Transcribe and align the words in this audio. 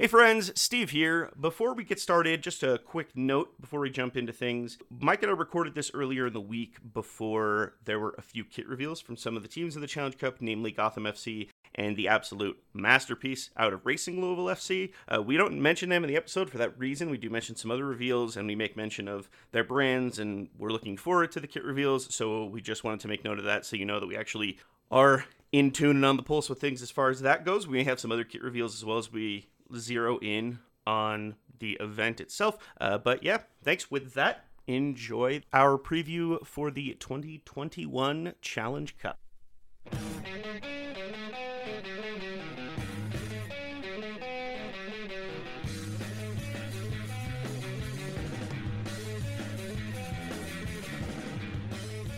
Hey 0.00 0.06
friends, 0.06 0.52
Steve 0.54 0.90
here. 0.90 1.32
Before 1.40 1.74
we 1.74 1.82
get 1.82 1.98
started, 1.98 2.40
just 2.40 2.62
a 2.62 2.78
quick 2.78 3.16
note 3.16 3.60
before 3.60 3.80
we 3.80 3.90
jump 3.90 4.16
into 4.16 4.32
things. 4.32 4.78
Mike 5.00 5.24
and 5.24 5.32
I 5.32 5.34
recorded 5.34 5.74
this 5.74 5.90
earlier 5.92 6.28
in 6.28 6.32
the 6.34 6.40
week 6.40 6.76
before 6.94 7.74
there 7.84 7.98
were 7.98 8.14
a 8.16 8.22
few 8.22 8.44
kit 8.44 8.68
reveals 8.68 9.00
from 9.00 9.16
some 9.16 9.36
of 9.36 9.42
the 9.42 9.48
teams 9.48 9.74
in 9.74 9.80
the 9.80 9.88
Challenge 9.88 10.16
Cup, 10.16 10.36
namely 10.38 10.70
Gotham 10.70 11.02
FC 11.02 11.48
and 11.74 11.96
the 11.96 12.06
absolute 12.06 12.62
masterpiece 12.72 13.50
out 13.56 13.72
of 13.72 13.84
Racing 13.84 14.20
Louisville 14.20 14.44
FC. 14.44 14.92
Uh, 15.12 15.20
we 15.20 15.36
don't 15.36 15.60
mention 15.60 15.88
them 15.88 16.04
in 16.04 16.08
the 16.08 16.16
episode 16.16 16.48
for 16.48 16.58
that 16.58 16.78
reason. 16.78 17.10
We 17.10 17.18
do 17.18 17.28
mention 17.28 17.56
some 17.56 17.72
other 17.72 17.84
reveals 17.84 18.36
and 18.36 18.46
we 18.46 18.54
make 18.54 18.76
mention 18.76 19.08
of 19.08 19.28
their 19.50 19.64
brands, 19.64 20.20
and 20.20 20.48
we're 20.56 20.70
looking 20.70 20.96
forward 20.96 21.32
to 21.32 21.40
the 21.40 21.48
kit 21.48 21.64
reveals. 21.64 22.14
So 22.14 22.44
we 22.44 22.60
just 22.60 22.84
wanted 22.84 23.00
to 23.00 23.08
make 23.08 23.24
note 23.24 23.40
of 23.40 23.44
that 23.46 23.66
so 23.66 23.74
you 23.74 23.84
know 23.84 23.98
that 23.98 24.06
we 24.06 24.16
actually 24.16 24.58
are 24.92 25.24
in 25.50 25.72
tune 25.72 25.96
and 25.96 26.04
on 26.04 26.16
the 26.16 26.22
pulse 26.22 26.48
with 26.48 26.60
things 26.60 26.82
as 26.82 26.90
far 26.92 27.10
as 27.10 27.20
that 27.22 27.44
goes. 27.44 27.66
We 27.66 27.78
may 27.78 27.84
have 27.84 27.98
some 27.98 28.12
other 28.12 28.22
kit 28.22 28.44
reveals 28.44 28.76
as 28.76 28.84
well 28.84 28.98
as 28.98 29.12
we 29.12 29.48
zero 29.76 30.18
in 30.18 30.58
on 30.86 31.36
the 31.58 31.76
event 31.80 32.20
itself. 32.20 32.58
Uh, 32.80 32.98
but 32.98 33.22
yeah, 33.22 33.38
thanks. 33.62 33.90
With 33.90 34.14
that, 34.14 34.44
enjoy 34.66 35.42
our 35.52 35.78
preview 35.78 36.44
for 36.46 36.70
the 36.70 36.96
2021 37.00 38.34
Challenge 38.40 38.96
Cup. 38.98 39.18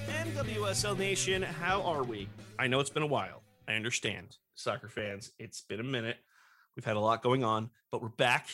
NWSL 0.09 0.99
Nation, 0.99 1.43
how 1.43 1.83
are 1.83 2.03
we? 2.03 2.29
I 2.59 2.67
know 2.67 2.81
it's 2.81 2.91
been 2.91 3.03
a 3.03 3.07
while. 3.07 3.43
I 3.69 3.75
understand, 3.75 4.37
soccer 4.55 4.89
fans. 4.89 5.33
It's 5.39 5.63
been 5.63 5.81
a 5.81 5.85
minute. 5.85 6.17
We've 6.77 6.85
had 6.85 6.97
a 6.97 7.01
lot 7.01 7.23
going 7.23 7.45
on, 7.45 7.71
but 7.91 8.03
we're 8.03 8.09
back 8.09 8.49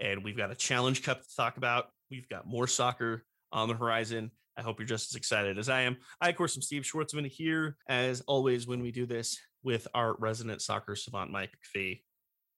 and 0.00 0.24
we've 0.24 0.36
got 0.36 0.50
a 0.50 0.54
challenge 0.54 1.02
cup 1.02 1.22
to 1.22 1.36
talk 1.36 1.56
about. 1.56 1.86
We've 2.10 2.28
got 2.28 2.46
more 2.46 2.66
soccer 2.66 3.24
on 3.52 3.68
the 3.68 3.74
horizon. 3.74 4.30
I 4.56 4.62
hope 4.62 4.78
you're 4.78 4.86
just 4.86 5.12
as 5.12 5.16
excited 5.16 5.58
as 5.58 5.68
I 5.68 5.82
am. 5.82 5.96
I, 6.20 6.28
of 6.28 6.36
course, 6.36 6.56
am 6.56 6.62
Steve 6.62 6.82
Schwartzman 6.82 7.26
here, 7.26 7.76
as 7.88 8.20
always, 8.22 8.66
when 8.66 8.82
we 8.82 8.90
do 8.90 9.06
this 9.06 9.38
with 9.62 9.88
our 9.94 10.14
resident 10.18 10.60
soccer 10.60 10.94
savant, 10.94 11.30
Mike 11.30 11.50
McPhee. 11.76 12.02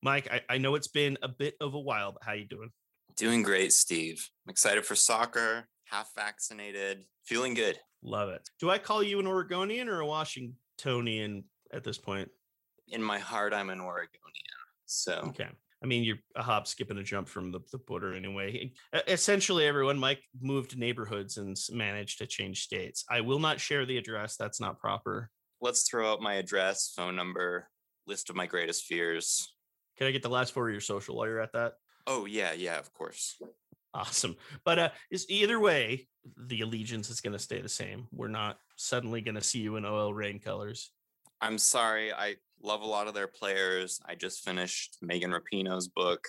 Mike, 0.02 0.28
I, 0.30 0.54
I 0.54 0.58
know 0.58 0.74
it's 0.74 0.88
been 0.88 1.16
a 1.22 1.28
bit 1.28 1.54
of 1.60 1.74
a 1.74 1.80
while, 1.80 2.12
but 2.12 2.24
how 2.24 2.32
are 2.32 2.36
you 2.36 2.46
doing? 2.46 2.70
Doing 3.16 3.42
great, 3.42 3.72
Steve. 3.72 4.28
I'm 4.44 4.50
excited 4.50 4.84
for 4.84 4.96
soccer, 4.96 5.68
half 5.84 6.10
vaccinated, 6.16 7.04
feeling 7.24 7.54
good. 7.54 7.78
Love 8.02 8.28
it. 8.30 8.48
Do 8.58 8.70
I 8.70 8.78
call 8.78 9.02
you 9.02 9.20
an 9.20 9.26
Oregonian 9.26 9.88
or 9.88 10.00
a 10.00 10.06
Washingtonian 10.06 11.44
at 11.72 11.84
this 11.84 11.96
point? 11.96 12.28
In 12.88 13.02
my 13.02 13.18
heart, 13.18 13.54
I'm 13.54 13.70
an 13.70 13.80
Oregonian. 13.80 14.10
So 14.86 15.24
okay. 15.28 15.48
I 15.82 15.86
mean, 15.86 16.02
you're 16.02 16.18
a 16.34 16.42
hop, 16.42 16.66
skip, 16.66 16.88
and 16.90 16.98
a 16.98 17.02
jump 17.02 17.28
from 17.28 17.52
the, 17.52 17.60
the 17.70 17.76
border 17.76 18.14
anyway. 18.14 18.72
Essentially, 19.06 19.66
everyone, 19.66 19.98
Mike 19.98 20.22
moved 20.40 20.78
neighborhoods 20.78 21.36
and 21.36 21.54
managed 21.70 22.18
to 22.18 22.26
change 22.26 22.62
states. 22.62 23.04
I 23.10 23.20
will 23.20 23.38
not 23.38 23.60
share 23.60 23.84
the 23.84 23.98
address. 23.98 24.36
That's 24.36 24.60
not 24.60 24.78
proper. 24.78 25.30
Let's 25.60 25.86
throw 25.86 26.10
out 26.10 26.22
my 26.22 26.34
address, 26.34 26.94
phone 26.96 27.16
number, 27.16 27.68
list 28.06 28.30
of 28.30 28.36
my 28.36 28.46
greatest 28.46 28.84
fears. 28.84 29.54
Can 29.98 30.06
I 30.06 30.10
get 30.10 30.22
the 30.22 30.30
last 30.30 30.54
four 30.54 30.68
of 30.68 30.72
your 30.72 30.80
social 30.80 31.16
while 31.16 31.26
you're 31.26 31.40
at 31.40 31.52
that? 31.52 31.74
Oh, 32.06 32.24
yeah, 32.24 32.54
yeah, 32.54 32.78
of 32.78 32.90
course. 32.94 33.36
Awesome. 33.92 34.36
But 34.64 34.78
uh, 34.78 34.88
is 35.10 35.26
either 35.28 35.60
way, 35.60 36.08
the 36.36 36.62
allegiance 36.62 37.10
is 37.10 37.20
going 37.20 37.34
to 37.34 37.38
stay 37.38 37.60
the 37.60 37.68
same. 37.68 38.08
We're 38.10 38.28
not 38.28 38.58
suddenly 38.76 39.20
going 39.20 39.36
to 39.36 39.42
see 39.42 39.60
you 39.60 39.76
in 39.76 39.84
OL 39.84 40.14
Reign 40.14 40.40
colors. 40.40 40.90
I'm 41.40 41.58
sorry. 41.58 42.12
I 42.12 42.36
love 42.62 42.82
a 42.82 42.86
lot 42.86 43.08
of 43.08 43.14
their 43.14 43.26
players. 43.26 44.00
I 44.06 44.14
just 44.14 44.44
finished 44.44 44.98
Megan 45.02 45.32
Rapinoe's 45.32 45.88
book. 45.88 46.24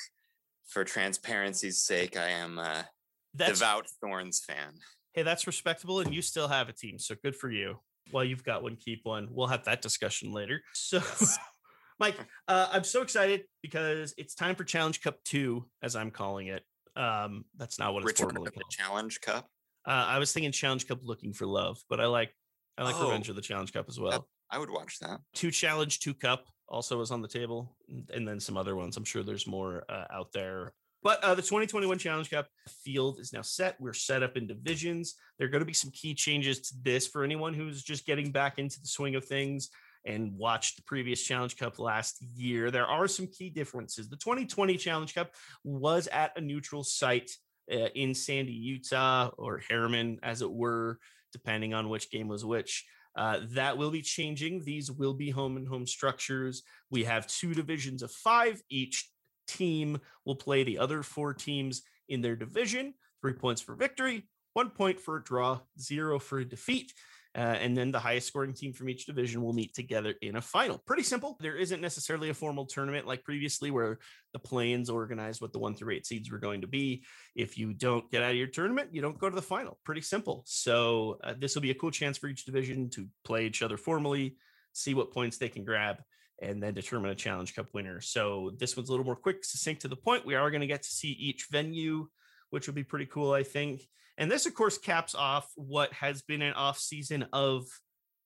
For 0.67 0.83
transparency's 0.83 1.81
sake, 1.81 2.17
I 2.17 2.29
am 2.29 2.57
a 2.57 2.87
that's, 3.35 3.59
devout 3.59 3.85
Thorns 4.01 4.43
fan. 4.43 4.73
Hey, 5.13 5.21
that's 5.21 5.45
respectable, 5.45 5.99
and 5.99 6.13
you 6.13 6.23
still 6.23 6.47
have 6.47 6.69
a 6.69 6.73
team, 6.73 6.97
so 6.97 7.15
good 7.23 7.35
for 7.35 7.51
you. 7.51 7.79
Well, 8.11 8.23
you've 8.23 8.43
got 8.43 8.63
one, 8.63 8.75
keep 8.75 9.01
one. 9.03 9.27
We'll 9.29 9.47
have 9.47 9.65
that 9.65 9.81
discussion 9.81 10.31
later. 10.31 10.61
So, 10.73 10.97
yes. 10.97 11.37
Mike, 11.99 12.17
uh, 12.47 12.67
I'm 12.71 12.83
so 12.83 13.01
excited 13.01 13.43
because 13.61 14.13
it's 14.17 14.35
time 14.35 14.55
for 14.55 14.65
Challenge 14.65 15.01
Cup 15.01 15.23
Two, 15.23 15.65
as 15.81 15.95
I'm 15.95 16.11
calling 16.11 16.47
it. 16.47 16.63
Um, 16.95 17.45
that's 17.55 17.79
not 17.79 17.93
what 17.93 18.03
it's 18.03 18.07
Return 18.07 18.31
formally 18.31 18.51
called. 18.51 18.69
Challenge 18.69 19.21
Cup. 19.21 19.47
Uh, 19.87 20.05
I 20.07 20.19
was 20.19 20.33
thinking 20.33 20.51
Challenge 20.51 20.85
Cup 20.87 20.99
Looking 21.03 21.31
for 21.31 21.45
Love, 21.45 21.77
but 21.89 22.01
I 22.01 22.07
like 22.07 22.33
I 22.77 22.83
like 22.83 22.95
oh, 22.97 23.05
Revenge 23.05 23.29
of 23.29 23.35
the 23.35 23.41
Challenge 23.41 23.71
Cup 23.71 23.85
as 23.87 23.99
well. 23.99 24.27
I 24.51 24.59
would 24.59 24.69
watch 24.69 24.99
that. 24.99 25.21
Two 25.33 25.51
Challenge, 25.51 25.99
Two 25.99 26.13
Cup 26.13 26.45
also 26.67 27.01
is 27.01 27.11
on 27.11 27.21
the 27.21 27.27
table, 27.27 27.75
and 28.13 28.27
then 28.27 28.39
some 28.39 28.57
other 28.57 28.75
ones. 28.75 28.97
I'm 28.97 29.03
sure 29.03 29.23
there's 29.23 29.47
more 29.47 29.83
uh, 29.89 30.05
out 30.11 30.31
there. 30.33 30.73
But 31.03 31.23
uh, 31.23 31.35
the 31.35 31.41
2021 31.43 31.99
Challenge 31.99 32.29
Cup 32.31 32.47
field 32.67 33.19
is 33.19 33.31
now 33.31 33.43
set. 33.43 33.79
We're 33.79 33.93
set 33.93 34.23
up 34.23 34.37
in 34.37 34.47
divisions. 34.47 35.15
There 35.37 35.47
are 35.47 35.51
going 35.51 35.61
to 35.61 35.65
be 35.65 35.73
some 35.73 35.91
key 35.91 36.15
changes 36.15 36.61
to 36.61 36.75
this 36.81 37.07
for 37.07 37.23
anyone 37.23 37.53
who's 37.53 37.83
just 37.83 38.07
getting 38.07 38.31
back 38.31 38.57
into 38.57 38.79
the 38.79 38.87
swing 38.87 39.15
of 39.15 39.23
things 39.23 39.69
and 40.05 40.35
watched 40.35 40.77
the 40.77 40.83
previous 40.83 41.21
Challenge 41.21 41.55
Cup 41.57 41.77
last 41.77 42.23
year. 42.35 42.71
There 42.71 42.87
are 42.87 43.07
some 43.07 43.27
key 43.27 43.49
differences. 43.49 44.09
The 44.09 44.17
2020 44.17 44.77
Challenge 44.77 45.13
Cup 45.13 45.31
was 45.63 46.07
at 46.07 46.37
a 46.37 46.41
neutral 46.41 46.83
site 46.83 47.31
uh, 47.71 47.89
in 47.93 48.13
Sandy, 48.13 48.53
Utah, 48.53 49.29
or 49.37 49.61
Herriman, 49.69 50.17
as 50.23 50.41
it 50.41 50.51
were, 50.51 50.99
depending 51.31 51.73
on 51.73 51.89
which 51.89 52.09
game 52.09 52.27
was 52.27 52.45
which. 52.45 52.85
Uh, 53.15 53.39
that 53.51 53.77
will 53.77 53.91
be 53.91 54.01
changing. 54.01 54.63
These 54.63 54.91
will 54.91 55.13
be 55.13 55.29
home 55.29 55.57
and 55.57 55.67
home 55.67 55.87
structures. 55.87 56.63
We 56.89 57.05
have 57.05 57.27
two 57.27 57.53
divisions 57.53 58.03
of 58.03 58.11
five. 58.11 58.61
Each 58.69 59.09
team 59.47 59.99
will 60.25 60.35
play 60.35 60.63
the 60.63 60.77
other 60.79 61.01
four 61.03 61.33
teams 61.33 61.83
in 62.09 62.21
their 62.21 62.35
division. 62.35 62.93
Three 63.21 63.33
points 63.33 63.61
for 63.61 63.75
victory, 63.75 64.27
one 64.53 64.69
point 64.69 64.99
for 64.99 65.17
a 65.17 65.23
draw, 65.23 65.61
zero 65.79 66.19
for 66.19 66.39
a 66.39 66.45
defeat. 66.45 66.93
Uh, 67.35 67.57
and 67.59 67.75
then 67.75 67.91
the 67.91 67.99
highest 67.99 68.27
scoring 68.27 68.53
team 68.53 68.71
from 68.71 68.87
each 68.87 69.05
division 69.05 69.41
will 69.43 69.51
meet 69.51 69.73
together 69.73 70.13
in 70.21 70.37
a 70.37 70.41
final. 70.41 70.81
Pretty 70.85 71.03
simple. 71.03 71.35
There 71.41 71.57
isn't 71.57 71.81
necessarily 71.81 72.29
a 72.29 72.33
formal 72.33 72.65
tournament 72.65 73.05
like 73.05 73.25
previously 73.25 73.71
where 73.71 73.99
the 74.31 74.39
play-ins 74.39 74.89
organized 74.89 75.41
what 75.41 75.51
the 75.51 75.59
one 75.59 75.75
through 75.75 75.93
eight 75.93 76.05
seeds 76.05 76.31
were 76.31 76.37
going 76.37 76.61
to 76.61 76.67
be. 76.67 77.03
If 77.35 77.57
you 77.57 77.73
don't 77.73 78.09
get 78.09 78.23
out 78.23 78.31
of 78.31 78.37
your 78.37 78.47
tournament, 78.47 78.89
you 78.93 79.01
don't 79.01 79.19
go 79.19 79.29
to 79.29 79.35
the 79.35 79.41
final. 79.41 79.77
Pretty 79.83 79.99
simple. 79.99 80.43
So 80.45 81.19
uh, 81.25 81.33
this 81.37 81.55
will 81.55 81.61
be 81.61 81.71
a 81.71 81.75
cool 81.75 81.91
chance 81.91 82.17
for 82.17 82.27
each 82.27 82.45
division 82.45 82.89
to 82.91 83.05
play 83.25 83.45
each 83.45 83.61
other 83.61 83.75
formally, 83.75 84.37
see 84.71 84.93
what 84.93 85.11
points 85.11 85.37
they 85.37 85.49
can 85.49 85.65
grab, 85.65 85.97
and 86.41 86.63
then 86.63 86.73
determine 86.73 87.11
a 87.11 87.15
challenge 87.15 87.53
cup 87.53 87.67
winner. 87.73 87.99
So 87.99 88.51
this 88.57 88.77
one's 88.77 88.87
a 88.87 88.93
little 88.93 89.05
more 89.05 89.15
quick, 89.17 89.43
succinct 89.43 89.81
to 89.81 89.89
the 89.89 89.97
point. 89.97 90.25
We 90.25 90.35
are 90.35 90.51
going 90.51 90.61
to 90.61 90.67
get 90.67 90.83
to 90.83 90.89
see 90.89 91.11
each 91.11 91.47
venue, 91.51 92.07
which 92.49 92.65
will 92.67 92.75
be 92.75 92.83
pretty 92.83 93.07
cool, 93.07 93.33
I 93.33 93.43
think. 93.43 93.81
And 94.17 94.31
this, 94.31 94.45
of 94.45 94.53
course, 94.53 94.77
caps 94.77 95.13
off 95.13 95.51
what 95.55 95.91
has 95.93 96.21
been 96.21 96.41
an 96.41 96.53
off 96.53 96.77
season 96.77 97.25
of 97.33 97.65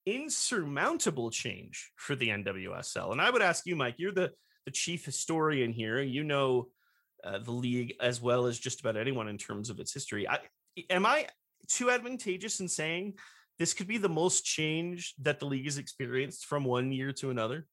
insurmountable 0.05 1.31
change 1.31 1.91
for 1.95 2.15
the 2.15 2.29
NWSL. 2.29 3.11
And 3.11 3.21
I 3.21 3.29
would 3.29 3.41
ask 3.41 3.65
you, 3.65 3.75
Mike, 3.75 3.95
you're 3.97 4.11
the, 4.11 4.31
the 4.65 4.71
chief 4.71 5.05
historian 5.05 5.71
here. 5.71 6.01
You 6.01 6.23
know 6.23 6.69
uh, 7.23 7.39
the 7.39 7.51
league 7.51 7.95
as 8.01 8.21
well 8.21 8.45
as 8.45 8.59
just 8.59 8.79
about 8.79 8.97
anyone 8.97 9.27
in 9.27 9.37
terms 9.37 9.69
of 9.69 9.79
its 9.79 9.93
history. 9.93 10.27
I, 10.27 10.39
am 10.89 11.05
I 11.05 11.27
too 11.67 11.89
advantageous 11.89 12.59
in 12.59 12.67
saying 12.67 13.15
this 13.57 13.73
could 13.73 13.87
be 13.87 13.97
the 13.97 14.09
most 14.09 14.45
change 14.45 15.13
that 15.21 15.39
the 15.39 15.45
league 15.45 15.65
has 15.65 15.77
experienced 15.77 16.45
from 16.45 16.63
one 16.63 16.91
year 16.91 17.11
to 17.13 17.29
another? 17.29 17.67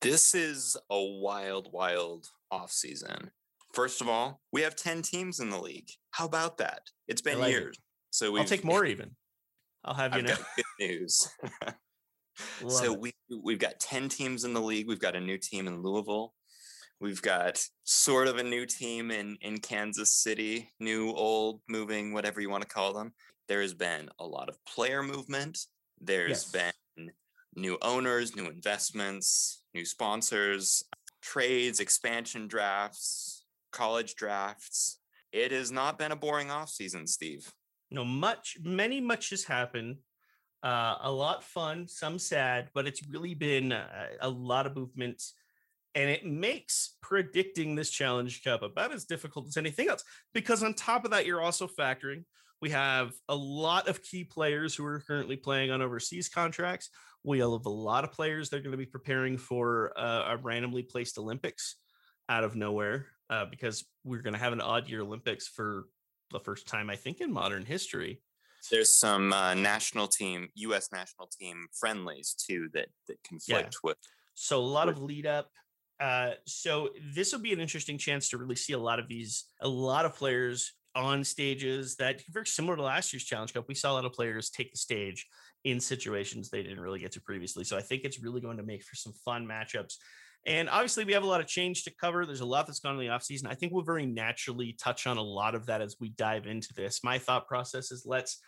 This 0.00 0.34
is 0.34 0.76
a 0.90 1.02
wild, 1.02 1.72
wild 1.72 2.28
off 2.50 2.70
season. 2.70 3.30
First 3.76 4.00
of 4.00 4.08
all, 4.08 4.40
we 4.54 4.62
have 4.62 4.74
10 4.74 5.02
teams 5.02 5.38
in 5.38 5.50
the 5.50 5.60
league. 5.60 5.90
How 6.10 6.24
about 6.24 6.56
that? 6.56 6.80
It's 7.08 7.20
been 7.20 7.40
like 7.40 7.50
years. 7.50 7.76
It. 7.76 7.82
So 8.08 8.32
we 8.32 8.40
I'll 8.40 8.46
take 8.46 8.64
more 8.64 8.86
even. 8.86 9.10
I'll 9.84 9.92
have 9.92 10.14
you 10.14 10.20
I've 10.20 10.24
know. 10.24 10.36
good 10.56 10.64
news. 10.80 11.28
so 12.68 12.94
it. 12.94 12.98
we 12.98 13.12
we've 13.44 13.58
got 13.58 13.78
10 13.78 14.08
teams 14.08 14.44
in 14.44 14.54
the 14.54 14.62
league. 14.62 14.88
We've 14.88 14.98
got 14.98 15.14
a 15.14 15.20
new 15.20 15.36
team 15.36 15.66
in 15.66 15.82
Louisville. 15.82 16.32
We've 17.02 17.20
got 17.20 17.62
sort 17.84 18.28
of 18.28 18.38
a 18.38 18.42
new 18.42 18.64
team 18.64 19.10
in 19.10 19.36
in 19.42 19.58
Kansas 19.58 20.10
City, 20.10 20.70
new, 20.80 21.10
old, 21.10 21.60
moving, 21.68 22.14
whatever 22.14 22.40
you 22.40 22.48
want 22.48 22.62
to 22.62 22.74
call 22.74 22.94
them. 22.94 23.12
There 23.46 23.60
has 23.60 23.74
been 23.74 24.08
a 24.18 24.26
lot 24.26 24.48
of 24.48 24.56
player 24.64 25.02
movement. 25.02 25.58
There's 26.00 26.50
yes. 26.50 26.72
been 26.96 27.10
new 27.54 27.76
owners, 27.82 28.34
new 28.34 28.46
investments, 28.46 29.64
new 29.74 29.84
sponsors, 29.84 30.82
trades, 31.20 31.80
expansion 31.80 32.48
drafts, 32.48 33.35
college 33.76 34.14
drafts. 34.16 35.00
It 35.32 35.52
has 35.52 35.70
not 35.70 35.98
been 35.98 36.12
a 36.12 36.16
boring 36.16 36.50
off 36.50 36.70
season, 36.70 37.06
Steve. 37.06 37.52
No, 37.90 38.04
much, 38.04 38.56
many, 38.62 39.00
much 39.00 39.30
has 39.30 39.44
happened. 39.44 39.96
Uh, 40.62 40.96
a 41.02 41.12
lot 41.12 41.44
fun, 41.44 41.86
some 41.86 42.18
sad, 42.18 42.70
but 42.74 42.86
it's 42.86 43.06
really 43.08 43.34
been 43.34 43.72
a, 43.72 43.88
a 44.20 44.28
lot 44.28 44.66
of 44.66 44.74
movement. 44.74 45.22
And 45.94 46.10
it 46.10 46.26
makes 46.26 46.96
predicting 47.02 47.74
this 47.74 47.90
Challenge 47.90 48.42
Cup 48.42 48.62
about 48.62 48.92
as 48.92 49.04
difficult 49.04 49.46
as 49.48 49.56
anything 49.56 49.88
else. 49.88 50.02
Because 50.34 50.62
on 50.62 50.74
top 50.74 51.04
of 51.04 51.10
that, 51.12 51.26
you're 51.26 51.40
also 51.40 51.66
factoring 51.66 52.24
we 52.62 52.70
have 52.70 53.12
a 53.28 53.36
lot 53.36 53.88
of 53.88 54.02
key 54.02 54.24
players 54.24 54.74
who 54.74 54.84
are 54.84 55.00
currently 55.06 55.36
playing 55.36 55.70
on 55.70 55.82
overseas 55.82 56.28
contracts. 56.28 56.90
We 57.22 57.40
have 57.40 57.48
a 57.48 57.70
lot 57.70 58.04
of 58.04 58.12
players 58.12 58.50
that 58.50 58.56
are 58.56 58.60
going 58.60 58.72
to 58.72 58.78
be 58.78 58.86
preparing 58.86 59.36
for 59.36 59.92
uh, 59.96 60.34
a 60.34 60.36
randomly 60.38 60.82
placed 60.82 61.18
Olympics 61.18 61.76
out 62.28 62.44
of 62.44 62.56
nowhere. 62.56 63.06
uh, 63.30 63.46
because 63.50 63.84
we're 64.04 64.22
going 64.22 64.34
to 64.34 64.40
have 64.40 64.52
an 64.52 64.60
odd 64.60 64.88
year 64.88 65.00
Olympics 65.00 65.48
for 65.48 65.86
the 66.32 66.40
first 66.40 66.66
time, 66.66 66.90
I 66.90 66.96
think, 66.96 67.20
in 67.20 67.32
modern 67.32 67.64
history. 67.64 68.20
There's 68.70 68.92
some 68.92 69.32
uh, 69.32 69.54
national 69.54 70.08
team, 70.08 70.48
U.S. 70.54 70.88
national 70.92 71.28
team 71.28 71.66
friendlies 71.78 72.34
too 72.34 72.68
that 72.74 72.88
that 73.08 73.18
conflict 73.28 73.74
yeah. 73.74 73.90
with. 73.90 73.96
So 74.34 74.58
a 74.58 74.60
lot 74.60 74.88
with, 74.88 74.96
of 74.96 75.02
lead 75.02 75.26
up. 75.26 75.50
Uh, 76.00 76.32
so 76.46 76.90
this 77.14 77.32
will 77.32 77.40
be 77.40 77.52
an 77.52 77.60
interesting 77.60 77.96
chance 77.96 78.28
to 78.28 78.38
really 78.38 78.56
see 78.56 78.74
a 78.74 78.78
lot 78.78 78.98
of 78.98 79.08
these, 79.08 79.44
a 79.60 79.68
lot 79.68 80.04
of 80.04 80.14
players 80.14 80.72
on 80.94 81.22
stages 81.24 81.96
that 81.96 82.22
very 82.30 82.46
similar 82.46 82.76
to 82.76 82.82
last 82.82 83.12
year's 83.12 83.24
Challenge 83.24 83.52
Cup. 83.54 83.66
We 83.68 83.74
saw 83.74 83.92
a 83.92 83.94
lot 83.94 84.04
of 84.04 84.12
players 84.12 84.50
take 84.50 84.72
the 84.72 84.78
stage 84.78 85.26
in 85.64 85.80
situations 85.80 86.48
they 86.48 86.62
didn't 86.62 86.80
really 86.80 86.98
get 86.98 87.12
to 87.12 87.20
previously. 87.20 87.64
So 87.64 87.76
I 87.76 87.82
think 87.82 88.02
it's 88.04 88.22
really 88.22 88.40
going 88.40 88.56
to 88.56 88.62
make 88.62 88.82
for 88.82 88.96
some 88.96 89.12
fun 89.24 89.46
matchups. 89.46 89.94
And 90.46 90.70
obviously, 90.70 91.04
we 91.04 91.12
have 91.12 91.24
a 91.24 91.26
lot 91.26 91.40
of 91.40 91.48
change 91.48 91.82
to 91.84 91.94
cover. 92.00 92.24
There's 92.24 92.40
a 92.40 92.46
lot 92.46 92.68
that's 92.68 92.78
gone 92.78 92.94
in 92.94 93.00
the 93.00 93.12
offseason. 93.12 93.48
I 93.48 93.54
think 93.54 93.72
we'll 93.72 93.82
very 93.82 94.06
naturally 94.06 94.76
touch 94.78 95.08
on 95.08 95.16
a 95.16 95.22
lot 95.22 95.56
of 95.56 95.66
that 95.66 95.80
as 95.80 95.96
we 96.00 96.10
dive 96.10 96.46
into 96.46 96.72
this. 96.72 97.02
My 97.02 97.18
thought 97.18 97.48
process 97.48 97.90
is 97.90 98.06
let's 98.06 98.40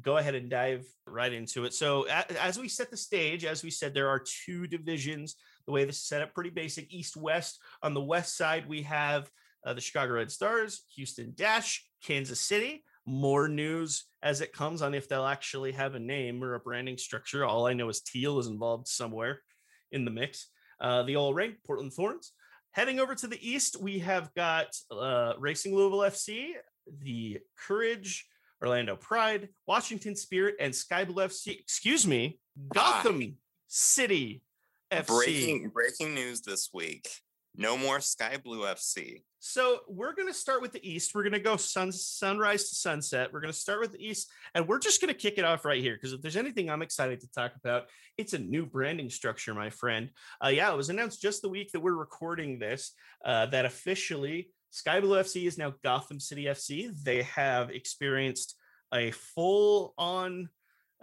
go 0.00 0.16
ahead 0.16 0.34
and 0.34 0.48
dive 0.48 0.86
right 1.06 1.32
into 1.32 1.66
it. 1.66 1.74
So, 1.74 2.06
as 2.40 2.58
we 2.58 2.68
set 2.68 2.90
the 2.90 2.96
stage, 2.96 3.44
as 3.44 3.62
we 3.62 3.70
said, 3.70 3.92
there 3.92 4.08
are 4.08 4.22
two 4.44 4.66
divisions. 4.66 5.36
The 5.66 5.72
way 5.72 5.84
this 5.84 5.96
is 5.96 6.04
set 6.04 6.22
up, 6.22 6.32
pretty 6.34 6.50
basic 6.50 6.90
east 6.90 7.18
west. 7.18 7.60
On 7.82 7.92
the 7.92 8.00
west 8.00 8.36
side, 8.36 8.66
we 8.66 8.82
have 8.82 9.30
uh, 9.66 9.74
the 9.74 9.80
Chicago 9.82 10.14
Red 10.14 10.30
Stars, 10.30 10.84
Houston 10.96 11.34
Dash, 11.36 11.84
Kansas 12.02 12.40
City. 12.40 12.82
More 13.04 13.48
news 13.48 14.06
as 14.22 14.40
it 14.40 14.52
comes 14.52 14.80
on 14.80 14.94
if 14.94 15.08
they'll 15.08 15.26
actually 15.26 15.72
have 15.72 15.96
a 15.96 16.00
name 16.00 16.42
or 16.42 16.54
a 16.54 16.60
branding 16.60 16.96
structure. 16.96 17.44
All 17.44 17.66
I 17.66 17.74
know 17.74 17.88
is 17.88 18.00
Teal 18.00 18.38
is 18.38 18.46
involved 18.46 18.88
somewhere 18.88 19.42
in 19.90 20.04
the 20.04 20.10
mix. 20.10 20.48
Uh, 20.80 21.02
the 21.02 21.16
OL 21.16 21.34
Reign 21.34 21.56
Portland 21.66 21.92
Thorns. 21.92 22.32
Heading 22.72 23.00
over 23.00 23.14
to 23.14 23.26
the 23.26 23.38
east, 23.46 23.80
we 23.80 23.98
have 23.98 24.32
got 24.34 24.74
uh, 24.90 25.34
Racing 25.38 25.74
Louisville 25.74 26.00
FC, 26.00 26.52
the 27.00 27.38
Courage, 27.56 28.26
Orlando 28.62 28.96
Pride, 28.96 29.48
Washington 29.66 30.16
Spirit, 30.16 30.54
and 30.58 30.74
Sky 30.74 31.04
Blue 31.04 31.24
FC. 31.24 31.58
Excuse 31.58 32.06
me, 32.06 32.38
Gotham 32.72 33.36
City 33.68 34.42
FC. 34.90 35.06
Breaking 35.06 35.68
breaking 35.68 36.14
news 36.14 36.40
this 36.40 36.70
week. 36.72 37.08
No 37.56 37.76
more 37.76 38.00
Sky 38.00 38.38
Blue 38.42 38.62
FC. 38.62 39.22
So 39.38 39.80
we're 39.88 40.14
going 40.14 40.28
to 40.28 40.34
start 40.34 40.62
with 40.62 40.72
the 40.72 40.88
East. 40.88 41.14
We're 41.14 41.24
going 41.24 41.32
to 41.32 41.40
go 41.40 41.56
sun, 41.56 41.92
sunrise 41.92 42.68
to 42.70 42.74
sunset. 42.74 43.30
We're 43.32 43.40
going 43.40 43.52
to 43.52 43.58
start 43.58 43.80
with 43.80 43.92
the 43.92 44.02
East, 44.02 44.30
and 44.54 44.66
we're 44.66 44.78
just 44.78 45.00
going 45.00 45.12
to 45.12 45.20
kick 45.20 45.36
it 45.36 45.44
off 45.44 45.64
right 45.64 45.82
here 45.82 45.94
because 45.94 46.12
if 46.12 46.22
there's 46.22 46.36
anything 46.36 46.70
I'm 46.70 46.80
excited 46.80 47.20
to 47.20 47.30
talk 47.32 47.52
about, 47.56 47.88
it's 48.16 48.32
a 48.32 48.38
new 48.38 48.64
branding 48.64 49.10
structure, 49.10 49.52
my 49.52 49.68
friend. 49.68 50.10
Uh, 50.42 50.48
yeah, 50.48 50.72
it 50.72 50.76
was 50.76 50.88
announced 50.88 51.20
just 51.20 51.42
the 51.42 51.48
week 51.48 51.72
that 51.72 51.80
we're 51.80 51.92
recording 51.92 52.58
this 52.58 52.92
uh, 53.24 53.46
that 53.46 53.66
officially 53.66 54.50
Sky 54.70 55.00
Blue 55.00 55.20
FC 55.20 55.46
is 55.46 55.58
now 55.58 55.74
Gotham 55.84 56.20
City 56.20 56.44
FC. 56.44 56.90
They 57.02 57.22
have 57.22 57.68
experienced 57.68 58.56
a 58.94 59.10
full-on 59.10 60.48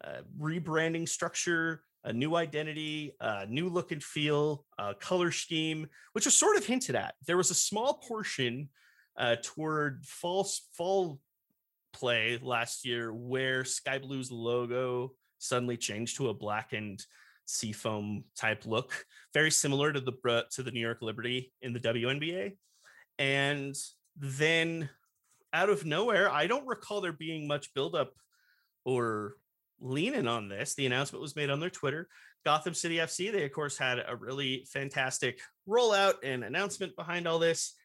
uh, 0.04 0.22
rebranding 0.40 1.08
structure 1.08 1.84
a 2.10 2.14
new 2.14 2.36
identity, 2.36 3.16
a 3.22 3.46
new 3.46 3.70
look 3.70 3.92
and 3.92 4.04
feel, 4.04 4.66
a 4.80 4.96
color 4.96 5.32
scheme, 5.32 5.88
which 6.14 6.26
was 6.26 6.36
sort 6.36 6.58
of 6.58 6.66
hinted 6.66 6.96
at. 6.96 7.14
There 7.28 7.38
was 7.38 7.52
a 7.52 7.56
small 7.56 8.02
portion 8.06 8.70
uh, 9.16 9.36
toward 9.44 10.04
fall 10.06 10.48
fall 10.74 11.20
play 11.94 12.40
last 12.42 12.84
year 12.84 13.14
where 13.14 13.64
Sky 13.64 14.00
Blue's 14.00 14.32
logo 14.32 15.12
suddenly 15.38 15.78
changed 15.78 16.18
to 16.18 16.30
a 16.30 16.34
blackened 16.34 17.06
seafoam 17.46 18.24
type 18.36 18.66
look, 18.66 19.06
very 19.36 19.52
similar 19.52 19.94
to 19.94 20.02
the 20.02 20.46
to 20.52 20.64
the 20.64 20.72
New 20.72 20.82
York 20.82 21.04
Liberty 21.04 21.54
in 21.62 21.74
the 21.74 21.80
WNBA. 21.80 22.58
And 23.20 23.76
then 24.16 24.90
out 25.54 25.70
of 25.70 25.86
nowhere, 25.86 26.32
I 26.32 26.48
don't 26.48 26.68
recall 26.68 27.02
there 27.02 27.14
being 27.14 27.48
much 27.48 27.72
buildup 27.76 28.14
or 28.84 29.36
leaning 29.82 30.28
on 30.28 30.50
this. 30.50 30.76
The 30.76 30.86
announcement 30.86 31.22
was 31.22 31.36
made 31.36 31.50
on 31.50 31.60
their 31.60 31.70
Twitter. 31.70 32.08
Gotham 32.46 32.74
City 32.74 32.98
FC, 32.98 33.32
they 33.32 33.44
of 33.44 33.52
course 33.52 33.78
had 33.78 34.00
a 34.00 34.16
really 34.16 34.66
fantastic 34.72 35.40
rollout 35.68 36.16
and 36.24 36.44
announcement 36.44 36.96
behind 36.96 37.28
all 37.28 37.40
this 37.40 37.76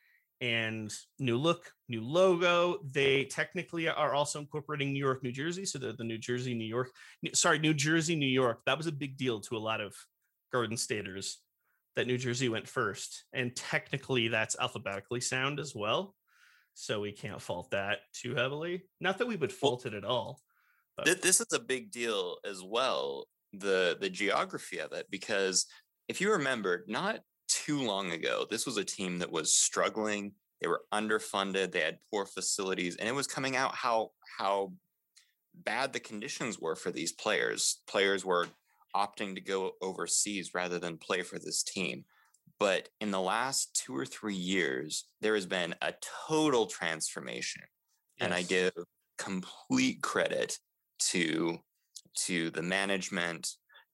and 0.40 0.94
new 1.18 1.36
look, 1.36 1.72
new 1.88 2.02
logo. 2.02 2.78
They 2.90 3.24
technically 3.24 3.88
are 3.88 4.14
also 4.14 4.40
incorporating 4.40 4.92
New 4.92 4.98
York, 5.04 5.22
New 5.22 5.32
Jersey. 5.32 5.64
So 5.64 5.78
the, 5.78 5.92
the 5.92 6.04
New 6.04 6.18
Jersey, 6.18 6.54
New 6.54 6.66
York, 6.66 6.90
sorry, 7.34 7.58
New 7.58 7.74
Jersey, 7.74 8.16
New 8.16 8.26
York. 8.26 8.60
That 8.66 8.76
was 8.76 8.86
a 8.86 8.92
big 8.92 9.16
deal 9.16 9.40
to 9.40 9.56
a 9.56 9.58
lot 9.58 9.80
of 9.80 9.94
Garden 10.52 10.76
Staters 10.76 11.40
that 11.96 12.06
New 12.06 12.18
Jersey 12.18 12.48
went 12.48 12.68
first. 12.68 13.24
And 13.32 13.54
technically 13.54 14.28
that's 14.28 14.56
alphabetically 14.58 15.20
sound 15.20 15.60
as 15.60 15.74
well. 15.74 16.14
So 16.74 17.00
we 17.00 17.12
can't 17.12 17.40
fault 17.40 17.70
that 17.70 17.98
too 18.12 18.34
heavily. 18.34 18.82
Not 19.00 19.18
that 19.18 19.28
we 19.28 19.36
would 19.36 19.52
fault 19.52 19.86
it 19.86 19.94
at 19.94 20.04
all. 20.04 20.40
But. 20.96 21.22
This 21.22 21.40
is 21.40 21.52
a 21.52 21.58
big 21.58 21.90
deal 21.90 22.36
as 22.44 22.62
well, 22.62 23.26
the 23.52 23.96
the 24.00 24.10
geography 24.10 24.78
of 24.78 24.92
it, 24.92 25.06
because 25.10 25.66
if 26.08 26.20
you 26.20 26.30
remember, 26.32 26.84
not 26.86 27.20
too 27.48 27.82
long 27.82 28.12
ago, 28.12 28.46
this 28.50 28.66
was 28.66 28.76
a 28.76 28.84
team 28.84 29.18
that 29.18 29.30
was 29.30 29.52
struggling. 29.52 30.32
They 30.60 30.68
were 30.68 30.82
underfunded. 30.92 31.72
They 31.72 31.80
had 31.80 31.98
poor 32.10 32.26
facilities, 32.26 32.96
and 32.96 33.08
it 33.08 33.14
was 33.14 33.26
coming 33.26 33.56
out 33.56 33.74
how 33.74 34.12
how 34.38 34.72
bad 35.54 35.92
the 35.92 36.00
conditions 36.00 36.58
were 36.58 36.76
for 36.76 36.90
these 36.90 37.12
players. 37.12 37.82
Players 37.86 38.24
were 38.24 38.46
opting 38.94 39.34
to 39.34 39.40
go 39.40 39.72
overseas 39.82 40.54
rather 40.54 40.78
than 40.78 40.96
play 40.96 41.22
for 41.22 41.38
this 41.38 41.62
team. 41.62 42.04
But 42.60 42.88
in 43.00 43.10
the 43.10 43.20
last 43.20 43.74
two 43.74 43.96
or 43.96 44.06
three 44.06 44.36
years, 44.36 45.06
there 45.20 45.34
has 45.34 45.46
been 45.46 45.74
a 45.82 45.92
total 46.28 46.66
transformation. 46.66 47.62
Yes. 48.18 48.26
And 48.26 48.34
I 48.34 48.42
give 48.42 48.72
complete 49.18 50.02
credit 50.02 50.58
to 50.98 51.58
to 52.26 52.50
the 52.50 52.62
management 52.62 53.48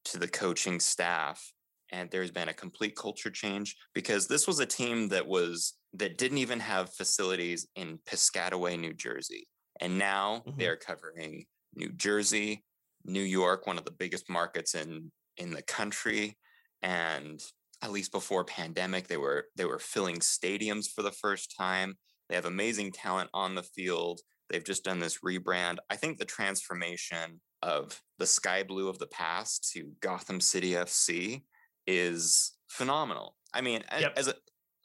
to 0.04 0.18
the 0.18 0.28
coaching 0.28 0.80
staff 0.80 1.52
and 1.92 2.10
there's 2.10 2.30
been 2.30 2.48
a 2.48 2.54
complete 2.54 2.96
culture 2.96 3.30
change 3.30 3.76
because 3.94 4.26
this 4.26 4.46
was 4.46 4.60
a 4.60 4.66
team 4.66 5.08
that 5.08 5.26
was 5.26 5.74
that 5.94 6.18
didn't 6.18 6.38
even 6.38 6.60
have 6.60 6.94
facilities 6.94 7.66
in 7.74 7.98
Piscataway, 8.08 8.78
New 8.78 8.94
Jersey. 8.94 9.48
And 9.80 9.98
now 9.98 10.42
mm-hmm. 10.46 10.58
they're 10.58 10.76
covering 10.76 11.46
New 11.74 11.90
Jersey, 11.92 12.64
New 13.04 13.22
York, 13.22 13.66
one 13.66 13.78
of 13.78 13.84
the 13.84 13.90
biggest 13.90 14.28
markets 14.28 14.74
in 14.74 15.10
in 15.36 15.50
the 15.50 15.62
country 15.62 16.36
and 16.82 17.40
at 17.82 17.92
least 17.92 18.12
before 18.12 18.44
pandemic 18.44 19.08
they 19.08 19.16
were 19.16 19.46
they 19.56 19.64
were 19.64 19.78
filling 19.78 20.18
stadiums 20.18 20.86
for 20.88 21.02
the 21.02 21.12
first 21.12 21.54
time. 21.58 21.96
They 22.28 22.36
have 22.36 22.44
amazing 22.44 22.92
talent 22.92 23.30
on 23.34 23.54
the 23.56 23.62
field. 23.62 24.20
They've 24.50 24.64
just 24.64 24.84
done 24.84 24.98
this 24.98 25.18
rebrand. 25.24 25.78
I 25.88 25.96
think 25.96 26.18
the 26.18 26.24
transformation 26.24 27.40
of 27.62 28.00
the 28.18 28.26
sky 28.26 28.62
blue 28.62 28.88
of 28.88 28.98
the 28.98 29.06
past 29.06 29.70
to 29.72 29.92
Gotham 30.00 30.40
City 30.40 30.72
FC 30.72 31.44
is 31.86 32.52
phenomenal. 32.68 33.36
I 33.54 33.60
mean, 33.60 33.82
yep. 33.98 34.14
as 34.16 34.28
a 34.28 34.34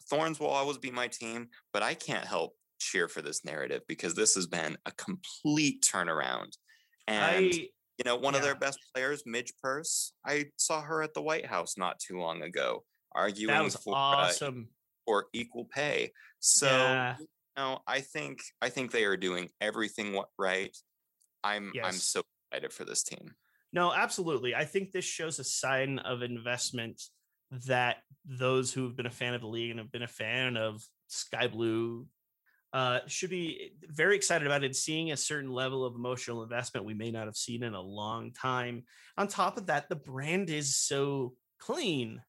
Thorns 0.09 0.39
will 0.39 0.47
always 0.47 0.77
be 0.77 0.91
my 0.91 1.07
team, 1.07 1.47
but 1.73 1.81
I 1.81 1.95
can't 1.95 2.25
help 2.25 2.53
cheer 2.79 3.07
for 3.07 3.21
this 3.21 3.43
narrative 3.43 3.81
because 3.87 4.13
this 4.13 4.35
has 4.35 4.45
been 4.45 4.77
a 4.85 4.91
complete 4.91 5.81
turnaround. 5.81 6.53
And 7.07 7.23
I, 7.23 7.39
you 7.39 8.03
know, 8.05 8.15
one 8.15 8.33
yeah. 8.33 8.39
of 8.39 8.43
their 8.43 8.55
best 8.55 8.79
players, 8.93 9.23
Midge 9.25 9.53
Purce, 9.61 10.13
I 10.25 10.45
saw 10.57 10.81
her 10.81 11.01
at 11.01 11.13
the 11.13 11.21
White 11.21 11.45
House 11.45 11.77
not 11.77 11.99
too 11.99 12.19
long 12.19 12.43
ago 12.43 12.83
arguing 13.15 13.69
for, 13.69 13.95
awesome. 13.95 14.67
uh, 14.69 14.71
for 15.05 15.25
equal 15.33 15.65
pay. 15.65 16.11
So 16.39 16.67
yeah. 16.67 17.15
No, 17.57 17.79
I 17.87 18.01
think 18.01 18.41
I 18.61 18.69
think 18.69 18.91
they 18.91 19.05
are 19.05 19.17
doing 19.17 19.49
everything 19.61 20.19
right. 20.37 20.75
I'm 21.43 21.71
yes. 21.73 21.85
I'm 21.85 21.93
so 21.93 22.21
excited 22.51 22.73
for 22.73 22.85
this 22.85 23.03
team. 23.03 23.33
No, 23.71 23.93
absolutely. 23.93 24.55
I 24.55 24.65
think 24.65 24.91
this 24.91 25.05
shows 25.05 25.39
a 25.39 25.43
sign 25.43 25.99
of 25.99 26.21
investment 26.21 27.01
that 27.67 27.97
those 28.25 28.73
who 28.73 28.83
have 28.85 28.95
been 28.95 29.05
a 29.05 29.11
fan 29.11 29.33
of 29.33 29.41
the 29.41 29.47
league 29.47 29.69
and 29.69 29.79
have 29.79 29.91
been 29.91 30.03
a 30.03 30.07
fan 30.07 30.57
of 30.57 30.83
Sky 31.07 31.47
Blue 31.47 32.07
uh, 32.73 32.99
should 33.07 33.29
be 33.29 33.71
very 33.87 34.15
excited 34.15 34.45
about 34.45 34.63
it. 34.63 34.75
Seeing 34.75 35.11
a 35.11 35.17
certain 35.17 35.51
level 35.51 35.85
of 35.85 35.95
emotional 35.95 36.43
investment 36.43 36.85
we 36.85 36.93
may 36.93 37.11
not 37.11 37.25
have 37.25 37.37
seen 37.37 37.63
in 37.63 37.73
a 37.73 37.81
long 37.81 38.33
time. 38.33 38.83
On 39.17 39.27
top 39.27 39.57
of 39.57 39.67
that, 39.67 39.87
the 39.87 39.95
brand 39.95 40.49
is 40.49 40.75
so 40.75 41.35
clean, 41.59 42.21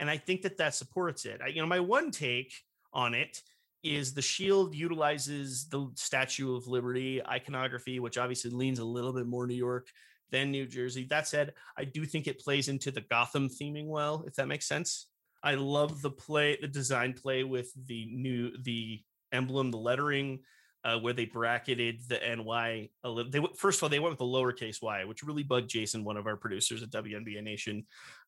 and 0.00 0.10
I 0.10 0.16
think 0.16 0.42
that 0.42 0.58
that 0.58 0.74
supports 0.74 1.24
it. 1.24 1.40
I, 1.40 1.48
you 1.48 1.60
know, 1.60 1.68
my 1.68 1.80
one 1.80 2.10
take 2.10 2.52
on 2.92 3.14
it 3.14 3.40
is 3.82 4.14
the 4.14 4.22
shield 4.22 4.74
utilizes 4.74 5.68
the 5.68 5.90
Statue 5.94 6.54
of 6.54 6.66
Liberty 6.66 7.20
iconography, 7.26 7.98
which 7.98 8.18
obviously 8.18 8.50
leans 8.50 8.78
a 8.78 8.84
little 8.84 9.12
bit 9.12 9.26
more 9.26 9.46
New 9.46 9.54
York 9.54 9.88
than 10.30 10.50
New 10.50 10.66
Jersey. 10.66 11.06
That 11.08 11.28
said, 11.28 11.54
I 11.76 11.84
do 11.84 12.04
think 12.04 12.26
it 12.26 12.40
plays 12.40 12.68
into 12.68 12.90
the 12.90 13.02
Gotham 13.02 13.48
theming 13.48 13.88
well, 13.88 14.24
if 14.26 14.34
that 14.34 14.48
makes 14.48 14.66
sense. 14.66 15.06
I 15.42 15.54
love 15.54 16.02
the 16.02 16.10
play, 16.10 16.56
the 16.60 16.68
design 16.68 17.14
play 17.14 17.44
with 17.44 17.70
the 17.86 18.08
new 18.12 18.52
the 18.62 19.02
emblem, 19.32 19.70
the 19.70 19.78
lettering, 19.78 20.40
uh, 20.84 20.98
where 20.98 21.12
they 21.12 21.24
bracketed 21.24 22.00
the 22.08 22.18
NY. 22.18 22.90
A 23.04 23.08
little, 23.08 23.30
they 23.30 23.40
first 23.56 23.78
of 23.78 23.82
all 23.82 23.88
they 23.88 23.98
went 23.98 24.12
with 24.12 24.18
the 24.18 24.24
lowercase 24.24 24.80
y, 24.82 25.04
which 25.04 25.22
really 25.22 25.42
bugged 25.42 25.70
Jason, 25.70 26.04
one 26.04 26.16
of 26.16 26.26
our 26.26 26.36
producers 26.36 26.82
at 26.82 26.90
WNBA 26.90 27.42
Nation, 27.42 27.84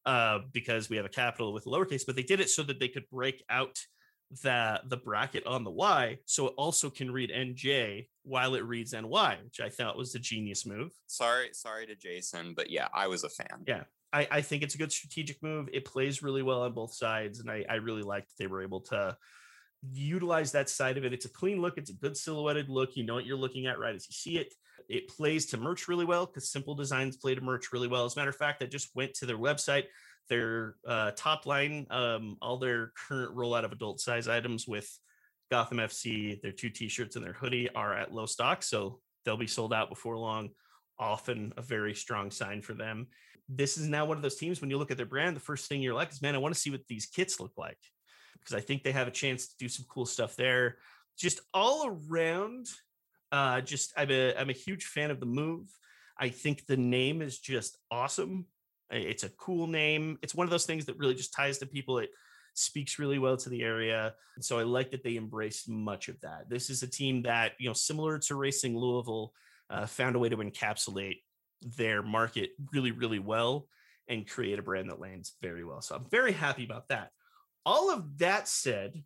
uh, 0.06 0.40
because 0.52 0.90
we 0.90 0.96
have 0.96 1.06
a 1.06 1.10
capital 1.10 1.52
with 1.52 1.64
lowercase. 1.64 2.04
But 2.06 2.16
they 2.16 2.22
did 2.22 2.40
it 2.40 2.50
so 2.50 2.62
that 2.64 2.80
they 2.80 2.88
could 2.88 3.08
break 3.10 3.44
out 3.48 3.78
the 4.42 4.80
the 4.88 4.96
bracket 4.96 5.46
on 5.46 5.64
the 5.64 5.70
Y 5.70 6.18
so 6.24 6.48
it 6.48 6.54
also 6.56 6.90
can 6.90 7.10
read 7.10 7.30
NJ 7.30 8.08
while 8.22 8.54
it 8.54 8.64
reads 8.64 8.92
NY, 8.92 9.38
which 9.44 9.60
I 9.60 9.68
thought 9.68 9.96
was 9.96 10.14
a 10.14 10.18
genius 10.18 10.66
move. 10.66 10.90
Sorry, 11.06 11.50
sorry 11.52 11.86
to 11.86 11.94
Jason, 11.94 12.54
but 12.54 12.70
yeah, 12.70 12.88
I 12.94 13.06
was 13.06 13.24
a 13.24 13.28
fan. 13.28 13.64
Yeah. 13.66 13.84
I, 14.12 14.28
I 14.30 14.40
think 14.42 14.62
it's 14.62 14.76
a 14.76 14.78
good 14.78 14.92
strategic 14.92 15.42
move. 15.42 15.68
It 15.72 15.84
plays 15.84 16.22
really 16.22 16.42
well 16.42 16.62
on 16.62 16.72
both 16.72 16.94
sides, 16.94 17.40
and 17.40 17.50
I, 17.50 17.64
I 17.68 17.74
really 17.74 18.02
liked 18.02 18.28
that 18.28 18.42
they 18.42 18.46
were 18.46 18.62
able 18.62 18.80
to 18.82 19.16
utilize 19.90 20.52
that 20.52 20.70
side 20.70 20.96
of 20.96 21.04
it. 21.04 21.12
It's 21.12 21.26
a 21.26 21.30
clean 21.30 21.60
look, 21.60 21.76
it's 21.76 21.90
a 21.90 21.94
good 21.94 22.16
silhouetted 22.16 22.68
look. 22.68 22.96
You 22.96 23.04
know 23.04 23.14
what 23.14 23.26
you're 23.26 23.36
looking 23.36 23.66
at 23.66 23.78
right 23.78 23.94
as 23.94 24.06
you 24.06 24.12
see 24.12 24.38
it. 24.38 24.54
It 24.88 25.08
plays 25.08 25.46
to 25.46 25.56
merch 25.56 25.88
really 25.88 26.04
well 26.04 26.26
because 26.26 26.50
simple 26.50 26.74
designs 26.74 27.16
play 27.16 27.34
to 27.34 27.40
merch 27.40 27.72
really 27.72 27.88
well. 27.88 28.04
As 28.04 28.16
a 28.16 28.18
matter 28.18 28.30
of 28.30 28.36
fact, 28.36 28.62
I 28.62 28.66
just 28.66 28.94
went 28.94 29.14
to 29.14 29.26
their 29.26 29.38
website 29.38 29.84
their 30.28 30.76
uh, 30.86 31.10
top 31.16 31.46
line, 31.46 31.86
um, 31.90 32.36
all 32.40 32.58
their 32.58 32.92
current 33.08 33.34
rollout 33.34 33.64
of 33.64 33.72
adult 33.72 34.00
size 34.00 34.28
items 34.28 34.66
with 34.66 34.88
Gotham 35.50 35.78
FC, 35.78 36.40
their 36.40 36.52
two 36.52 36.70
t-shirts 36.70 37.16
and 37.16 37.24
their 37.24 37.32
hoodie 37.32 37.68
are 37.74 37.94
at 37.94 38.12
low 38.12 38.26
stock, 38.26 38.62
so 38.62 39.00
they'll 39.24 39.36
be 39.36 39.46
sold 39.46 39.72
out 39.72 39.88
before 39.90 40.16
long. 40.16 40.50
Often 40.98 41.52
a 41.56 41.62
very 41.62 41.94
strong 41.94 42.30
sign 42.30 42.62
for 42.62 42.74
them. 42.74 43.08
This 43.48 43.76
is 43.76 43.88
now 43.88 44.04
one 44.04 44.16
of 44.16 44.22
those 44.22 44.36
teams 44.36 44.60
when 44.60 44.70
you 44.70 44.78
look 44.78 44.90
at 44.90 44.96
their 44.96 45.06
brand, 45.06 45.36
the 45.36 45.40
first 45.40 45.68
thing 45.68 45.82
you're 45.82 45.94
like 45.94 46.10
is, 46.10 46.22
man, 46.22 46.34
I 46.34 46.38
want 46.38 46.54
to 46.54 46.60
see 46.60 46.70
what 46.70 46.86
these 46.88 47.06
kits 47.06 47.40
look 47.40 47.52
like 47.56 47.78
because 48.44 48.54
I 48.54 48.60
think 48.60 48.82
they 48.82 48.92
have 48.92 49.08
a 49.08 49.12
chance 49.12 49.48
to 49.48 49.54
do 49.58 49.68
some 49.68 49.86
cool 49.88 50.06
stuff 50.06 50.36
there. 50.36 50.76
Just 51.18 51.40
all 51.52 51.98
around, 52.10 52.66
uh, 53.32 53.60
just 53.60 53.92
I'm 53.96 54.10
a 54.10 54.34
I'm 54.34 54.50
a 54.50 54.54
huge 54.54 54.84
fan 54.84 55.10
of 55.10 55.20
the 55.20 55.26
move. 55.26 55.68
I 56.18 56.28
think 56.28 56.66
the 56.66 56.76
name 56.76 57.22
is 57.22 57.38
just 57.38 57.78
awesome. 57.90 58.46
It's 58.90 59.24
a 59.24 59.30
cool 59.30 59.66
name. 59.66 60.18
It's 60.22 60.34
one 60.34 60.46
of 60.46 60.50
those 60.50 60.66
things 60.66 60.84
that 60.86 60.98
really 60.98 61.14
just 61.14 61.32
ties 61.32 61.58
to 61.58 61.66
people. 61.66 61.98
It 61.98 62.10
speaks 62.54 62.98
really 62.98 63.18
well 63.18 63.36
to 63.36 63.48
the 63.48 63.62
area. 63.62 64.14
So 64.40 64.58
I 64.58 64.62
like 64.62 64.90
that 64.92 65.02
they 65.02 65.16
embraced 65.16 65.68
much 65.68 66.08
of 66.08 66.20
that. 66.20 66.48
This 66.48 66.70
is 66.70 66.82
a 66.82 66.86
team 66.86 67.22
that, 67.22 67.52
you 67.58 67.68
know, 67.68 67.74
similar 67.74 68.18
to 68.20 68.34
Racing 68.36 68.76
Louisville, 68.76 69.32
uh, 69.70 69.86
found 69.86 70.16
a 70.16 70.18
way 70.18 70.28
to 70.28 70.36
encapsulate 70.36 71.20
their 71.76 72.02
market 72.02 72.50
really, 72.72 72.92
really 72.92 73.18
well 73.18 73.66
and 74.08 74.28
create 74.28 74.58
a 74.58 74.62
brand 74.62 74.90
that 74.90 75.00
lands 75.00 75.34
very 75.40 75.64
well. 75.64 75.80
So 75.80 75.96
I'm 75.96 76.04
very 76.10 76.32
happy 76.32 76.64
about 76.64 76.88
that. 76.88 77.10
All 77.66 77.90
of 77.90 78.18
that 78.18 78.46
said, 78.48 79.02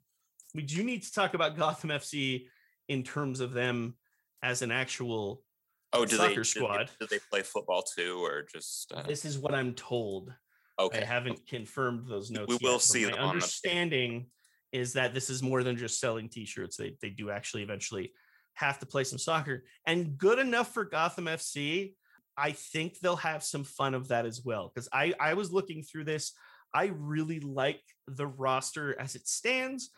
we 0.55 0.63
do 0.63 0.83
need 0.83 1.05
to 1.05 1.13
talk 1.13 1.35
about 1.35 1.57
Gotham 1.57 1.91
FC 1.91 2.47
in 2.89 3.03
terms 3.03 3.41
of 3.41 3.53
them 3.53 3.95
as 4.43 4.63
an 4.63 4.71
actual 4.71 5.43
Oh, 5.93 6.05
do 6.05 6.17
soccer 6.17 6.37
they, 6.37 6.43
squad. 6.43 6.79
Do 6.79 6.85
they, 7.01 7.07
do 7.07 7.07
they, 7.11 7.21
play 7.31 7.43
football 7.43 7.83
too, 7.83 8.23
or 8.23 8.45
just? 8.53 8.93
Uh... 8.93 9.03
This 9.03 9.25
is 9.25 9.39
what 9.39 9.55
I'm 9.55 9.75
told. 9.75 10.33
Okay. 10.79 11.03
I 11.03 11.05
haven't 11.05 11.47
confirmed 11.47 12.07
those 12.09 12.31
notes. 12.31 12.49
We 12.49 12.59
will 12.63 12.75
yet, 12.75 12.83
see. 12.83 13.11
My 13.11 13.19
understanding 13.19 14.27
the... 14.73 14.79
is 14.79 14.93
that 14.95 15.15
this 15.15 15.31
is 15.31 15.43
more 15.43 15.63
than 15.63 15.77
just 15.77 15.99
selling 15.99 16.29
T-shirts. 16.29 16.77
They 16.77 16.97
they 17.01 17.11
do 17.11 17.31
actually 17.31 17.63
eventually 17.63 18.13
have 18.55 18.79
to 18.81 18.87
play 18.87 19.05
some 19.05 19.19
soccer, 19.19 19.65
and 19.87 20.19
good 20.19 20.39
enough 20.39 20.73
for 20.73 20.85
Gotham 20.85 21.27
FC. 21.27 21.95
I 22.37 22.53
think 22.53 23.01
they'll 23.01 23.17
have 23.17 23.43
some 23.43 23.65
fun 23.65 23.95
of 23.95 24.09
that 24.09 24.27
as 24.27 24.45
well. 24.45 24.71
Because 24.73 24.89
I 24.93 25.15
I 25.19 25.35
was 25.35 25.53
looking 25.53 25.83
through 25.83 26.05
this. 26.05 26.33
I 26.75 26.93
really 26.95 27.41
like 27.41 27.81
the 28.07 28.27
roster 28.27 28.99
as 29.01 29.15
it 29.15 29.27
stands 29.27 29.91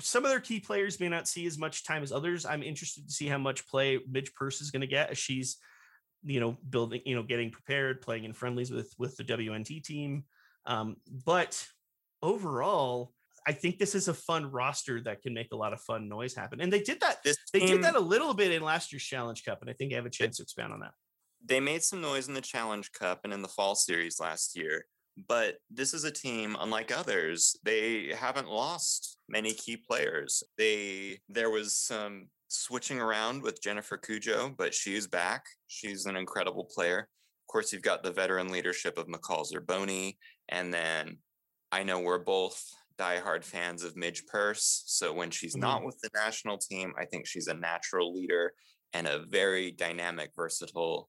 some 0.00 0.24
of 0.24 0.30
their 0.30 0.40
key 0.40 0.60
players 0.60 1.00
may 1.00 1.08
not 1.08 1.28
see 1.28 1.46
as 1.46 1.58
much 1.58 1.84
time 1.84 2.02
as 2.02 2.12
others. 2.12 2.44
I'm 2.46 2.62
interested 2.62 3.06
to 3.06 3.12
see 3.12 3.26
how 3.26 3.38
much 3.38 3.66
play 3.68 3.98
Midge 4.08 4.34
Purce 4.34 4.60
is 4.60 4.70
going 4.70 4.80
to 4.80 4.86
get 4.86 5.10
as 5.10 5.18
she's, 5.18 5.56
you 6.22 6.40
know, 6.40 6.56
building, 6.68 7.00
you 7.04 7.14
know, 7.14 7.22
getting 7.22 7.50
prepared, 7.50 8.00
playing 8.00 8.24
in 8.24 8.32
friendlies 8.32 8.70
with 8.70 8.92
with 8.98 9.16
the 9.16 9.24
WNT 9.24 9.82
team. 9.82 10.24
Um, 10.66 10.96
but 11.24 11.66
overall, 12.22 13.12
I 13.46 13.52
think 13.52 13.78
this 13.78 13.94
is 13.94 14.08
a 14.08 14.14
fun 14.14 14.50
roster 14.50 15.00
that 15.02 15.22
can 15.22 15.32
make 15.32 15.52
a 15.52 15.56
lot 15.56 15.72
of 15.72 15.80
fun 15.80 16.08
noise 16.08 16.34
happen. 16.34 16.60
And 16.60 16.72
they 16.72 16.82
did 16.82 17.00
that. 17.00 17.22
This 17.24 17.38
they 17.52 17.60
team, 17.60 17.68
did 17.68 17.84
that 17.84 17.94
a 17.94 18.00
little 18.00 18.34
bit 18.34 18.52
in 18.52 18.62
last 18.62 18.92
year's 18.92 19.04
Challenge 19.04 19.42
Cup, 19.42 19.62
and 19.62 19.70
I 19.70 19.72
think 19.72 19.92
I 19.92 19.96
have 19.96 20.06
a 20.06 20.10
chance 20.10 20.36
to 20.36 20.42
expand 20.42 20.72
on 20.72 20.80
that. 20.80 20.92
They 21.44 21.60
made 21.60 21.82
some 21.82 22.00
noise 22.00 22.28
in 22.28 22.34
the 22.34 22.40
Challenge 22.40 22.92
Cup 22.92 23.20
and 23.24 23.32
in 23.32 23.42
the 23.42 23.48
Fall 23.48 23.74
Series 23.74 24.20
last 24.20 24.56
year. 24.56 24.84
But 25.26 25.56
this 25.70 25.94
is 25.94 26.04
a 26.04 26.10
team, 26.10 26.56
unlike 26.60 26.96
others, 26.96 27.56
they 27.64 28.14
haven't 28.16 28.48
lost 28.48 29.18
many 29.28 29.52
key 29.52 29.76
players. 29.76 30.42
They 30.56 31.20
there 31.28 31.50
was 31.50 31.76
some 31.76 32.28
switching 32.48 33.00
around 33.00 33.42
with 33.42 33.62
Jennifer 33.62 33.98
Cudjoe, 33.98 34.56
but 34.56 34.74
she's 34.74 35.06
back. 35.06 35.44
She's 35.66 36.06
an 36.06 36.16
incredible 36.16 36.64
player. 36.64 37.00
Of 37.00 37.52
course, 37.52 37.72
you've 37.72 37.82
got 37.82 38.02
the 38.02 38.12
veteran 38.12 38.48
leadership 38.48 38.98
of 38.98 39.06
McCall 39.06 39.46
Zerboni, 39.50 40.16
and 40.48 40.72
then 40.72 41.18
I 41.72 41.82
know 41.82 42.00
we're 42.00 42.18
both 42.18 42.62
diehard 42.98 43.44
fans 43.44 43.84
of 43.84 43.96
Midge 43.96 44.26
Purce. 44.26 44.82
So 44.86 45.12
when 45.12 45.30
she's 45.30 45.54
mm-hmm. 45.54 45.62
not 45.62 45.84
with 45.84 45.98
the 46.00 46.10
national 46.14 46.58
team, 46.58 46.92
I 46.98 47.04
think 47.04 47.26
she's 47.26 47.46
a 47.46 47.54
natural 47.54 48.12
leader 48.12 48.52
and 48.92 49.06
a 49.06 49.24
very 49.28 49.70
dynamic, 49.70 50.30
versatile. 50.34 51.08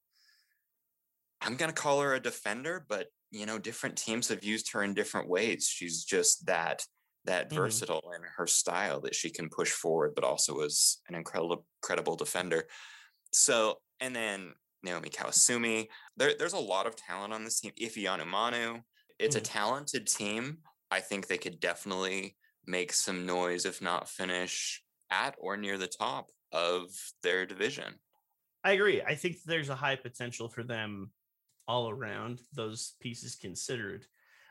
I'm 1.40 1.56
going 1.56 1.70
to 1.70 1.74
call 1.74 2.00
her 2.00 2.14
a 2.14 2.20
defender, 2.20 2.84
but 2.88 3.06
you 3.30 3.46
know, 3.46 3.58
different 3.58 3.96
teams 3.96 4.28
have 4.28 4.44
used 4.44 4.72
her 4.72 4.82
in 4.82 4.94
different 4.94 5.28
ways. 5.28 5.68
She's 5.68 6.04
just 6.04 6.46
that 6.46 6.84
that 7.26 7.48
mm-hmm. 7.48 7.56
versatile 7.56 8.12
in 8.16 8.22
her 8.36 8.46
style 8.46 9.00
that 9.00 9.14
she 9.14 9.30
can 9.30 9.48
push 9.48 9.70
forward, 9.70 10.14
but 10.14 10.24
also 10.24 10.60
is 10.60 11.00
an 11.08 11.14
incredible 11.14 11.66
credible 11.82 12.16
defender. 12.16 12.64
So, 13.32 13.78
and 14.00 14.16
then 14.16 14.54
Nahomi 14.86 15.12
Kawasumi. 15.12 15.88
There, 16.16 16.32
there's 16.38 16.54
a 16.54 16.58
lot 16.58 16.86
of 16.86 16.96
talent 16.96 17.32
on 17.32 17.44
this 17.44 17.60
team. 17.60 17.72
Ifeanyi 17.80 18.26
Manu. 18.26 18.80
It's 19.18 19.36
mm-hmm. 19.36 19.42
a 19.42 19.44
talented 19.44 20.06
team. 20.06 20.58
I 20.90 21.00
think 21.00 21.26
they 21.26 21.38
could 21.38 21.60
definitely 21.60 22.36
make 22.66 22.92
some 22.92 23.26
noise, 23.26 23.64
if 23.64 23.82
not 23.82 24.08
finish 24.08 24.82
at 25.10 25.34
or 25.38 25.56
near 25.56 25.78
the 25.78 25.86
top 25.86 26.30
of 26.52 26.88
their 27.22 27.46
division. 27.46 27.94
I 28.64 28.72
agree. 28.72 29.02
I 29.02 29.14
think 29.14 29.36
there's 29.44 29.68
a 29.68 29.74
high 29.74 29.96
potential 29.96 30.48
for 30.48 30.62
them 30.62 31.10
all 31.70 31.88
around, 31.88 32.40
those 32.52 32.94
pieces 33.00 33.36
considered. 33.36 34.04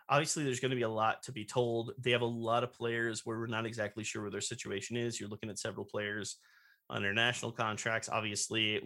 Obviously, 0.08 0.44
there's 0.44 0.62
going 0.62 0.72
to 0.72 0.78
be 0.78 0.84
a 0.84 0.90
lot 0.90 1.22
to 1.24 1.34
be 1.34 1.44
told. 1.44 1.92
They 2.00 2.12
have 2.12 2.22
a 2.22 2.26
lot 2.26 2.64
of 2.64 2.74
players 2.74 3.26
where 3.26 3.38
we're 3.38 3.48
not 3.48 3.66
exactly 3.66 4.06
sure 4.06 4.22
where 4.22 4.32
their 4.32 4.42
situation 4.42 4.96
is. 4.96 5.20
You're 5.20 5.30
looking 5.30 5.50
at 5.50 5.60
several 5.60 5.86
players 5.86 6.38
under 6.90 7.14
national 7.14 7.52
contracts. 7.52 8.08
Obviously, 8.10 8.82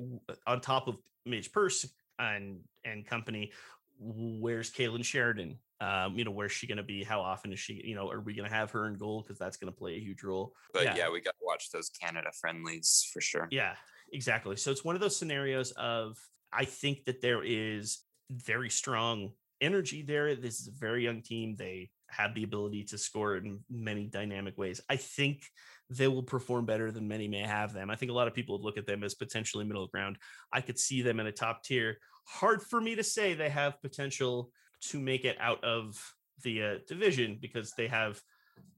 on 0.48 0.62
top 0.62 0.88
of 0.88 0.98
Midge 1.28 1.52
Purce 1.52 1.88
and 2.18 2.60
and 2.84 3.06
company, 3.06 3.52
where's 4.00 4.72
Kailen 4.72 5.06
Sheridan? 5.06 5.60
Um, 5.80 6.18
you 6.18 6.25
know, 6.25 6.32
where's 6.32 6.52
she 6.52 6.66
going 6.66 6.78
to 6.78 6.84
be? 6.84 7.04
How 7.04 7.22
often 7.22 7.54
is 7.54 7.60
she? 7.60 7.82
You 7.86 7.96
know, 7.96 8.10
are 8.10 8.20
we 8.20 8.34
going 8.34 8.50
to 8.50 8.56
have 8.56 8.72
her 8.72 8.88
in 8.88 8.98
goal 8.98 9.22
because 9.22 9.38
that's 9.38 9.58
going 9.58 9.72
to 9.72 9.78
play 9.78 9.96
a 9.96 10.00
huge 10.00 10.24
role? 10.24 10.54
But 10.74 10.86
yeah, 10.86 10.96
yeah 10.96 11.12
we 11.12 11.22
got 11.22 11.36
to 11.40 11.46
watch 11.46 11.70
those 11.72 11.90
Canada 11.90 12.32
friendlies 12.42 13.08
for 13.13 13.22
sure. 13.22 13.48
Yeah, 13.52 13.75
exactly. 14.12 14.56
So 14.56 14.72
it's 14.72 14.84
one 14.84 14.96
of 14.96 15.02
those 15.02 15.16
scenarios 15.16 15.72
of 15.72 16.18
I 16.52 16.66
think 16.66 17.06
that 17.06 17.22
there 17.22 17.44
is 17.44 18.00
very 18.30 18.70
strong 18.70 19.32
energy 19.62 20.01
there. 20.01 20.36
This 20.36 20.60
is 20.60 20.68
a 20.68 20.80
very 20.80 21.03
young 21.03 21.22
team. 21.22 21.56
They 21.56 21.89
have 22.10 22.36
the 22.36 22.44
ability 22.44 22.84
to 22.84 22.98
score 22.98 23.38
in 23.38 23.60
many 23.70 24.08
dynamic 24.08 24.58
ways. 24.58 24.82
I 24.89 24.98
think 24.98 25.44
they 25.89 26.08
will 26.08 26.24
perform 26.24 26.65
better 26.65 26.92
than 26.92 27.08
many 27.08 27.27
may 27.27 27.42
have 27.42 27.74
them. 27.74 27.89
I 27.89 27.96
think 27.96 28.12
a 28.12 28.15
lot 28.15 28.27
of 28.27 28.34
people 28.34 28.58
would 28.58 28.65
look 28.65 28.77
at 28.77 28.86
them 28.86 29.03
as 29.03 29.15
potentially 29.15 29.65
middle 29.65 29.88
ground. 29.88 30.18
I 30.51 30.62
could 30.62 30.77
see 30.77 31.01
them 31.01 31.20
in 31.20 31.27
a 31.27 31.32
top 31.32 31.63
tier. 31.63 31.98
Hard 32.25 32.62
for 32.62 32.80
me 32.80 32.96
to 32.96 33.03
say 33.03 33.34
they 33.34 33.50
have 33.50 33.82
potential 33.82 34.51
to 34.89 35.00
make 35.00 35.25
it 35.25 35.38
out 35.39 35.63
of 35.63 36.00
the 36.44 36.63
uh, 36.63 36.75
division 36.88 37.38
because 37.42 37.74
they 37.77 37.88
have 37.88 38.22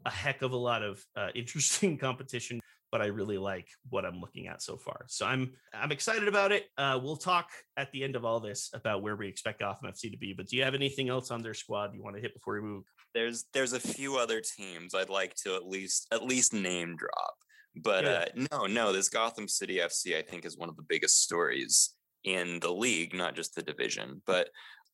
a 0.05 0.09
heck 0.09 0.41
of 0.41 0.51
a 0.51 0.57
lot 0.57 0.83
of 0.83 1.03
uh, 1.15 1.29
interesting 1.35 1.97
competition 1.97 2.59
but 2.95 3.01
I 3.01 3.07
really 3.07 3.37
like 3.37 3.67
what 3.89 4.05
I'm 4.05 4.21
looking 4.21 4.47
at 4.47 4.61
so 4.61 4.77
far. 4.77 5.03
So 5.09 5.25
I'm 5.25 5.51
I'm 5.73 5.91
excited 5.91 6.29
about 6.29 6.53
it. 6.53 6.67
Uh, 6.77 6.97
we'll 7.03 7.17
talk 7.17 7.49
at 7.75 7.91
the 7.91 8.05
end 8.05 8.15
of 8.15 8.23
all 8.23 8.39
this 8.39 8.69
about 8.73 9.01
where 9.01 9.17
we 9.17 9.27
expect 9.27 9.59
Gotham 9.59 9.91
FC 9.91 10.09
to 10.09 10.17
be. 10.17 10.31
But 10.31 10.47
do 10.47 10.55
you 10.55 10.63
have 10.63 10.75
anything 10.75 11.09
else 11.09 11.29
on 11.29 11.41
their 11.41 11.53
squad 11.53 11.93
you 11.93 12.01
want 12.01 12.15
to 12.15 12.21
hit 12.21 12.33
before 12.33 12.53
we 12.53 12.61
move? 12.61 12.85
There's 13.13 13.47
there's 13.53 13.73
a 13.73 13.81
few 13.81 14.15
other 14.15 14.39
teams 14.39 14.95
I'd 14.95 15.09
like 15.09 15.35
to 15.43 15.55
at 15.55 15.67
least 15.67 16.07
at 16.13 16.23
least 16.23 16.53
name 16.53 16.95
drop. 16.95 17.35
But 17.75 18.05
uh, 18.05 18.25
no, 18.53 18.65
no, 18.65 18.93
this 18.93 19.09
Gotham 19.09 19.49
City 19.49 19.79
FC 19.79 20.17
I 20.17 20.21
think 20.21 20.45
is 20.45 20.57
one 20.57 20.69
of 20.69 20.77
the 20.77 20.85
biggest 20.87 21.21
stories 21.21 21.95
in 22.23 22.61
the 22.61 22.71
league, 22.71 23.13
not 23.13 23.35
just 23.35 23.55
the 23.55 23.61
division. 23.61 24.21
But 24.25 24.51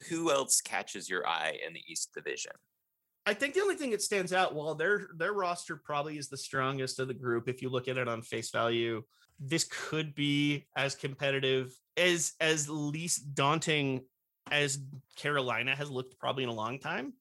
who 0.09 0.31
else 0.31 0.59
catches 0.59 1.07
your 1.07 1.27
eye 1.27 1.59
in 1.63 1.73
the 1.73 1.83
East 1.87 2.09
Division? 2.15 2.53
I 3.25 3.33
think 3.33 3.53
the 3.53 3.61
only 3.61 3.75
thing 3.75 3.91
that 3.91 4.01
stands 4.01 4.33
out, 4.33 4.55
while 4.55 4.73
their 4.73 5.09
their 5.15 5.33
roster 5.33 5.75
probably 5.75 6.17
is 6.17 6.27
the 6.27 6.37
strongest 6.37 6.99
of 6.99 7.07
the 7.07 7.13
group, 7.13 7.47
if 7.47 7.61
you 7.61 7.69
look 7.69 7.87
at 7.87 7.97
it 7.97 8.07
on 8.07 8.21
face 8.21 8.49
value, 8.49 9.03
this 9.39 9.67
could 9.69 10.15
be 10.15 10.67
as 10.75 10.95
competitive 10.95 11.71
as 11.97 12.33
as 12.39 12.69
least 12.69 13.35
daunting 13.35 14.05
as 14.49 14.79
Carolina 15.17 15.75
has 15.75 15.89
looked 15.89 16.19
probably 16.19 16.43
in 16.43 16.49
a 16.49 16.53
long 16.53 16.79
time, 16.79 17.13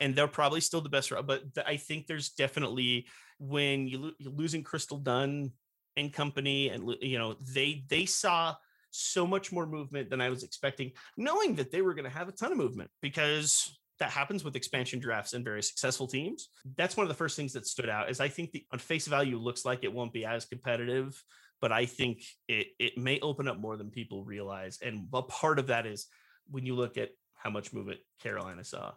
and 0.00 0.14
they're 0.14 0.28
probably 0.28 0.60
still 0.60 0.80
the 0.80 0.88
best. 0.88 1.12
But 1.26 1.42
I 1.66 1.76
think 1.76 2.06
there's 2.06 2.30
definitely 2.30 3.08
when 3.38 3.88
you 3.88 4.12
you're 4.18 4.32
losing 4.32 4.62
Crystal 4.62 4.98
Dunn 4.98 5.50
and 5.96 6.12
company, 6.12 6.68
and 6.68 6.94
you 7.00 7.18
know 7.18 7.34
they 7.52 7.84
they 7.88 8.06
saw 8.06 8.54
so 8.90 9.26
much 9.26 9.50
more 9.50 9.66
movement 9.66 10.08
than 10.08 10.20
I 10.20 10.30
was 10.30 10.44
expecting, 10.44 10.92
knowing 11.16 11.56
that 11.56 11.72
they 11.72 11.82
were 11.82 11.94
going 11.94 12.04
to 12.04 12.16
have 12.16 12.28
a 12.28 12.32
ton 12.32 12.52
of 12.52 12.58
movement 12.58 12.90
because 13.00 13.76
that 14.02 14.10
happens 14.10 14.42
with 14.42 14.56
expansion 14.56 14.98
drafts 14.98 15.32
and 15.32 15.44
very 15.44 15.62
successful 15.62 16.08
teams. 16.08 16.48
That's 16.76 16.96
one 16.96 17.04
of 17.04 17.08
the 17.08 17.14
first 17.14 17.36
things 17.36 17.52
that 17.52 17.68
stood 17.68 17.88
out 17.88 18.10
is 18.10 18.18
I 18.18 18.26
think 18.26 18.50
the 18.50 18.66
on 18.72 18.80
face 18.80 19.06
value 19.06 19.38
looks 19.38 19.64
like 19.64 19.84
it 19.84 19.92
won't 19.92 20.12
be 20.12 20.24
as 20.24 20.44
competitive, 20.44 21.22
but 21.60 21.70
I 21.70 21.86
think 21.86 22.24
it 22.48 22.66
it 22.80 22.98
may 22.98 23.20
open 23.20 23.46
up 23.46 23.60
more 23.60 23.76
than 23.76 23.90
people 23.90 24.24
realize. 24.24 24.80
And 24.82 25.06
a 25.12 25.22
part 25.22 25.60
of 25.60 25.68
that 25.68 25.86
is 25.86 26.08
when 26.50 26.66
you 26.66 26.74
look 26.74 26.98
at 26.98 27.10
how 27.34 27.50
much 27.50 27.72
movement 27.72 28.00
Carolina 28.20 28.64
saw. 28.64 28.90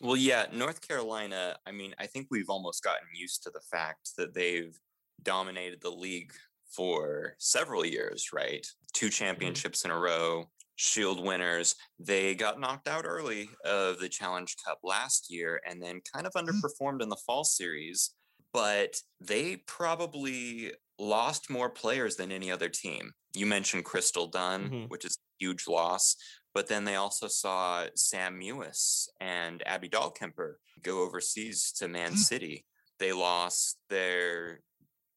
Well, 0.00 0.16
yeah, 0.16 0.46
North 0.54 0.80
Carolina, 0.80 1.56
I 1.66 1.72
mean, 1.72 1.94
I 1.98 2.06
think 2.06 2.28
we've 2.30 2.48
almost 2.48 2.82
gotten 2.82 3.08
used 3.14 3.42
to 3.42 3.50
the 3.50 3.60
fact 3.70 4.12
that 4.16 4.32
they've 4.32 4.74
dominated 5.22 5.82
the 5.82 5.90
league 5.90 6.32
for 6.70 7.34
several 7.36 7.84
years, 7.84 8.30
right? 8.32 8.66
Two 8.94 9.06
mm-hmm. 9.06 9.24
championships 9.24 9.84
in 9.84 9.90
a 9.90 9.98
row, 9.98 10.48
Shield 10.80 11.22
winners. 11.22 11.76
They 11.98 12.34
got 12.34 12.58
knocked 12.58 12.88
out 12.88 13.04
early 13.06 13.50
of 13.66 13.98
the 13.98 14.08
Challenge 14.08 14.56
Cup 14.64 14.78
last 14.82 15.30
year 15.30 15.60
and 15.68 15.82
then 15.82 16.00
kind 16.10 16.26
of 16.26 16.32
mm. 16.32 16.42
underperformed 16.42 17.02
in 17.02 17.10
the 17.10 17.20
fall 17.26 17.44
series, 17.44 18.14
but 18.54 18.96
they 19.20 19.58
probably 19.66 20.72
lost 20.98 21.50
more 21.50 21.68
players 21.68 22.16
than 22.16 22.32
any 22.32 22.50
other 22.50 22.70
team. 22.70 23.12
You 23.34 23.44
mentioned 23.44 23.84
Crystal 23.84 24.26
Dunn, 24.26 24.64
mm-hmm. 24.64 24.84
which 24.86 25.04
is 25.04 25.18
a 25.18 25.44
huge 25.44 25.68
loss, 25.68 26.16
but 26.54 26.66
then 26.66 26.86
they 26.86 26.96
also 26.96 27.28
saw 27.28 27.84
Sam 27.94 28.40
Mewis 28.40 29.06
and 29.20 29.62
Abby 29.66 29.90
Dahlkemper 29.90 30.54
go 30.82 31.02
overseas 31.02 31.72
to 31.72 31.88
Man 31.88 32.12
mm. 32.12 32.16
City. 32.16 32.64
They 32.98 33.12
lost 33.12 33.76
their 33.90 34.60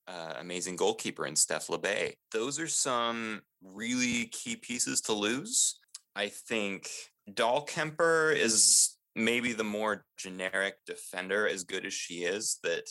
uh, 0.07 0.33
amazing 0.39 0.75
goalkeeper 0.75 1.25
in 1.25 1.35
Steph 1.35 1.67
Labbé. 1.67 2.13
Those 2.31 2.59
are 2.59 2.67
some 2.67 3.41
really 3.61 4.25
key 4.27 4.55
pieces 4.55 5.01
to 5.01 5.13
lose. 5.13 5.79
I 6.15 6.29
think 6.29 6.89
Dahlkemper 7.29 8.35
is 8.35 8.97
maybe 9.15 9.53
the 9.53 9.63
more 9.63 10.05
generic 10.17 10.75
defender, 10.85 11.47
as 11.47 11.63
good 11.63 11.85
as 11.85 11.93
she 11.93 12.23
is. 12.23 12.59
That 12.63 12.83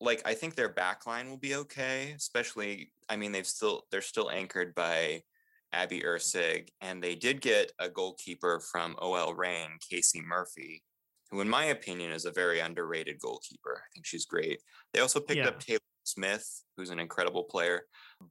like 0.00 0.22
I 0.24 0.34
think 0.34 0.54
their 0.54 0.72
backline 0.72 1.28
will 1.28 1.38
be 1.38 1.56
okay, 1.56 2.14
especially. 2.16 2.92
I 3.08 3.16
mean, 3.16 3.32
they've 3.32 3.46
still 3.46 3.84
they're 3.90 4.00
still 4.02 4.30
anchored 4.30 4.74
by 4.74 5.22
Abby 5.72 6.00
Erceg, 6.02 6.68
and 6.80 7.02
they 7.02 7.14
did 7.14 7.40
get 7.40 7.72
a 7.78 7.88
goalkeeper 7.88 8.60
from 8.60 8.96
OL 9.00 9.34
Reign, 9.34 9.70
Casey 9.88 10.20
Murphy, 10.20 10.82
who, 11.30 11.40
in 11.40 11.48
my 11.48 11.66
opinion, 11.66 12.12
is 12.12 12.24
a 12.24 12.32
very 12.32 12.60
underrated 12.60 13.18
goalkeeper. 13.20 13.82
I 13.84 13.88
think 13.92 14.06
she's 14.06 14.26
great. 14.26 14.60
They 14.92 15.00
also 15.00 15.20
picked 15.20 15.38
yeah. 15.38 15.48
up 15.48 15.60
Taylor 15.60 15.80
Smith, 16.04 16.62
who's 16.76 16.90
an 16.90 16.98
incredible 16.98 17.44
player, 17.44 17.82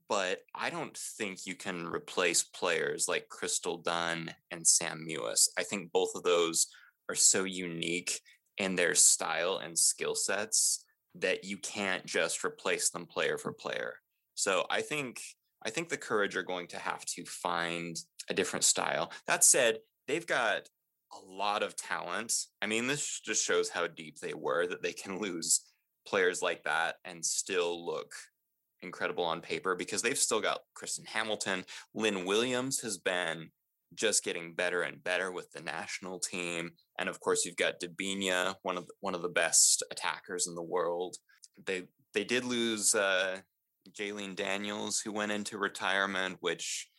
but 0.07 0.39
I 0.53 0.69
don't 0.69 0.97
think 0.97 1.45
you 1.45 1.55
can 1.55 1.87
replace 1.87 2.43
players 2.43 3.07
like 3.07 3.29
Crystal 3.29 3.77
Dunn 3.77 4.33
and 4.51 4.65
Sam 4.65 5.05
Mewis. 5.07 5.47
I 5.57 5.63
think 5.63 5.91
both 5.91 6.11
of 6.15 6.23
those 6.23 6.67
are 7.09 7.15
so 7.15 7.43
unique 7.43 8.19
in 8.57 8.75
their 8.75 8.95
style 8.95 9.57
and 9.63 9.77
skill 9.77 10.15
sets 10.15 10.83
that 11.15 11.43
you 11.43 11.57
can't 11.57 12.05
just 12.05 12.43
replace 12.43 12.89
them 12.89 13.05
player 13.05 13.37
for 13.37 13.51
player. 13.51 13.95
So 14.35 14.65
I 14.69 14.81
think 14.81 15.21
I 15.65 15.69
think 15.69 15.89
the 15.89 15.97
Courage 15.97 16.37
are 16.37 16.43
going 16.43 16.67
to 16.67 16.77
have 16.77 17.03
to 17.05 17.25
find 17.25 17.97
a 18.29 18.33
different 18.33 18.63
style. 18.63 19.11
That 19.27 19.43
said, 19.43 19.79
they've 20.07 20.25
got 20.25 20.69
a 21.11 21.25
lot 21.25 21.63
of 21.63 21.75
talent. 21.75 22.33
I 22.61 22.67
mean, 22.67 22.87
this 22.87 23.19
just 23.19 23.45
shows 23.45 23.69
how 23.69 23.87
deep 23.87 24.19
they 24.19 24.33
were 24.33 24.67
that 24.67 24.81
they 24.81 24.93
can 24.93 25.19
lose 25.21 25.61
players 26.09 26.41
like 26.41 26.63
that 26.63 26.95
and 27.05 27.23
still 27.23 27.85
look 27.85 28.13
incredible 28.81 29.23
on 29.23 29.41
paper 29.41 29.75
because 29.75 30.01
they've 30.01 30.17
still 30.17 30.41
got 30.41 30.61
Kristen 30.73 31.05
Hamilton. 31.05 31.65
Lynn 31.93 32.25
Williams 32.25 32.79
has 32.81 32.97
been 32.97 33.49
just 33.95 34.23
getting 34.23 34.53
better 34.53 34.83
and 34.83 35.03
better 35.03 35.31
with 35.31 35.51
the 35.51 35.61
national 35.61 36.19
team. 36.19 36.71
And 36.97 37.09
of 37.09 37.19
course, 37.19 37.45
you've 37.45 37.57
got 37.57 37.79
Debinha, 37.79 38.55
one 38.61 38.77
of 38.77 38.87
the, 38.87 38.93
one 39.01 39.15
of 39.15 39.21
the 39.21 39.29
best 39.29 39.83
attackers 39.91 40.47
in 40.47 40.55
the 40.55 40.63
world. 40.63 41.17
They 41.65 41.83
they 42.13 42.23
did 42.23 42.45
lose 42.45 42.95
uh, 42.95 43.39
Jaelene 43.91 44.35
Daniels, 44.35 44.99
who 44.99 45.11
went 45.11 45.31
into 45.31 45.57
retirement, 45.57 46.37
which 46.39 46.89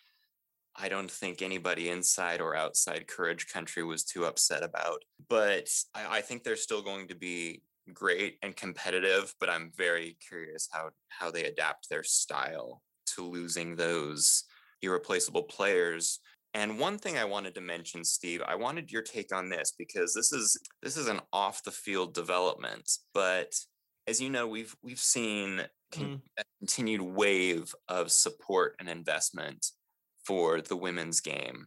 I 0.77 0.89
don't 0.89 1.11
think 1.11 1.43
anybody 1.43 1.89
inside 1.89 2.41
or 2.41 2.55
outside 2.55 3.09
Courage 3.09 3.49
Country 3.53 3.83
was 3.83 4.05
too 4.05 4.25
upset 4.25 4.63
about. 4.63 5.03
But 5.29 5.69
I, 5.95 6.19
I 6.19 6.21
think 6.21 6.43
they're 6.43 6.57
still 6.57 6.83
going 6.83 7.09
to 7.09 7.17
be 7.17 7.63
great 7.93 8.39
and 8.43 8.57
competitive, 8.57 9.35
but 9.41 9.51
I'm 9.51 9.73
very 9.77 10.17
curious 10.27 10.69
how 10.73 10.91
how 11.09 11.31
they 11.31 11.45
adapt 11.45 11.89
their 11.89 12.05
style 12.05 12.83
to 13.15 13.25
losing 13.25 13.77
those 13.77 14.45
irreplaceable 14.83 15.45
players. 15.45 16.21
And 16.53 16.79
one 16.79 16.99
thing 16.99 17.17
I 17.17 17.25
wanted 17.25 17.55
to 17.55 17.61
mention, 17.61 18.05
Steve, 18.05 18.43
I 18.45 18.57
wanted 18.57 18.91
your 18.91 19.03
take 19.03 19.35
on 19.35 19.49
this 19.49 19.73
because 19.79 20.15
this 20.15 20.33
is 20.33 20.59
this 20.83 20.97
is 20.97 21.07
an 21.07 21.21
off 21.33 21.63
the 21.63 21.71
field 21.71 22.15
development, 22.15 22.91
but 23.15 23.55
as 24.07 24.21
you 24.21 24.31
know, 24.31 24.49
we've 24.49 24.75
we've 24.83 24.99
seen 24.99 25.63
mm. 25.93 26.21
a 26.39 26.43
continued 26.59 27.03
wave 27.03 27.75
of 27.89 28.11
support 28.11 28.75
and 28.81 28.89
investment 28.89 29.67
for 30.25 30.61
the 30.61 30.77
women's 30.77 31.21
game 31.21 31.67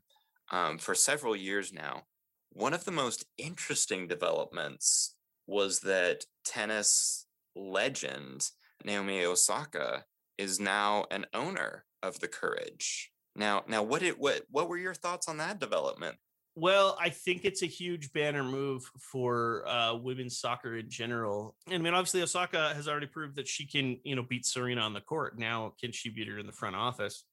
um, 0.52 0.78
for 0.78 0.94
several 0.94 1.36
years 1.36 1.72
now. 1.72 2.04
One 2.52 2.74
of 2.74 2.86
the 2.86 2.92
most 2.92 3.26
interesting 3.38 4.08
developments 4.08 5.16
was 5.54 5.80
that 5.82 6.26
tennis 6.44 7.26
legend 7.56 8.50
Naomi 8.84 9.24
Osaka 9.24 10.04
is 10.38 10.60
now 10.60 11.06
an 11.12 11.26
owner 11.34 11.86
of 12.02 12.20
the 12.20 12.28
Courage. 12.28 13.12
Now, 13.36 13.63
now, 13.68 13.82
what 13.84 14.02
did 14.02 14.16
what 14.18 14.44
what 14.50 14.70
were 14.70 14.78
your 14.78 14.94
thoughts 14.94 15.28
on 15.28 15.38
that 15.38 15.60
development? 15.60 16.18
Well, 16.56 16.96
I 17.02 17.10
think 17.10 17.46
it's 17.46 17.63
a 17.63 17.68
huge 17.68 18.13
banner 18.13 18.44
move 18.44 18.84
for 19.00 19.68
uh, 19.68 19.96
women's 19.96 20.38
soccer 20.38 20.78
in 20.78 20.88
general. 20.88 21.56
And 21.66 21.76
I 21.76 21.78
mean, 21.80 21.96
obviously, 21.96 22.22
Osaka 22.22 22.74
has 22.76 22.88
already 22.88 23.08
proved 23.08 23.38
that 23.38 23.48
she 23.48 23.66
can, 23.66 24.00
you 24.04 24.16
know, 24.16 24.22
beat 24.22 24.46
Serena 24.46 24.82
on 24.82 24.94
the 24.94 25.02
court. 25.02 25.39
Now, 25.39 25.74
can 25.82 25.92
she 25.92 26.10
beat 26.10 26.28
her 26.28 26.38
in 26.38 26.46
the 26.46 26.52
front 26.52 26.76
office 26.76 27.24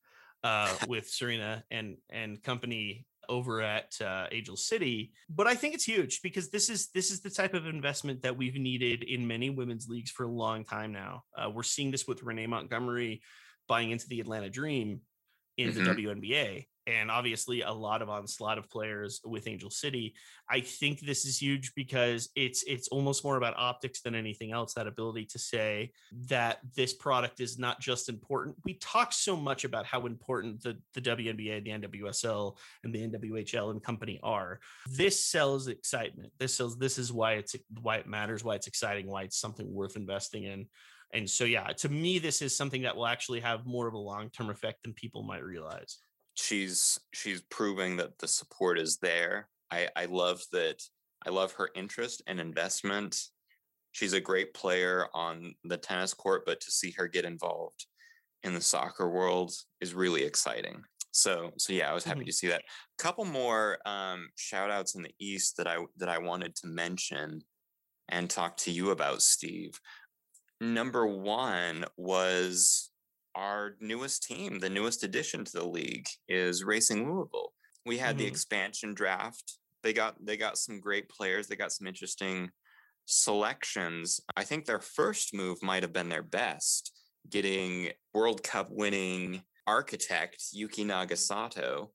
uh, 0.42 0.74
with 0.88 1.08
Serena 1.08 1.64
and 1.70 1.98
and 2.08 2.42
company 2.42 3.04
over 3.30 3.62
at 3.62 3.98
uh, 4.02 4.26
Angel 4.30 4.56
City. 4.56 5.12
But 5.30 5.46
I 5.46 5.54
think 5.54 5.74
it's 5.74 5.84
huge 5.84 6.20
because 6.22 6.50
this 6.50 6.68
is 6.68 6.88
this 6.88 7.10
is 7.10 7.20
the 7.22 7.30
type 7.30 7.54
of 7.54 7.66
investment 7.66 8.22
that 8.22 8.36
we've 8.36 8.56
needed 8.56 9.04
in 9.04 9.26
many 9.26 9.48
women's 9.48 9.88
leagues 9.88 10.10
for 10.10 10.24
a 10.24 10.30
long 10.30 10.64
time 10.64 10.92
now. 10.92 11.22
Uh, 11.34 11.48
we're 11.48 11.62
seeing 11.62 11.90
this 11.90 12.06
with 12.06 12.22
Renee 12.22 12.48
Montgomery 12.48 13.22
buying 13.68 13.92
into 13.92 14.08
the 14.08 14.20
Atlanta 14.20 14.50
Dream 14.50 15.00
in 15.60 15.72
mm-hmm. 15.72 15.84
the 15.84 15.90
WNBA 15.90 16.66
and 16.86 17.10
obviously 17.10 17.62
a 17.62 17.72
lot 17.72 18.02
of 18.02 18.08
onslaught 18.08 18.58
of 18.58 18.68
players 18.70 19.20
with 19.24 19.46
Angel 19.46 19.70
City. 19.70 20.14
I 20.48 20.60
think 20.60 21.00
this 21.00 21.24
is 21.24 21.40
huge 21.40 21.72
because 21.74 22.30
it's 22.34 22.64
it's 22.66 22.88
almost 22.88 23.22
more 23.22 23.36
about 23.36 23.54
optics 23.56 24.00
than 24.00 24.14
anything 24.14 24.52
else. 24.52 24.74
That 24.74 24.86
ability 24.86 25.26
to 25.26 25.38
say 25.38 25.92
that 26.28 26.58
this 26.74 26.92
product 26.92 27.40
is 27.40 27.58
not 27.58 27.80
just 27.80 28.08
important. 28.08 28.56
We 28.64 28.74
talk 28.74 29.12
so 29.12 29.36
much 29.36 29.64
about 29.64 29.86
how 29.86 30.06
important 30.06 30.62
the 30.62 30.78
the 30.94 31.00
WNBA, 31.00 31.64
the 31.64 31.88
NWSL, 31.88 32.56
and 32.84 32.94
the 32.94 33.08
NWHL 33.08 33.70
and 33.70 33.82
company 33.82 34.18
are. 34.22 34.60
This 34.90 35.24
sells 35.24 35.68
excitement. 35.68 36.32
This 36.38 36.56
sells. 36.56 36.78
This 36.78 36.98
is 36.98 37.12
why 37.12 37.34
it's 37.34 37.54
why 37.80 37.96
it 37.96 38.06
matters. 38.06 38.42
Why 38.42 38.54
it's 38.54 38.66
exciting. 38.66 39.06
Why 39.06 39.22
it's 39.22 39.38
something 39.38 39.72
worth 39.72 39.96
investing 39.96 40.44
in. 40.44 40.66
And 41.12 41.28
so, 41.28 41.44
yeah, 41.44 41.66
to 41.78 41.88
me, 41.88 42.18
this 42.18 42.40
is 42.40 42.56
something 42.56 42.82
that 42.82 42.96
will 42.96 43.06
actually 43.06 43.40
have 43.40 43.66
more 43.66 43.88
of 43.88 43.94
a 43.94 43.98
long 43.98 44.30
term 44.30 44.50
effect 44.50 44.82
than 44.84 44.92
people 44.94 45.22
might 45.22 45.42
realize 45.42 45.98
she's 46.40 46.98
she's 47.12 47.42
proving 47.42 47.96
that 47.96 48.18
the 48.18 48.28
support 48.28 48.78
is 48.78 48.98
there. 48.98 49.48
I 49.70 49.88
I 49.96 50.04
love 50.06 50.42
that. 50.52 50.82
I 51.26 51.30
love 51.30 51.52
her 51.52 51.70
interest 51.74 52.22
and 52.26 52.40
investment. 52.40 53.20
She's 53.92 54.14
a 54.14 54.20
great 54.20 54.54
player 54.54 55.06
on 55.12 55.54
the 55.64 55.76
tennis 55.76 56.14
court, 56.14 56.44
but 56.46 56.60
to 56.60 56.70
see 56.70 56.92
her 56.92 57.08
get 57.08 57.24
involved 57.24 57.86
in 58.42 58.54
the 58.54 58.60
soccer 58.60 59.10
world 59.10 59.52
is 59.80 59.92
really 59.92 60.22
exciting. 60.22 60.82
So 61.10 61.50
so 61.58 61.72
yeah, 61.72 61.90
I 61.90 61.94
was 61.94 62.04
happy 62.04 62.20
mm-hmm. 62.20 62.26
to 62.26 62.32
see 62.32 62.48
that. 62.48 62.62
A 62.62 63.02
couple 63.02 63.24
more 63.24 63.78
um, 63.84 64.28
shout 64.36 64.70
outs 64.70 64.94
in 64.94 65.02
the 65.02 65.14
East 65.18 65.56
that 65.58 65.66
I 65.66 65.78
that 65.98 66.08
I 66.08 66.18
wanted 66.18 66.54
to 66.56 66.68
mention 66.68 67.42
and 68.08 68.28
talk 68.28 68.56
to 68.58 68.72
you 68.72 68.90
about, 68.90 69.22
Steve. 69.22 69.78
Number 70.60 71.06
one 71.06 71.84
was 71.96 72.90
our 73.34 73.76
newest 73.80 74.22
team, 74.24 74.58
the 74.58 74.68
newest 74.70 75.04
addition 75.04 75.44
to 75.44 75.52
the 75.52 75.66
league, 75.66 76.06
is 76.28 76.64
Racing 76.64 77.10
Louisville. 77.10 77.52
We 77.86 77.98
had 77.98 78.10
mm-hmm. 78.10 78.18
the 78.18 78.26
expansion 78.26 78.94
draft. 78.94 79.58
They 79.82 79.92
got 79.92 80.16
they 80.24 80.36
got 80.36 80.58
some 80.58 80.80
great 80.80 81.08
players. 81.08 81.46
They 81.46 81.56
got 81.56 81.72
some 81.72 81.86
interesting 81.86 82.50
selections. 83.06 84.20
I 84.36 84.44
think 84.44 84.66
their 84.66 84.80
first 84.80 85.34
move 85.34 85.62
might 85.62 85.82
have 85.82 85.92
been 85.92 86.10
their 86.10 86.22
best, 86.22 86.92
getting 87.28 87.90
World 88.12 88.42
Cup 88.42 88.68
winning 88.70 89.42
architect 89.66 90.42
Yuki 90.52 90.84
Nagasato 90.84 91.88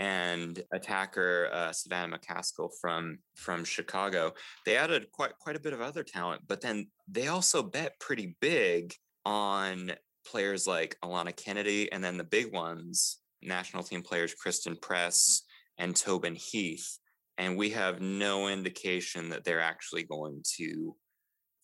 and 0.00 0.62
attacker 0.72 1.50
uh, 1.52 1.72
Savannah 1.72 2.18
McCaskill 2.18 2.70
from 2.80 3.18
from 3.36 3.64
Chicago. 3.64 4.32
They 4.64 4.76
added 4.76 5.12
quite 5.12 5.32
quite 5.38 5.56
a 5.56 5.60
bit 5.60 5.74
of 5.74 5.82
other 5.82 6.02
talent, 6.02 6.42
but 6.48 6.62
then 6.62 6.88
they 7.06 7.28
also 7.28 7.62
bet 7.62 8.00
pretty 8.00 8.34
big 8.40 8.94
on 9.26 9.92
players 10.26 10.66
like 10.66 10.96
Alana 11.04 11.36
Kennedy, 11.36 11.92
and 11.92 12.02
then 12.02 12.16
the 12.16 12.24
big 12.24 12.50
ones, 12.52 13.18
national 13.42 13.82
team 13.82 14.02
players 14.02 14.34
Christen 14.34 14.74
Press 14.80 15.42
and 15.78 15.94
Tobin 15.94 16.34
Heath. 16.34 16.98
and 17.38 17.56
we 17.56 17.70
have 17.70 18.00
no 18.00 18.48
indication 18.48 19.30
that 19.30 19.44
they're 19.44 19.60
actually 19.60 20.02
going 20.04 20.42
to 20.56 20.94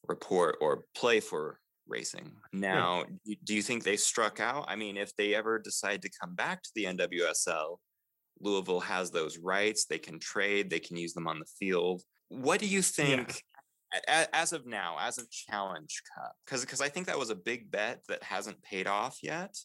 report 0.09 0.57
or 0.61 0.85
play 0.95 1.21
for 1.21 1.59
racing. 1.89 2.33
Now, 2.53 3.05
do 3.45 3.55
you 3.55 3.63
think 3.63 3.83
they 3.83 3.97
struck 3.97 4.41
out? 4.41 4.67
I 4.69 4.77
mean, 4.77 4.97
if 4.97 5.15
they 5.17 5.35
ever 5.35 5.59
decide 5.59 6.03
to 6.03 6.11
come 6.21 6.35
back 6.35 6.63
to 6.63 6.71
the 6.75 6.85
NWSL, 6.85 7.79
Louisville 8.41 8.81
has 8.81 9.11
those 9.11 9.39
rights. 9.39 9.87
They 9.87 9.99
can 9.99 10.19
trade, 10.19 10.71
they 10.71 10.81
can 10.81 10.97
use 10.97 11.15
them 11.15 11.27
on 11.27 11.39
the 11.39 11.47
field. 11.59 12.03
What 12.29 12.61
do 12.61 12.67
you 12.67 12.83
think 12.83 13.43
yeah. 14.09 14.27
as 14.33 14.53
of 14.53 14.67
now, 14.67 14.97
as 15.01 15.19
of 15.19 15.31
Challenge 15.31 16.03
Cup? 16.15 16.33
Because 16.45 16.63
because 16.63 16.81
I 16.81 16.89
think 16.89 17.07
that 17.07 17.19
was 17.19 17.31
a 17.31 17.37
big 17.37 17.71
bet 17.71 18.01
that 18.09 18.23
hasn't 18.23 18.63
paid 18.63 18.87
off 18.87 19.19
yet. 19.23 19.57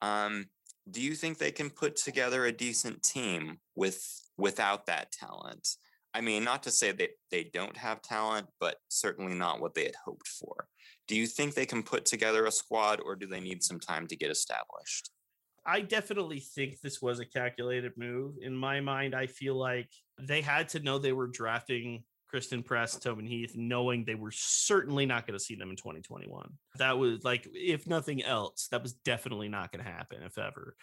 Um, 0.00 0.46
do 0.90 1.00
you 1.00 1.14
think 1.14 1.38
they 1.38 1.50
can 1.50 1.70
put 1.70 1.96
together 1.96 2.44
a 2.44 2.52
decent 2.52 3.02
team 3.02 3.58
with 3.74 4.02
without 4.36 4.86
that 4.86 5.12
talent? 5.12 5.68
I 6.14 6.20
mean, 6.20 6.44
not 6.44 6.62
to 6.62 6.70
say 6.70 6.92
that 6.92 7.10
they 7.32 7.50
don't 7.52 7.76
have 7.76 8.00
talent, 8.00 8.46
but 8.60 8.76
certainly 8.88 9.34
not 9.34 9.60
what 9.60 9.74
they 9.74 9.84
had 9.84 9.96
hoped 10.04 10.28
for. 10.28 10.68
Do 11.08 11.16
you 11.16 11.26
think 11.26 11.54
they 11.54 11.66
can 11.66 11.82
put 11.82 12.04
together 12.04 12.46
a 12.46 12.52
squad 12.52 13.00
or 13.04 13.16
do 13.16 13.26
they 13.26 13.40
need 13.40 13.64
some 13.64 13.80
time 13.80 14.06
to 14.06 14.16
get 14.16 14.30
established? 14.30 15.10
I 15.66 15.80
definitely 15.80 16.40
think 16.40 16.80
this 16.80 17.00
was 17.00 17.20
a 17.20 17.24
calculated 17.24 17.92
move. 17.96 18.34
In 18.40 18.54
my 18.54 18.80
mind, 18.80 19.14
I 19.14 19.26
feel 19.26 19.54
like 19.54 19.88
they 20.20 20.42
had 20.42 20.68
to 20.70 20.80
know 20.80 20.98
they 20.98 21.12
were 21.12 21.26
drafting 21.26 22.04
Christen 22.28 22.62
Press, 22.62 22.96
Tobin 22.96 23.26
Heath, 23.26 23.52
knowing 23.54 24.04
they 24.04 24.16
were 24.16 24.32
certainly 24.32 25.06
not 25.06 25.26
going 25.26 25.38
to 25.38 25.44
see 25.44 25.54
them 25.54 25.70
in 25.70 25.76
2021. 25.76 26.52
That 26.78 26.98
was 26.98 27.24
like, 27.24 27.48
if 27.54 27.86
nothing 27.86 28.22
else, 28.22 28.66
that 28.72 28.82
was 28.82 28.92
definitely 28.92 29.48
not 29.48 29.72
going 29.72 29.84
to 29.84 29.90
happen, 29.90 30.22
if 30.22 30.36
ever. 30.36 30.74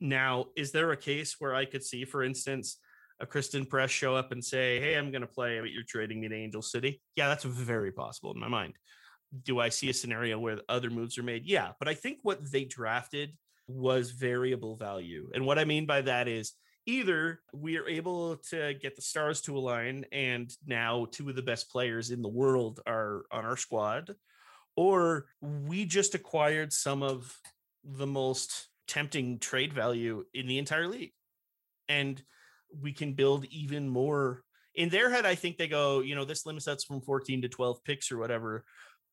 Now, 0.00 0.46
is 0.56 0.72
there 0.72 0.90
a 0.92 0.96
case 0.96 1.36
where 1.38 1.54
I 1.54 1.64
could 1.64 1.84
see, 1.84 2.04
for 2.04 2.22
instance, 2.22 2.78
a 3.20 3.26
Christen 3.26 3.64
Press 3.64 3.90
show 3.90 4.14
up 4.16 4.32
and 4.32 4.44
say, 4.44 4.80
Hey, 4.80 4.94
I'm 4.94 5.10
going 5.10 5.22
to 5.22 5.26
play, 5.26 5.60
but 5.60 5.70
you're 5.70 5.84
trading 5.86 6.20
me 6.20 6.28
to 6.28 6.34
Angel 6.34 6.62
City? 6.62 7.00
Yeah, 7.14 7.28
that's 7.28 7.44
very 7.44 7.92
possible 7.92 8.32
in 8.32 8.40
my 8.40 8.48
mind. 8.48 8.74
Do 9.42 9.58
I 9.58 9.68
see 9.68 9.90
a 9.90 9.94
scenario 9.94 10.38
where 10.38 10.60
other 10.68 10.90
moves 10.90 11.18
are 11.18 11.22
made? 11.22 11.46
Yeah, 11.46 11.72
but 11.78 11.88
I 11.88 11.94
think 11.94 12.18
what 12.22 12.50
they 12.50 12.64
drafted 12.64 13.36
was 13.68 14.10
variable 14.10 14.76
value. 14.76 15.30
And 15.34 15.44
what 15.44 15.58
I 15.58 15.64
mean 15.64 15.86
by 15.86 16.02
that 16.02 16.28
is 16.28 16.52
either 16.86 17.40
we 17.52 17.78
are 17.78 17.88
able 17.88 18.36
to 18.36 18.74
get 18.74 18.94
the 18.94 19.02
stars 19.02 19.40
to 19.42 19.56
align 19.56 20.04
and 20.12 20.50
now 20.66 21.06
two 21.10 21.28
of 21.28 21.36
the 21.36 21.42
best 21.42 21.70
players 21.70 22.10
in 22.10 22.22
the 22.22 22.28
world 22.28 22.80
are 22.86 23.24
on 23.30 23.44
our 23.44 23.56
squad, 23.56 24.14
or 24.76 25.26
we 25.40 25.84
just 25.84 26.14
acquired 26.14 26.72
some 26.72 27.02
of 27.02 27.36
the 27.84 28.06
most 28.06 28.68
tempting 28.86 29.38
trade 29.38 29.72
value 29.72 30.24
in 30.32 30.46
the 30.46 30.58
entire 30.58 30.86
league. 30.86 31.12
And 31.88 32.22
we 32.80 32.92
can 32.92 33.14
build 33.14 33.46
even 33.46 33.88
more. 33.88 34.42
In 34.74 34.88
their 34.88 35.10
head, 35.10 35.24
I 35.24 35.34
think 35.34 35.56
they 35.56 35.68
go, 35.68 36.00
you 36.00 36.14
know, 36.14 36.24
this 36.24 36.46
limits 36.46 36.68
us 36.68 36.84
from 36.84 37.00
14 37.00 37.42
to 37.42 37.48
12 37.48 37.82
picks 37.84 38.12
or 38.12 38.18
whatever. 38.18 38.64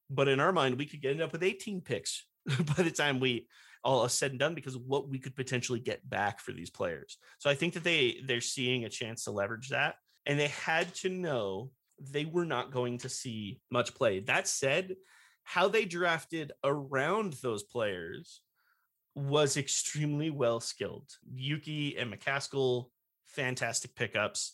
But 0.09 0.27
in 0.27 0.39
our 0.39 0.51
mind, 0.51 0.77
we 0.77 0.85
could 0.85 1.05
end 1.05 1.21
up 1.21 1.31
with 1.31 1.43
18 1.43 1.81
picks 1.81 2.25
by 2.45 2.83
the 2.83 2.91
time 2.91 3.19
we 3.19 3.47
all 3.83 4.07
said 4.07 4.31
and 4.31 4.39
done 4.39 4.55
because 4.55 4.77
what 4.77 5.09
we 5.09 5.19
could 5.19 5.35
potentially 5.35 5.79
get 5.79 6.07
back 6.09 6.39
for 6.39 6.51
these 6.51 6.69
players. 6.69 7.17
So 7.39 7.49
I 7.49 7.55
think 7.55 7.73
that 7.73 7.83
they 7.83 8.17
they're 8.25 8.41
seeing 8.41 8.85
a 8.85 8.89
chance 8.89 9.25
to 9.25 9.31
leverage 9.31 9.69
that, 9.69 9.95
and 10.25 10.39
they 10.39 10.47
had 10.47 10.93
to 10.95 11.09
know 11.09 11.71
they 11.99 12.25
were 12.25 12.45
not 12.45 12.71
going 12.71 12.99
to 12.99 13.09
see 13.09 13.59
much 13.69 13.93
play. 13.93 14.19
That 14.21 14.47
said, 14.47 14.95
how 15.43 15.67
they 15.67 15.85
drafted 15.85 16.51
around 16.63 17.33
those 17.33 17.63
players 17.63 18.41
was 19.15 19.57
extremely 19.57 20.29
well 20.29 20.59
skilled. 20.59 21.09
Yuki 21.33 21.97
and 21.97 22.11
McCaskill, 22.11 22.87
fantastic 23.25 23.95
pickups. 23.95 24.53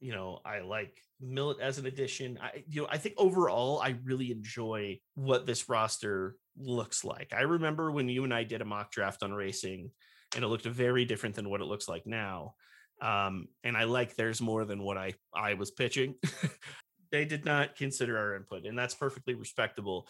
You 0.00 0.12
know, 0.12 0.40
I 0.44 0.60
like 0.60 0.96
Millet 1.20 1.60
as 1.60 1.78
an 1.78 1.86
addition. 1.86 2.38
I 2.40 2.64
you 2.68 2.82
know, 2.82 2.88
I 2.90 2.98
think 2.98 3.16
overall 3.18 3.80
I 3.80 3.96
really 4.04 4.30
enjoy 4.30 5.00
what 5.14 5.44
this 5.44 5.68
roster 5.68 6.36
looks 6.60 7.04
like. 7.04 7.32
I 7.32 7.42
remember 7.42 7.90
when 7.90 8.08
you 8.08 8.24
and 8.24 8.34
I 8.34 8.44
did 8.44 8.60
a 8.60 8.64
mock 8.64 8.90
draft 8.90 9.22
on 9.22 9.32
racing 9.32 9.90
and 10.34 10.44
it 10.44 10.48
looked 10.48 10.66
very 10.66 11.04
different 11.04 11.34
than 11.34 11.50
what 11.50 11.60
it 11.60 11.66
looks 11.66 11.88
like 11.88 12.06
now. 12.06 12.54
Um, 13.00 13.48
and 13.64 13.76
I 13.76 13.84
like 13.84 14.16
there's 14.16 14.40
more 14.40 14.64
than 14.64 14.82
what 14.82 14.98
I 14.98 15.14
I 15.34 15.54
was 15.54 15.70
pitching. 15.70 16.14
they 17.12 17.24
did 17.24 17.44
not 17.44 17.76
consider 17.76 18.18
our 18.18 18.34
input, 18.34 18.66
and 18.66 18.76
that's 18.76 18.94
perfectly 18.94 19.34
respectable. 19.34 20.08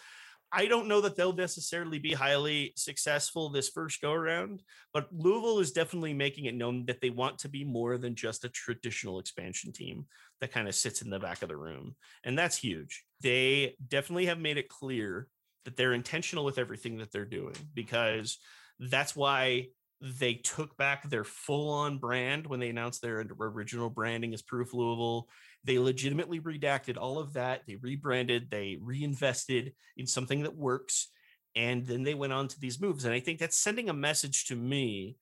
I 0.50 0.66
don't 0.66 0.88
know 0.88 1.02
that 1.02 1.14
they'll 1.14 1.34
necessarily 1.34 1.98
be 1.98 2.14
highly 2.14 2.72
successful 2.74 3.50
this 3.50 3.68
first 3.68 4.00
go 4.00 4.12
around, 4.12 4.62
but 4.94 5.08
Louisville 5.12 5.58
is 5.58 5.72
definitely 5.72 6.14
making 6.14 6.46
it 6.46 6.54
known 6.54 6.87
that 6.87 7.02
they 7.02 7.11
want 7.11 7.38
to 7.40 7.50
be 7.50 7.64
more 7.64 7.98
than 7.98 8.14
just 8.14 8.44
a 8.44 8.48
traditional 8.48 9.18
expansion 9.18 9.72
team 9.72 10.06
that 10.40 10.50
kind 10.50 10.66
of 10.66 10.74
sits 10.74 11.02
in 11.02 11.11
the 11.11 11.18
back 11.18 11.42
of 11.42 11.50
the 11.50 11.56
room. 11.56 11.94
And 12.24 12.38
that's 12.38 12.56
huge. 12.56 13.04
They 13.20 13.76
definitely 13.87 14.26
have 14.26 14.38
made 14.38 14.56
it 14.56 14.70
clear 14.70 15.28
that 15.68 15.76
they're 15.76 15.92
intentional 15.92 16.46
with 16.46 16.57
everything 16.57 16.96
that 16.96 17.12
they're 17.12 17.26
doing 17.26 17.54
because 17.74 18.38
that's 18.81 19.14
why 19.14 19.66
they 20.00 20.33
took 20.33 20.74
back 20.78 21.07
their 21.11 21.24
full 21.24 21.68
on 21.68 21.98
brand 21.98 22.46
when 22.46 22.59
they 22.59 22.70
announced 22.70 23.02
their 23.02 23.22
original 23.38 23.90
branding 23.90 24.33
as 24.33 24.40
Proof 24.40 24.72
Louisville. 24.72 25.28
They 25.64 25.78
legitimately 25.78 26.40
redacted 26.40 26.96
all 26.96 27.18
of 27.18 27.35
that. 27.35 27.64
They 27.66 27.76
rebranded, 27.76 28.50
they 28.50 28.78
reinvested 28.81 29.74
in 29.98 30.07
something 30.07 30.44
that 30.44 30.57
works. 30.57 31.11
And 31.54 31.85
then 31.85 32.02
they 32.02 32.14
went 32.14 32.33
on 32.33 32.48
to 32.48 32.59
these 32.59 32.81
moves. 32.81 33.04
And 33.04 33.12
I 33.12 33.20
think 33.20 33.38
that's 33.38 33.59
sending 33.59 33.90
a 33.90 33.94
message 33.94 34.46
to 34.46 34.57
me 34.57 35.16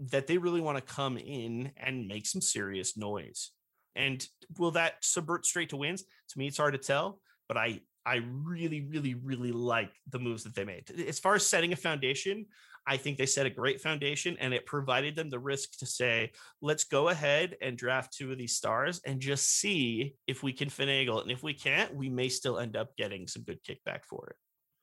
that 0.00 0.26
they 0.26 0.36
really 0.36 0.60
want 0.60 0.76
to 0.76 0.94
come 0.94 1.16
in 1.16 1.72
and 1.78 2.08
make 2.08 2.26
some 2.26 2.42
serious 2.42 2.94
noise. 2.94 3.52
And 3.96 4.22
will 4.58 4.72
that 4.72 4.96
subvert 5.00 5.46
straight 5.46 5.70
to 5.70 5.78
wins? 5.78 6.02
To 6.02 6.38
me, 6.38 6.46
it's 6.46 6.58
hard 6.58 6.74
to 6.74 6.78
tell, 6.78 7.22
but 7.48 7.56
I 7.56 7.80
I 8.08 8.22
really, 8.42 8.80
really, 8.80 9.14
really 9.14 9.52
like 9.52 9.92
the 10.08 10.18
moves 10.18 10.42
that 10.44 10.54
they 10.54 10.64
made. 10.64 10.90
As 11.06 11.18
far 11.18 11.34
as 11.34 11.46
setting 11.46 11.74
a 11.74 11.76
foundation, 11.76 12.46
I 12.86 12.96
think 12.96 13.18
they 13.18 13.26
set 13.26 13.44
a 13.44 13.50
great 13.50 13.82
foundation 13.82 14.38
and 14.40 14.54
it 14.54 14.64
provided 14.64 15.14
them 15.14 15.28
the 15.28 15.38
risk 15.38 15.78
to 15.80 15.86
say, 15.86 16.32
let's 16.62 16.84
go 16.84 17.10
ahead 17.10 17.56
and 17.60 17.76
draft 17.76 18.14
two 18.16 18.32
of 18.32 18.38
these 18.38 18.56
stars 18.56 19.02
and 19.04 19.20
just 19.20 19.60
see 19.60 20.14
if 20.26 20.42
we 20.42 20.54
can 20.54 20.70
finagle 20.70 21.18
it. 21.18 21.24
And 21.24 21.30
if 21.30 21.42
we 21.42 21.52
can't, 21.52 21.94
we 21.94 22.08
may 22.08 22.30
still 22.30 22.58
end 22.58 22.76
up 22.76 22.96
getting 22.96 23.28
some 23.28 23.42
good 23.42 23.62
kickback 23.62 24.06
for 24.08 24.28
it. 24.30 24.36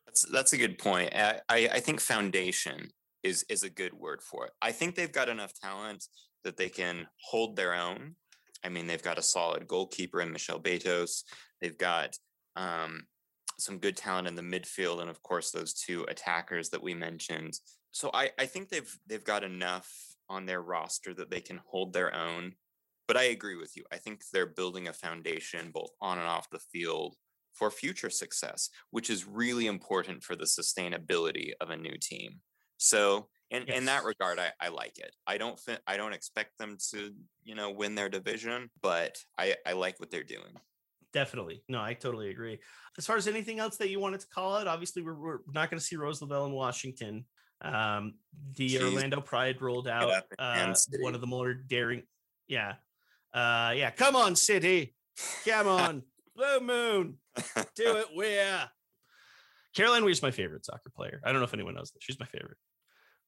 That's 0.05 0.21
that's 0.31 0.53
a 0.53 0.57
good 0.57 0.77
point. 0.77 1.11
I, 1.15 1.41
I 1.49 1.79
think 1.79 1.99
foundation 1.99 2.89
is 3.23 3.43
is 3.49 3.63
a 3.63 3.71
good 3.71 3.95
word 3.95 4.21
for 4.21 4.45
it. 4.45 4.51
I 4.61 4.71
think 4.71 4.93
they've 4.93 5.11
got 5.11 5.29
enough 5.29 5.53
talent 5.59 6.05
that 6.43 6.57
they 6.57 6.69
can 6.69 7.07
hold 7.23 7.55
their 7.55 7.73
own. 7.73 8.15
I 8.63 8.69
mean, 8.69 8.85
they've 8.85 9.01
got 9.01 9.17
a 9.17 9.23
solid 9.23 9.67
goalkeeper 9.67 10.21
in 10.21 10.31
Michelle 10.31 10.61
Betos. 10.61 11.23
They've 11.59 11.77
got 11.77 12.15
um, 12.55 13.07
some 13.59 13.79
good 13.79 13.97
talent 13.97 14.27
in 14.27 14.35
the 14.35 14.41
midfield, 14.41 15.01
and 15.01 15.09
of 15.09 15.21
course 15.23 15.51
those 15.51 15.73
two 15.73 16.05
attackers 16.09 16.69
that 16.69 16.83
we 16.83 16.93
mentioned. 16.93 17.53
So 17.91 18.11
I, 18.13 18.31
I 18.37 18.45
think 18.45 18.69
they've 18.69 18.99
they've 19.07 19.23
got 19.23 19.43
enough 19.43 19.89
on 20.29 20.45
their 20.45 20.61
roster 20.61 21.13
that 21.13 21.29
they 21.29 21.41
can 21.41 21.61
hold 21.65 21.93
their 21.93 22.13
own. 22.13 22.53
But 23.07 23.17
I 23.17 23.23
agree 23.23 23.55
with 23.55 23.77
you. 23.77 23.83
I 23.91 23.97
think 23.97 24.23
they're 24.33 24.47
building 24.47 24.87
a 24.87 24.93
foundation 24.93 25.69
both 25.71 25.91
on 26.01 26.17
and 26.17 26.27
off 26.27 26.49
the 26.49 26.59
field 26.59 27.15
for 27.53 27.71
future 27.71 28.09
success, 28.09 28.69
which 28.91 29.09
is 29.09 29.27
really 29.27 29.67
important 29.67 30.23
for 30.23 30.35
the 30.35 30.45
sustainability 30.45 31.51
of 31.61 31.69
a 31.69 31.77
new 31.77 31.97
team. 31.97 32.41
So 32.77 33.27
in, 33.51 33.63
yes. 33.67 33.77
in 33.77 33.85
that 33.85 34.03
regard, 34.03 34.39
I, 34.39 34.51
I 34.59 34.69
like 34.69 34.97
it. 34.97 35.15
I 35.27 35.37
don't 35.37 35.59
I 35.87 35.97
don't 35.97 36.13
expect 36.13 36.57
them 36.57 36.77
to, 36.91 37.11
you 37.43 37.55
know, 37.55 37.71
win 37.71 37.95
their 37.95 38.09
division, 38.09 38.69
but 38.81 39.17
I, 39.37 39.55
I 39.65 39.73
like 39.73 39.99
what 39.99 40.11
they're 40.11 40.23
doing. 40.23 40.57
Definitely. 41.15 41.63
No, 41.69 41.81
I 41.81 41.93
totally 41.93 42.29
agree. 42.29 42.59
As 42.97 43.05
far 43.05 43.15
as 43.15 43.25
anything 43.25 43.57
else 43.57 43.77
that 43.77 43.89
you 43.89 44.01
wanted 44.01 44.19
to 44.19 44.27
call 44.27 44.57
out, 44.57 44.67
obviously 44.67 45.01
we're, 45.01 45.13
we're 45.13 45.39
not 45.53 45.71
going 45.71 45.79
to 45.79 45.83
see 45.83 45.95
Rose 45.95 46.21
Lavelle 46.21 46.45
in 46.45 46.51
Washington. 46.51 47.23
Um, 47.61 48.15
the 48.57 48.71
Jeez. 48.71 48.83
Orlando 48.83 49.21
Pride 49.21 49.61
rolled 49.61 49.87
out 49.87 50.23
uh, 50.37 50.75
one 50.99 51.15
of 51.15 51.21
the 51.21 51.27
more 51.27 51.53
daring. 51.53 52.03
Yeah. 52.49 52.73
Uh, 53.33 53.71
yeah. 53.77 53.91
Come 53.91 54.17
on, 54.17 54.35
City. 54.35 54.93
Come 55.47 55.67
on. 55.69 56.03
Blue 56.35 56.59
Moon. 56.59 57.17
Do 57.77 57.95
it. 57.95 58.07
Where? 58.13 58.69
Caroline 59.73 60.03
Weir's 60.03 60.21
my 60.21 60.31
favorite 60.31 60.65
soccer 60.65 60.91
player. 60.93 61.21
I 61.23 61.31
don't 61.31 61.39
know 61.39 61.45
if 61.45 61.53
anyone 61.53 61.75
knows 61.75 61.91
that. 61.91 62.03
She's 62.03 62.19
my 62.19 62.25
favorite. 62.25 62.57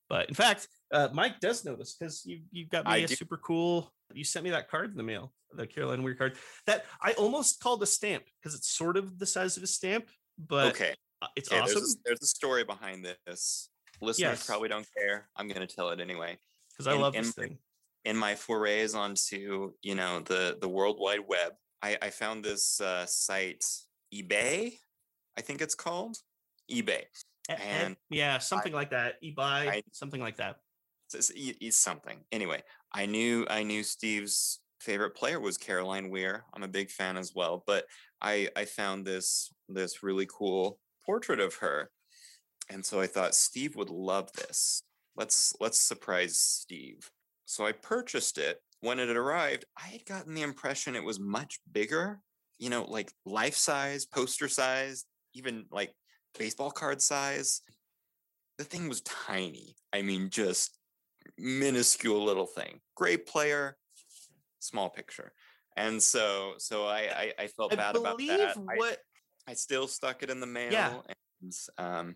But 0.10 0.28
in 0.28 0.36
fact, 0.36 0.68
uh, 0.92 1.08
Mike 1.14 1.40
does 1.40 1.64
know 1.64 1.78
this 1.78 1.96
because 1.98 2.26
you 2.26 2.42
you 2.52 2.68
got 2.68 2.84
me 2.84 2.92
I 2.92 2.98
a 2.98 3.08
do. 3.08 3.16
super 3.16 3.38
cool. 3.38 3.94
You 4.14 4.24
sent 4.24 4.44
me 4.44 4.52
that 4.52 4.70
card 4.70 4.92
in 4.92 4.98
the 4.98 5.04
mail, 5.04 5.34
the 5.54 5.68
Caroline 5.68 6.04
Weir 6.04 6.16
card 6.16 6.38
that 6.66 6.86
I 7.02 7.14
almost 7.14 7.60
called 7.60 7.84
a 7.84 7.86
stamp 7.86 8.24
because 8.42 8.56
it's 8.56 8.70
sort 8.70 8.98
of 8.98 9.20
the 9.20 9.26
size 9.26 9.58
of 9.58 9.64
a 9.64 9.68
stamp, 9.68 10.10
but 10.38 10.68
okay, 10.68 10.94
uh, 11.22 11.28
it's 11.36 11.52
okay, 11.52 11.62
awesome. 11.62 11.76
There's 11.76 11.94
a, 11.94 11.98
there's 12.06 12.22
a, 12.22 12.28
story 12.28 12.64
behind 12.64 13.06
this. 13.06 13.70
Listeners 14.02 14.20
yes. 14.40 14.46
probably 14.46 14.70
don't 14.70 14.88
care. 14.98 15.28
I'm 15.36 15.48
going 15.48 15.66
to 15.66 15.74
tell 15.74 15.90
it 15.90 16.00
anyway 16.00 16.38
because 16.72 16.88
I 16.88 16.96
in, 16.96 17.02
love 17.02 17.14
this 17.14 17.28
in, 17.28 17.34
thing. 17.34 17.58
In 18.06 18.16
my 18.16 18.36
forays 18.36 18.96
onto 18.96 19.74
you 19.82 19.96
know 19.96 20.22
the 20.22 20.58
the 20.62 20.70
World 20.70 20.98
Wide 21.00 21.28
Web, 21.28 21.54
I, 21.82 21.98
I 22.02 22.10
found 22.10 22.44
this 22.44 22.80
uh, 22.80 23.06
site 23.06 23.64
eBay, 24.14 24.74
I 25.38 25.42
think 25.42 25.62
it's 25.62 25.76
called 25.76 26.18
eBay, 26.72 27.04
and 27.50 27.96
yeah, 28.10 28.38
something 28.40 28.74
I, 28.74 28.78
like 28.78 28.92
that. 28.92 29.16
eBay, 29.24 29.38
I, 29.70 29.82
something 29.92 30.22
like 30.22 30.38
that. 30.38 30.58
It's, 31.14 31.30
it's, 31.30 31.58
it's, 31.62 31.78
something. 31.78 32.20
Anyway, 32.32 32.62
I 32.94 33.06
knew 33.06 33.46
I 33.50 33.64
knew 33.64 33.84
Steve's 33.84 34.60
favorite 34.80 35.16
player 35.16 35.40
was 35.40 35.58
Caroline 35.58 36.10
Weir. 36.10 36.46
I'm 36.54 36.64
a 36.64 36.68
big 36.68 36.90
fan 36.90 37.18
as 37.18 37.34
well, 37.36 37.64
but 37.66 37.86
I 38.22 38.50
I 38.56 38.66
found 38.66 39.06
this 39.06 39.52
this 39.70 40.04
really 40.04 40.28
cool 40.32 40.80
portrait 41.06 41.40
of 41.40 41.56
her. 41.56 41.90
And 42.70 42.86
so 42.86 43.00
I 43.00 43.08
thought 43.08 43.36
Steve 43.36 43.76
would 43.76 43.90
love 43.90 44.32
this. 44.34 44.84
Let's 45.16 45.54
let's 45.60 45.80
surprise 45.80 46.40
Steve. 46.40 47.10
So 47.46 47.66
I 47.66 47.72
purchased 47.72 48.38
it. 48.38 48.62
When 48.82 49.00
it 49.00 49.10
arrived, 49.10 49.66
I 49.76 49.88
had 49.88 50.06
gotten 50.06 50.36
the 50.36 50.44
impression 50.44 50.96
it 50.96 51.04
was 51.04 51.20
much 51.20 51.60
bigger, 51.72 52.20
you 52.60 52.70
know, 52.70 52.84
like 52.84 53.12
life 53.26 53.56
size, 53.56 54.06
poster 54.06 54.48
size, 54.48 55.06
even 55.34 55.66
like 55.72 55.94
baseball 56.38 56.70
card 56.70 57.02
size. 57.02 57.62
The 58.60 58.64
thing 58.64 58.88
was 58.88 59.02
tiny. 59.02 59.76
I 59.94 60.04
mean, 60.04 60.30
just 60.30 60.77
minuscule 61.38 62.24
little 62.24 62.46
thing. 62.46 62.80
Great 62.96 63.28
player, 63.28 63.78
small 64.60 64.90
picture. 64.90 65.32
And 65.76 66.02
so 66.02 66.54
so 66.58 66.86
I 66.86 67.00
I, 67.00 67.34
I 67.44 67.48
felt 67.48 67.74
I 67.74 67.76
bad 67.76 67.96
about 67.96 68.18
that. 68.18 68.58
What 68.58 68.98
I, 69.48 69.52
I 69.52 69.54
still 69.54 69.88
stuck 69.88 70.24
it 70.24 70.30
in 70.30 70.40
the 70.40 70.48
mail 70.48 70.72
yeah. 70.72 70.94
and 71.42 71.54
um 71.78 72.16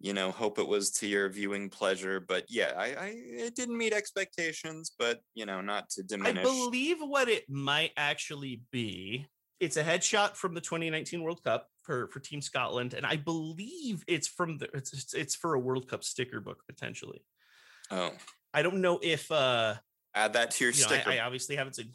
you 0.00 0.12
know 0.12 0.30
hope 0.30 0.58
it 0.58 0.68
was 0.68 0.90
to 0.90 1.06
your 1.06 1.28
viewing 1.28 1.70
pleasure 1.70 2.20
but 2.20 2.44
yeah 2.48 2.72
I, 2.76 2.84
I 2.84 3.12
it 3.14 3.54
didn't 3.54 3.78
meet 3.78 3.92
expectations 3.94 4.92
but 4.98 5.20
you 5.34 5.46
know 5.46 5.60
not 5.60 5.88
to 5.90 6.02
diminish 6.02 6.40
i 6.40 6.42
believe 6.42 6.98
what 7.00 7.28
it 7.28 7.48
might 7.48 7.92
actually 7.96 8.62
be 8.70 9.26
it's 9.60 9.76
a 9.76 9.82
headshot 9.84 10.36
from 10.36 10.52
the 10.52 10.60
2019 10.60 11.22
world 11.22 11.42
cup 11.42 11.68
for 11.82 12.08
for 12.08 12.20
team 12.20 12.42
scotland 12.42 12.92
and 12.92 13.06
i 13.06 13.16
believe 13.16 14.04
it's 14.06 14.28
from 14.28 14.58
the 14.58 14.68
it's 14.74 15.14
it's 15.14 15.34
for 15.34 15.54
a 15.54 15.60
world 15.60 15.88
cup 15.88 16.04
sticker 16.04 16.40
book 16.40 16.62
potentially 16.68 17.22
oh 17.90 18.10
i 18.52 18.62
don't 18.62 18.80
know 18.80 18.98
if 19.02 19.30
uh 19.30 19.74
add 20.14 20.32
that 20.32 20.50
to 20.52 20.64
your 20.64 20.72
you 20.72 20.80
sticker 20.80 21.10
know, 21.10 21.16
I, 21.16 21.18
I, 21.18 21.26
obviously 21.26 21.56
haven't 21.56 21.74
seen 21.74 21.92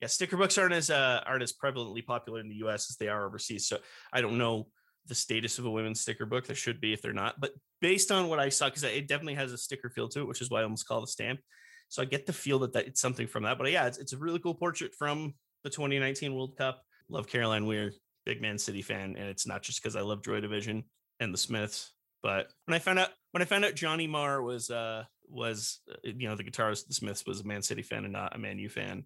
yeah 0.00 0.08
sticker 0.08 0.36
books 0.36 0.58
aren't 0.58 0.74
as 0.74 0.90
uh 0.90 1.22
aren't 1.26 1.42
as 1.42 1.52
prevalently 1.52 2.04
popular 2.04 2.40
in 2.40 2.48
the 2.48 2.56
us 2.56 2.90
as 2.90 2.96
they 2.96 3.08
are 3.08 3.26
overseas 3.26 3.66
so 3.66 3.78
i 4.12 4.20
don't 4.20 4.38
know 4.38 4.66
the 5.08 5.14
status 5.14 5.58
of 5.58 5.64
a 5.64 5.70
women's 5.70 6.00
sticker 6.00 6.26
book. 6.26 6.46
There 6.46 6.56
should 6.56 6.80
be 6.80 6.92
if 6.92 7.02
they're 7.02 7.12
not. 7.12 7.40
But 7.40 7.52
based 7.80 8.10
on 8.10 8.28
what 8.28 8.38
I 8.38 8.48
saw, 8.48 8.66
because 8.66 8.82
it 8.82 9.08
definitely 9.08 9.34
has 9.34 9.52
a 9.52 9.58
sticker 9.58 9.90
feel 9.90 10.08
to 10.10 10.20
it, 10.20 10.28
which 10.28 10.40
is 10.40 10.50
why 10.50 10.60
I 10.60 10.64
almost 10.64 10.86
call 10.86 10.98
it 11.00 11.04
a 11.04 11.06
stamp. 11.06 11.40
So 11.88 12.02
I 12.02 12.04
get 12.04 12.26
the 12.26 12.32
feel 12.32 12.58
that, 12.60 12.72
that 12.72 12.86
it's 12.86 13.00
something 13.00 13.26
from 13.26 13.44
that. 13.44 13.58
But 13.58 13.70
yeah, 13.70 13.86
it's, 13.86 13.98
it's 13.98 14.12
a 14.12 14.18
really 14.18 14.38
cool 14.38 14.54
portrait 14.54 14.94
from 14.94 15.34
the 15.62 15.70
2019 15.70 16.34
World 16.34 16.56
Cup. 16.56 16.82
Love 17.08 17.28
Caroline 17.28 17.66
Weir, 17.66 17.92
big 18.24 18.42
Man 18.42 18.58
City 18.58 18.82
fan, 18.82 19.14
and 19.16 19.28
it's 19.28 19.46
not 19.46 19.62
just 19.62 19.80
because 19.80 19.94
I 19.94 20.00
love 20.00 20.24
Joy 20.24 20.40
Division 20.40 20.84
and 21.20 21.32
the 21.32 21.38
Smiths. 21.38 21.92
But 22.26 22.48
when 22.64 22.74
I 22.74 22.80
found 22.80 22.98
out 22.98 23.10
when 23.30 23.42
I 23.42 23.46
found 23.46 23.64
out 23.64 23.76
Johnny 23.76 24.08
Marr 24.08 24.42
was 24.42 24.68
uh 24.68 25.04
was 25.28 25.78
uh, 25.88 25.94
you 26.02 26.28
know 26.28 26.34
the 26.34 26.44
guitarist 26.44 26.82
of 26.82 26.88
the 26.88 26.94
Smiths 26.94 27.24
was 27.24 27.40
a 27.40 27.46
Man 27.46 27.62
City 27.62 27.82
fan 27.82 28.02
and 28.02 28.12
not 28.12 28.34
a 28.34 28.38
Man 28.38 28.58
U 28.58 28.68
fan, 28.68 29.04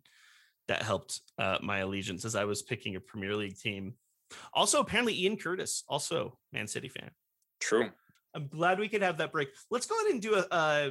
that 0.69 0.83
helped 0.83 1.21
uh, 1.39 1.59
my 1.61 1.79
allegiance 1.81 2.25
as 2.25 2.35
I 2.35 2.45
was 2.45 2.63
picking 2.63 2.97
a 2.97 3.01
Premier 3.01 3.37
League 3.37 3.59
team 3.59 3.95
also, 4.53 4.81
apparently, 4.81 5.21
Ian 5.21 5.37
Curtis, 5.37 5.85
also 5.89 6.39
Man 6.53 6.67
City 6.67 6.89
fan. 6.89 7.11
True. 7.61 7.91
I'm 8.35 8.49
glad 8.49 8.79
we 8.79 8.89
could 8.89 9.03
have 9.03 9.19
that 9.19 9.33
break. 9.33 9.49
Let's 9.71 9.87
go 9.87 9.97
ahead 9.97 10.13
and 10.13 10.23
do 10.23 10.35
a, 10.35 10.47
uh, 10.51 10.91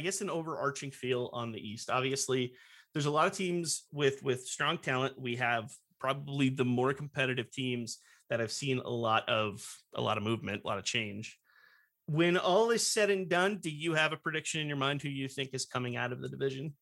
guess, 0.00 0.20
an 0.20 0.30
overarching 0.30 0.90
feel 0.90 1.30
on 1.32 1.52
the 1.52 1.60
East. 1.60 1.90
Obviously, 1.90 2.54
there's 2.92 3.06
a 3.06 3.10
lot 3.10 3.26
of 3.26 3.32
teams 3.32 3.84
with 3.92 4.22
with 4.22 4.46
strong 4.46 4.78
talent. 4.78 5.20
We 5.20 5.36
have 5.36 5.70
probably 5.98 6.48
the 6.48 6.64
more 6.64 6.92
competitive 6.94 7.50
teams 7.50 7.98
that 8.30 8.40
I've 8.40 8.52
seen 8.52 8.78
a 8.78 8.90
lot 8.90 9.28
of 9.28 9.64
a 9.94 10.00
lot 10.00 10.16
of 10.16 10.22
movement, 10.22 10.62
a 10.64 10.66
lot 10.66 10.78
of 10.78 10.84
change. 10.84 11.38
When 12.10 12.36
all 12.36 12.72
is 12.72 12.84
said 12.84 13.08
and 13.08 13.28
done, 13.28 13.58
do 13.62 13.70
you 13.70 13.94
have 13.94 14.12
a 14.12 14.16
prediction 14.16 14.60
in 14.60 14.66
your 14.66 14.76
mind 14.76 15.00
who 15.00 15.08
you 15.08 15.28
think 15.28 15.50
is 15.52 15.64
coming 15.64 15.96
out 15.96 16.10
of 16.10 16.20
the 16.20 16.28
division? 16.28 16.74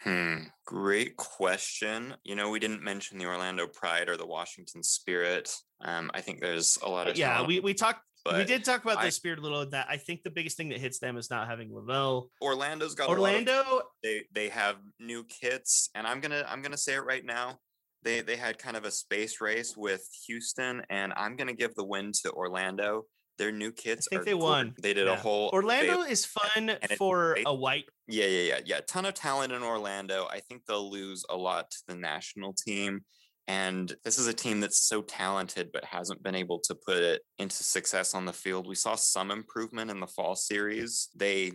Hmm, 0.00 0.44
great 0.64 1.14
question. 1.18 2.14
You 2.24 2.36
know, 2.36 2.48
we 2.48 2.58
didn't 2.58 2.82
mention 2.82 3.18
the 3.18 3.26
Orlando 3.26 3.66
Pride 3.66 4.08
or 4.08 4.16
the 4.16 4.26
Washington 4.26 4.82
Spirit. 4.82 5.54
Um, 5.82 6.10
I 6.14 6.22
think 6.22 6.40
there's 6.40 6.78
a 6.82 6.88
lot 6.88 7.06
of 7.06 7.18
yeah. 7.18 7.46
We 7.46 7.60
we 7.60 7.74
talked. 7.74 8.00
We 8.24 8.44
did 8.44 8.64
talk 8.64 8.82
about 8.82 8.96
I, 8.96 9.04
the 9.04 9.10
Spirit 9.10 9.40
a 9.40 9.42
little. 9.42 9.68
That 9.68 9.88
I 9.90 9.98
think 9.98 10.22
the 10.22 10.30
biggest 10.30 10.56
thing 10.56 10.70
that 10.70 10.78
hits 10.78 11.00
them 11.00 11.18
is 11.18 11.28
not 11.28 11.46
having 11.46 11.74
Lavelle. 11.74 12.30
Orlando's 12.40 12.94
got 12.94 13.10
Orlando. 13.10 13.60
Of, 13.60 13.82
they 14.02 14.22
they 14.32 14.48
have 14.48 14.76
new 14.98 15.22
kits, 15.24 15.90
and 15.94 16.06
I'm 16.06 16.20
gonna 16.20 16.46
I'm 16.48 16.62
gonna 16.62 16.78
say 16.78 16.94
it 16.94 17.04
right 17.04 17.26
now. 17.26 17.58
They 18.04 18.22
they 18.22 18.36
had 18.36 18.56
kind 18.56 18.78
of 18.78 18.86
a 18.86 18.90
space 18.90 19.42
race 19.42 19.76
with 19.76 20.08
Houston, 20.26 20.80
and 20.88 21.12
I'm 21.14 21.36
gonna 21.36 21.52
give 21.52 21.74
the 21.74 21.84
win 21.84 22.12
to 22.22 22.32
Orlando 22.32 23.04
their 23.40 23.50
new 23.50 23.72
kits. 23.72 24.06
I 24.12 24.16
think 24.16 24.26
they 24.26 24.34
won. 24.34 24.74
They 24.82 24.92
did 24.92 25.06
yeah. 25.06 25.14
a 25.14 25.16
whole. 25.16 25.48
Orlando 25.52 26.02
is 26.02 26.26
fun 26.26 26.76
for 26.98 27.38
a 27.46 27.54
white. 27.54 27.86
Yeah, 28.06 28.26
yeah, 28.26 28.42
yeah, 28.42 28.60
yeah. 28.66 28.80
Ton 28.86 29.06
of 29.06 29.14
talent 29.14 29.52
in 29.52 29.62
Orlando. 29.62 30.28
I 30.30 30.40
think 30.40 30.66
they'll 30.66 30.90
lose 30.90 31.24
a 31.30 31.36
lot 31.36 31.70
to 31.70 31.78
the 31.88 31.94
national 31.94 32.52
team. 32.52 33.00
And 33.48 33.92
this 34.04 34.18
is 34.18 34.26
a 34.26 34.34
team 34.34 34.60
that's 34.60 34.86
so 34.86 35.00
talented, 35.00 35.70
but 35.72 35.86
hasn't 35.86 36.22
been 36.22 36.34
able 36.34 36.60
to 36.60 36.74
put 36.74 36.98
it 36.98 37.22
into 37.38 37.64
success 37.64 38.14
on 38.14 38.26
the 38.26 38.32
field. 38.32 38.68
We 38.68 38.74
saw 38.74 38.94
some 38.94 39.30
improvement 39.30 39.90
in 39.90 40.00
the 40.00 40.06
fall 40.06 40.36
series. 40.36 41.08
They 41.16 41.52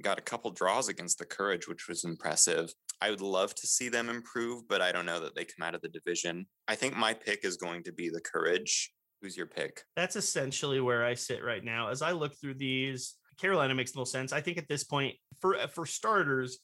got 0.00 0.18
a 0.18 0.22
couple 0.22 0.50
draws 0.50 0.88
against 0.88 1.18
the 1.18 1.26
Courage, 1.26 1.68
which 1.68 1.88
was 1.88 2.04
impressive. 2.04 2.72
I 3.02 3.10
would 3.10 3.20
love 3.20 3.54
to 3.54 3.66
see 3.66 3.90
them 3.90 4.08
improve, 4.08 4.66
but 4.66 4.80
I 4.80 4.90
don't 4.90 5.06
know 5.06 5.20
that 5.20 5.36
they 5.36 5.44
come 5.44 5.64
out 5.64 5.74
of 5.74 5.82
the 5.82 5.88
division. 5.88 6.46
I 6.66 6.74
think 6.74 6.96
my 6.96 7.12
pick 7.12 7.44
is 7.44 7.58
going 7.58 7.84
to 7.84 7.92
be 7.92 8.08
the 8.08 8.22
Courage. 8.22 8.92
Who's 9.20 9.36
your 9.36 9.46
pick? 9.46 9.82
That's 9.96 10.16
essentially 10.16 10.80
where 10.80 11.04
I 11.04 11.14
sit 11.14 11.44
right 11.44 11.64
now. 11.64 11.88
As 11.88 12.02
I 12.02 12.12
look 12.12 12.34
through 12.34 12.54
these, 12.54 13.14
Carolina 13.38 13.74
makes 13.74 13.92
the 13.92 13.98
most 13.98 14.12
sense. 14.12 14.32
I 14.32 14.40
think 14.40 14.58
at 14.58 14.68
this 14.68 14.84
point, 14.84 15.16
for 15.40 15.56
for 15.68 15.86
starters, 15.86 16.58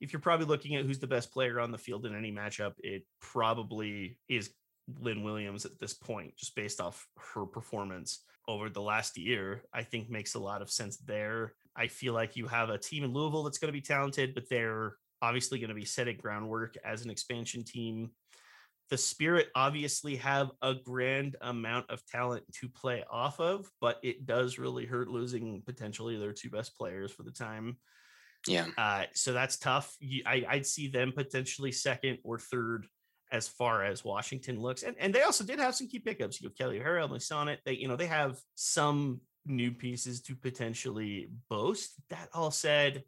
if 0.00 0.12
you're 0.12 0.20
probably 0.20 0.46
looking 0.46 0.76
at 0.76 0.84
who's 0.84 0.98
the 0.98 1.06
best 1.06 1.32
player 1.32 1.60
on 1.60 1.70
the 1.70 1.78
field 1.78 2.06
in 2.06 2.16
any 2.16 2.32
matchup, 2.32 2.72
it 2.78 3.04
probably 3.20 4.18
is 4.28 4.50
Lynn 5.00 5.22
Williams 5.22 5.64
at 5.64 5.78
this 5.78 5.94
point, 5.94 6.36
just 6.36 6.56
based 6.56 6.80
off 6.80 7.06
her 7.34 7.44
performance 7.46 8.24
over 8.48 8.68
the 8.68 8.82
last 8.82 9.16
year. 9.16 9.62
I 9.72 9.82
think 9.82 10.10
makes 10.10 10.34
a 10.34 10.40
lot 10.40 10.62
of 10.62 10.70
sense 10.70 10.96
there. 10.98 11.54
I 11.76 11.86
feel 11.86 12.14
like 12.14 12.36
you 12.36 12.46
have 12.48 12.70
a 12.70 12.78
team 12.78 13.04
in 13.04 13.12
Louisville 13.12 13.44
that's 13.44 13.58
going 13.58 13.68
to 13.68 13.78
be 13.78 13.80
talented, 13.80 14.34
but 14.34 14.48
they're 14.48 14.96
obviously 15.22 15.58
going 15.58 15.68
to 15.68 15.74
be 15.74 15.84
setting 15.84 16.16
groundwork 16.16 16.76
as 16.84 17.04
an 17.04 17.10
expansion 17.10 17.62
team 17.62 18.10
the 18.90 18.98
Spirit 18.98 19.48
obviously 19.54 20.16
have 20.16 20.50
a 20.62 20.74
grand 20.74 21.36
amount 21.40 21.88
of 21.90 22.04
talent 22.06 22.44
to 22.54 22.68
play 22.68 23.04
off 23.10 23.38
of, 23.40 23.70
but 23.80 23.98
it 24.02 24.26
does 24.26 24.58
really 24.58 24.84
hurt 24.84 25.08
losing 25.08 25.62
potentially 25.64 26.18
their 26.18 26.32
two 26.32 26.50
best 26.50 26.76
players 26.76 27.12
for 27.12 27.22
the 27.22 27.30
time. 27.30 27.76
Yeah. 28.46 28.66
Uh, 28.76 29.04
so 29.14 29.32
that's 29.32 29.58
tough. 29.58 29.96
I, 30.26 30.44
I'd 30.48 30.66
see 30.66 30.88
them 30.88 31.12
potentially 31.12 31.72
second 31.72 32.18
or 32.24 32.38
third 32.38 32.86
as 33.32 33.46
far 33.46 33.84
as 33.84 34.04
Washington 34.04 34.60
looks. 34.60 34.82
And 34.82 34.96
and 34.98 35.14
they 35.14 35.22
also 35.22 35.44
did 35.44 35.60
have 35.60 35.74
some 35.74 35.88
key 35.88 36.00
pickups. 36.00 36.40
You 36.40 36.48
know, 36.48 36.54
Kelley 36.58 36.80
O'Hara, 36.80 37.04
Emily 37.04 37.20
Sonnett. 37.20 37.58
They, 37.64 37.74
you 37.74 37.86
know, 37.86 37.96
they 37.96 38.06
have 38.06 38.38
some 38.54 39.20
new 39.46 39.70
pieces 39.70 40.20
to 40.22 40.34
potentially 40.34 41.30
boast. 41.48 41.92
That 42.08 42.28
all 42.34 42.50
said, 42.50 43.04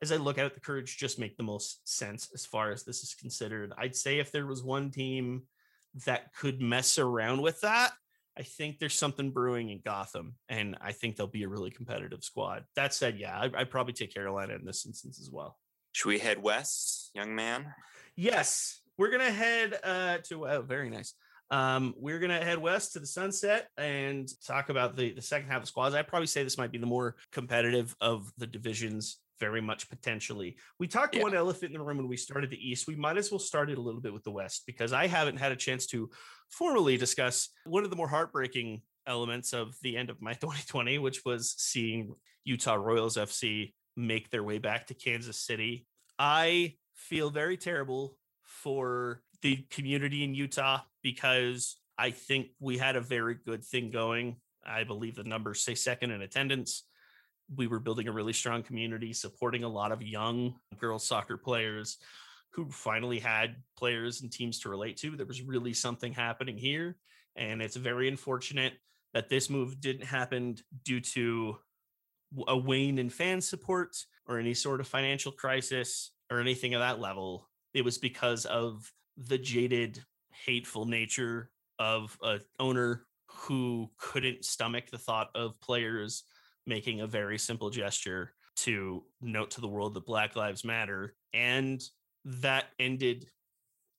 as 0.00 0.12
I 0.12 0.16
look 0.16 0.38
at 0.38 0.46
it, 0.46 0.54
the 0.54 0.60
Courage 0.60 0.96
just 0.96 1.18
make 1.18 1.36
the 1.36 1.42
most 1.42 1.80
sense 1.88 2.28
as 2.34 2.46
far 2.46 2.70
as 2.70 2.84
this 2.84 3.02
is 3.02 3.14
considered. 3.14 3.72
I'd 3.76 3.96
say 3.96 4.18
if 4.18 4.30
there 4.30 4.46
was 4.46 4.62
one 4.62 4.90
team 4.90 5.42
that 6.06 6.32
could 6.34 6.60
mess 6.60 6.98
around 6.98 7.42
with 7.42 7.60
that, 7.62 7.92
I 8.38 8.42
think 8.42 8.78
there's 8.78 8.94
something 8.94 9.32
brewing 9.32 9.70
in 9.70 9.80
Gotham, 9.84 10.34
and 10.48 10.76
I 10.80 10.92
think 10.92 11.16
they'll 11.16 11.26
be 11.26 11.42
a 11.42 11.48
really 11.48 11.72
competitive 11.72 12.22
squad. 12.22 12.64
That 12.76 12.94
said, 12.94 13.18
yeah, 13.18 13.36
I, 13.36 13.48
would 13.48 13.70
probably 13.70 13.92
take 13.92 14.14
Carolina 14.14 14.54
in 14.54 14.64
this 14.64 14.86
instance 14.86 15.20
as 15.20 15.28
well. 15.30 15.58
Should 15.92 16.08
we 16.08 16.20
head 16.20 16.40
west, 16.40 17.10
young 17.14 17.34
man? 17.34 17.74
Yes, 18.14 18.80
we're 18.96 19.10
gonna 19.10 19.32
head 19.32 19.78
uh, 19.82 20.18
to. 20.28 20.46
Oh, 20.46 20.62
very 20.62 20.88
nice. 20.88 21.14
Um, 21.50 21.94
we're 21.96 22.20
gonna 22.20 22.44
head 22.44 22.58
west 22.58 22.92
to 22.92 23.00
the 23.00 23.06
sunset 23.06 23.68
and 23.76 24.28
talk 24.46 24.68
about 24.68 24.96
the 24.96 25.12
the 25.12 25.22
second 25.22 25.50
half 25.50 25.62
of 25.62 25.68
squads. 25.68 25.96
I'd 25.96 26.06
probably 26.06 26.26
say 26.28 26.44
this 26.44 26.58
might 26.58 26.70
be 26.70 26.78
the 26.78 26.86
more 26.86 27.16
competitive 27.32 27.96
of 28.00 28.30
the 28.38 28.46
divisions 28.46 29.18
very 29.40 29.60
much 29.60 29.88
potentially. 29.88 30.56
We 30.78 30.86
talked 30.86 31.14
yeah. 31.14 31.22
one 31.22 31.34
elephant 31.34 31.72
in 31.72 31.78
the 31.78 31.84
room 31.84 31.98
when 31.98 32.08
we 32.08 32.16
started 32.16 32.50
the 32.50 32.68
East. 32.68 32.86
We 32.86 32.96
might 32.96 33.16
as 33.16 33.30
well 33.30 33.38
start 33.38 33.70
it 33.70 33.78
a 33.78 33.80
little 33.80 34.00
bit 34.00 34.12
with 34.12 34.24
the 34.24 34.30
West 34.30 34.64
because 34.66 34.92
I 34.92 35.06
haven't 35.06 35.38
had 35.38 35.52
a 35.52 35.56
chance 35.56 35.86
to 35.86 36.10
formally 36.50 36.96
discuss 36.96 37.50
one 37.64 37.84
of 37.84 37.90
the 37.90 37.96
more 37.96 38.08
heartbreaking 38.08 38.82
elements 39.06 39.52
of 39.52 39.74
the 39.82 39.96
end 39.96 40.10
of 40.10 40.20
my 40.20 40.32
2020, 40.34 40.98
which 40.98 41.24
was 41.24 41.54
seeing 41.58 42.14
Utah 42.44 42.74
Royals 42.74 43.16
FC 43.16 43.72
make 43.96 44.30
their 44.30 44.44
way 44.44 44.58
back 44.58 44.86
to 44.86 44.94
Kansas 44.94 45.40
City. 45.40 45.86
I 46.18 46.74
feel 46.94 47.30
very 47.30 47.56
terrible 47.56 48.16
for 48.42 49.22
the 49.42 49.56
community 49.70 50.24
in 50.24 50.34
Utah 50.34 50.80
because 51.02 51.76
I 51.96 52.10
think 52.10 52.48
we 52.60 52.78
had 52.78 52.96
a 52.96 53.00
very 53.00 53.34
good 53.34 53.64
thing 53.64 53.90
going. 53.90 54.36
I 54.64 54.84
believe 54.84 55.16
the 55.16 55.24
numbers 55.24 55.62
say 55.62 55.74
second 55.74 56.10
in 56.10 56.22
attendance 56.22 56.84
we 57.56 57.66
were 57.66 57.78
building 57.78 58.08
a 58.08 58.12
really 58.12 58.32
strong 58.32 58.62
community, 58.62 59.12
supporting 59.12 59.64
a 59.64 59.68
lot 59.68 59.92
of 59.92 60.02
young 60.02 60.54
girls 60.78 61.06
soccer 61.06 61.36
players 61.36 61.98
who 62.50 62.70
finally 62.70 63.18
had 63.18 63.56
players 63.76 64.22
and 64.22 64.32
teams 64.32 64.58
to 64.60 64.68
relate 64.68 64.96
to. 64.98 65.16
There 65.16 65.26
was 65.26 65.42
really 65.42 65.72
something 65.72 66.12
happening 66.12 66.56
here. 66.56 66.96
And 67.36 67.62
it's 67.62 67.76
very 67.76 68.08
unfortunate 68.08 68.74
that 69.14 69.28
this 69.28 69.48
move 69.48 69.80
didn't 69.80 70.06
happen 70.06 70.56
due 70.84 71.00
to 71.00 71.56
a 72.46 72.56
wane 72.56 72.98
in 72.98 73.08
fan 73.10 73.40
support 73.40 73.96
or 74.26 74.38
any 74.38 74.54
sort 74.54 74.80
of 74.80 74.88
financial 74.88 75.32
crisis 75.32 76.10
or 76.30 76.40
anything 76.40 76.74
of 76.74 76.80
that 76.80 77.00
level. 77.00 77.48
it 77.74 77.84
was 77.84 77.98
because 77.98 78.44
of 78.46 78.90
the 79.16 79.38
jaded, 79.38 80.02
hateful 80.32 80.84
nature 80.84 81.50
of 81.78 82.16
a 82.22 82.40
owner 82.58 83.06
who 83.30 83.90
couldn't 83.98 84.44
stomach 84.44 84.90
the 84.90 84.98
thought 84.98 85.28
of 85.34 85.58
players 85.60 86.24
making 86.68 87.00
a 87.00 87.06
very 87.06 87.38
simple 87.38 87.70
gesture 87.70 88.32
to 88.56 89.04
note 89.20 89.52
to 89.52 89.60
the 89.60 89.68
world 89.68 89.94
that 89.94 90.06
Black 90.06 90.36
Lives 90.36 90.64
Matter. 90.64 91.14
And 91.32 91.82
that 92.24 92.66
ended 92.78 93.26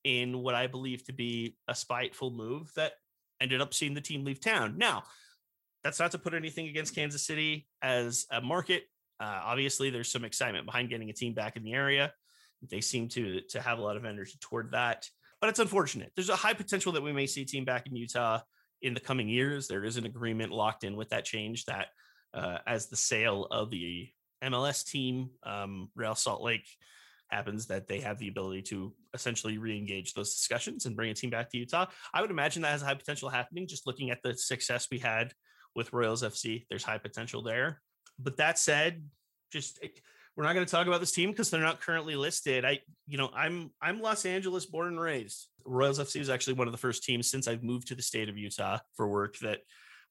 in 0.03 0.39
what 0.39 0.55
I 0.55 0.67
believe 0.67 1.03
to 1.05 1.13
be 1.13 1.57
a 1.67 1.75
spiteful 1.75 2.31
move 2.31 2.71
that 2.75 2.93
ended 3.41 3.61
up 3.61 3.73
seeing 3.73 3.93
the 3.93 4.01
team 4.01 4.23
leave 4.23 4.39
town. 4.39 4.77
Now, 4.77 5.03
that's 5.83 5.99
not 5.99 6.11
to 6.11 6.19
put 6.19 6.33
anything 6.33 6.67
against 6.67 6.95
Kansas 6.95 7.25
City 7.25 7.67
as 7.81 8.25
a 8.31 8.41
market. 8.41 8.83
Uh, 9.19 9.41
obviously, 9.43 9.89
there's 9.89 10.11
some 10.11 10.25
excitement 10.25 10.65
behind 10.65 10.89
getting 10.89 11.09
a 11.09 11.13
team 11.13 11.33
back 11.33 11.55
in 11.55 11.63
the 11.63 11.73
area. 11.73 12.13
They 12.69 12.81
seem 12.81 13.07
to 13.09 13.41
to 13.49 13.61
have 13.61 13.79
a 13.79 13.81
lot 13.81 13.95
of 13.95 14.03
energy 14.03 14.37
toward 14.41 14.71
that, 14.71 15.07
but 15.39 15.49
it's 15.49 15.59
unfortunate. 15.59 16.11
There's 16.15 16.29
a 16.29 16.35
high 16.35 16.53
potential 16.53 16.91
that 16.93 17.03
we 17.03 17.13
may 17.13 17.25
see 17.25 17.43
a 17.43 17.45
team 17.45 17.63
back 17.63 17.87
in 17.87 17.95
Utah 17.95 18.41
in 18.81 18.93
the 18.93 18.99
coming 18.99 19.29
years. 19.29 19.67
There 19.67 19.85
is 19.85 19.95
an 19.95 20.05
agreement 20.05 20.51
locked 20.51 20.83
in 20.83 20.97
with 20.97 21.09
that 21.09 21.23
change 21.23 21.65
that 21.65 21.87
uh, 22.33 22.59
as 22.67 22.87
the 22.87 22.95
sale 22.95 23.47
of 23.51 23.69
the 23.69 24.09
MLS 24.43 24.85
team, 24.85 25.29
um, 25.43 25.89
Real 25.95 26.15
Salt 26.15 26.41
Lake 26.41 26.67
happens 27.29 27.67
that 27.67 27.87
they 27.87 27.99
have 27.99 28.17
the 28.17 28.27
ability 28.27 28.61
to 28.63 28.93
essentially 29.13 29.57
re-engage 29.57 30.13
those 30.13 30.33
discussions 30.33 30.85
and 30.85 30.95
bring 30.95 31.11
a 31.11 31.13
team 31.13 31.29
back 31.29 31.49
to 31.49 31.57
Utah. 31.57 31.85
I 32.13 32.21
would 32.21 32.31
imagine 32.31 32.63
that 32.63 32.71
has 32.71 32.81
high 32.81 32.95
potential 32.95 33.29
happening. 33.29 33.67
Just 33.67 33.85
looking 33.85 34.09
at 34.09 34.21
the 34.23 34.35
success 34.35 34.87
we 34.91 34.99
had 34.99 35.33
with 35.75 35.93
Royals 35.93 36.23
FC, 36.23 36.65
there's 36.69 36.83
high 36.83 36.97
potential 36.97 37.43
there. 37.43 37.81
But 38.17 38.37
that 38.37 38.57
said, 38.57 39.03
just 39.51 39.79
eh, 39.83 39.89
we're 40.35 40.43
not 40.43 40.53
going 40.53 40.65
to 40.65 40.71
talk 40.71 40.87
about 40.87 40.99
this 40.99 41.11
team 41.11 41.31
because 41.31 41.49
they're 41.49 41.61
not 41.61 41.81
currently 41.81 42.15
listed. 42.15 42.65
I, 42.65 42.79
you 43.07 43.17
know, 43.17 43.29
I'm 43.35 43.71
I'm 43.81 44.01
Los 44.01 44.25
Angeles 44.25 44.65
born 44.65 44.87
and 44.87 44.99
raised. 44.99 45.47
Royals 45.65 45.99
FC 45.99 46.19
is 46.19 46.29
actually 46.29 46.53
one 46.53 46.67
of 46.67 46.71
the 46.71 46.77
first 46.77 47.03
teams 47.03 47.29
since 47.29 47.47
I've 47.47 47.63
moved 47.63 47.87
to 47.89 47.95
the 47.95 48.01
state 48.01 48.29
of 48.29 48.37
Utah 48.37 48.79
for 48.95 49.07
work 49.07 49.37
that 49.39 49.59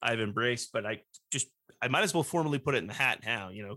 I've 0.01 0.19
embraced. 0.19 0.71
But 0.71 0.85
I 0.85 1.01
just 1.31 1.47
I 1.81 1.87
might 1.87 2.03
as 2.03 2.13
well 2.13 2.23
formally 2.23 2.59
put 2.59 2.75
it 2.75 2.79
in 2.79 2.87
the 2.87 2.93
hat 2.93 3.19
now. 3.25 3.49
You 3.49 3.67
know, 3.67 3.75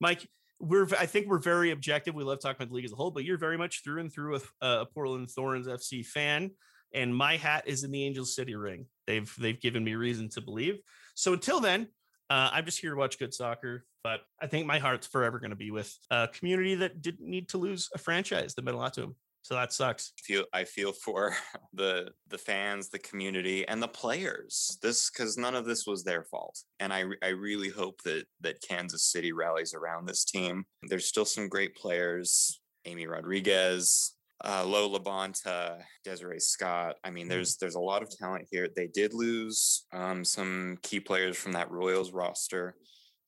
Mike, 0.00 0.28
we're 0.58 0.86
I 0.98 1.06
think 1.06 1.26
we're 1.26 1.38
very 1.38 1.70
objective. 1.70 2.14
We 2.14 2.24
love 2.24 2.40
talking 2.40 2.56
about 2.56 2.68
the 2.68 2.74
league 2.74 2.84
as 2.84 2.92
a 2.92 2.96
whole, 2.96 3.10
but 3.10 3.24
you're 3.24 3.38
very 3.38 3.58
much 3.58 3.82
through 3.82 4.00
and 4.00 4.12
through 4.12 4.36
a, 4.36 4.66
a 4.66 4.86
Portland 4.86 5.30
Thorns 5.30 5.66
FC 5.66 6.04
fan, 6.04 6.50
and 6.92 7.14
my 7.14 7.36
hat 7.36 7.64
is 7.66 7.84
in 7.84 7.90
the 7.90 8.04
Angel 8.04 8.24
City 8.24 8.54
ring. 8.54 8.86
They've 9.06 9.32
they've 9.38 9.60
given 9.60 9.84
me 9.84 9.94
reason 9.94 10.28
to 10.30 10.40
believe. 10.40 10.78
So 11.14 11.32
until 11.32 11.60
then, 11.60 11.88
uh, 12.28 12.50
I'm 12.52 12.64
just 12.64 12.80
here 12.80 12.90
to 12.90 12.96
watch 12.96 13.18
good 13.18 13.34
soccer. 13.34 13.84
But 14.02 14.20
I 14.40 14.46
think 14.46 14.66
my 14.66 14.78
heart's 14.78 15.06
forever 15.06 15.38
going 15.38 15.50
to 15.50 15.56
be 15.56 15.70
with 15.70 15.94
a 16.10 16.28
community 16.32 16.76
that 16.76 17.02
didn't 17.02 17.28
need 17.28 17.50
to 17.50 17.58
lose 17.58 17.90
a 17.94 17.98
franchise 17.98 18.54
that 18.54 18.64
meant 18.64 18.76
a 18.76 18.80
lot 18.80 18.94
to 18.94 19.02
them. 19.02 19.16
So 19.42 19.54
that 19.54 19.72
sucks. 19.72 20.12
I 20.18 20.20
feel 20.22 20.44
I 20.52 20.64
feel 20.64 20.92
for 20.92 21.34
the 21.72 22.10
the 22.28 22.38
fans, 22.38 22.88
the 22.88 22.98
community, 22.98 23.66
and 23.66 23.82
the 23.82 23.88
players. 23.88 24.78
This 24.82 25.10
because 25.10 25.36
none 25.36 25.54
of 25.54 25.64
this 25.64 25.86
was 25.86 26.04
their 26.04 26.24
fault, 26.24 26.58
and 26.78 26.92
I 26.92 27.04
I 27.22 27.28
really 27.28 27.68
hope 27.70 28.02
that 28.02 28.24
that 28.42 28.62
Kansas 28.66 29.04
City 29.04 29.32
rallies 29.32 29.74
around 29.74 30.06
this 30.06 30.24
team. 30.24 30.64
There's 30.82 31.06
still 31.06 31.24
some 31.24 31.48
great 31.48 31.74
players. 31.74 32.60
Amy 32.86 33.06
Rodriguez, 33.06 34.14
uh, 34.44 34.64
Lo 34.66 34.88
LaBonta, 34.88 35.82
Desiree 36.04 36.40
Scott. 36.40 36.96
I 37.04 37.10
mean, 37.10 37.24
mm-hmm. 37.24 37.30
there's 37.30 37.56
there's 37.56 37.74
a 37.74 37.80
lot 37.80 38.02
of 38.02 38.10
talent 38.10 38.46
here. 38.50 38.68
They 38.74 38.88
did 38.88 39.14
lose 39.14 39.86
um, 39.92 40.24
some 40.24 40.78
key 40.82 41.00
players 41.00 41.36
from 41.36 41.52
that 41.52 41.70
Royals 41.70 42.12
roster. 42.12 42.76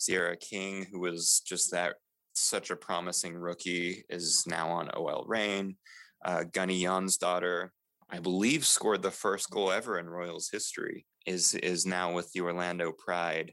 Tziarra 0.00 0.38
King, 0.40 0.86
who 0.90 1.00
was 1.00 1.42
just 1.46 1.70
that 1.70 1.94
such 2.34 2.70
a 2.70 2.76
promising 2.76 3.34
rookie, 3.34 4.04
is 4.08 4.44
now 4.46 4.68
on 4.68 4.90
OL 4.94 5.24
Reign 5.28 5.76
uh, 6.24 6.44
Gunny 6.44 6.82
Jónsdóttir, 6.82 7.70
I 8.10 8.18
believe, 8.18 8.66
scored 8.66 9.02
the 9.02 9.10
first 9.10 9.50
goal 9.50 9.70
ever 9.70 9.98
in 9.98 10.08
Royals 10.08 10.50
history. 10.50 11.06
Is 11.26 11.54
is 11.54 11.86
now 11.86 12.12
with 12.12 12.32
the 12.32 12.40
Orlando 12.40 12.92
Pride. 12.92 13.52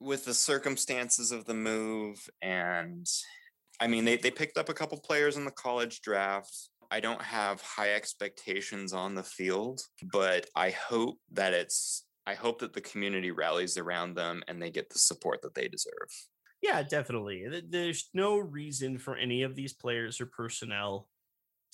With 0.00 0.26
the 0.26 0.34
circumstances 0.34 1.32
of 1.32 1.46
the 1.46 1.54
move, 1.54 2.18
and 2.42 3.06
I 3.80 3.86
mean, 3.86 4.04
they 4.04 4.16
they 4.16 4.30
picked 4.30 4.58
up 4.58 4.68
a 4.68 4.74
couple 4.74 4.98
players 4.98 5.36
in 5.36 5.44
the 5.44 5.50
college 5.50 6.02
draft. 6.02 6.54
I 6.90 7.00
don't 7.00 7.22
have 7.22 7.60
high 7.62 7.94
expectations 7.94 8.92
on 8.92 9.14
the 9.14 9.22
field, 9.22 9.80
but 10.12 10.46
I 10.54 10.70
hope 10.70 11.18
that 11.32 11.54
it's 11.54 12.06
I 12.26 12.34
hope 12.34 12.58
that 12.60 12.72
the 12.72 12.80
community 12.80 13.30
rallies 13.30 13.78
around 13.78 14.14
them 14.14 14.42
and 14.48 14.60
they 14.60 14.70
get 14.70 14.90
the 14.90 14.98
support 14.98 15.42
that 15.42 15.54
they 15.54 15.68
deserve. 15.68 16.10
Yeah, 16.62 16.82
definitely. 16.82 17.46
There's 17.68 18.08
no 18.12 18.38
reason 18.38 18.98
for 18.98 19.16
any 19.16 19.42
of 19.42 19.54
these 19.54 19.72
players 19.72 20.20
or 20.20 20.26
personnel 20.26 21.08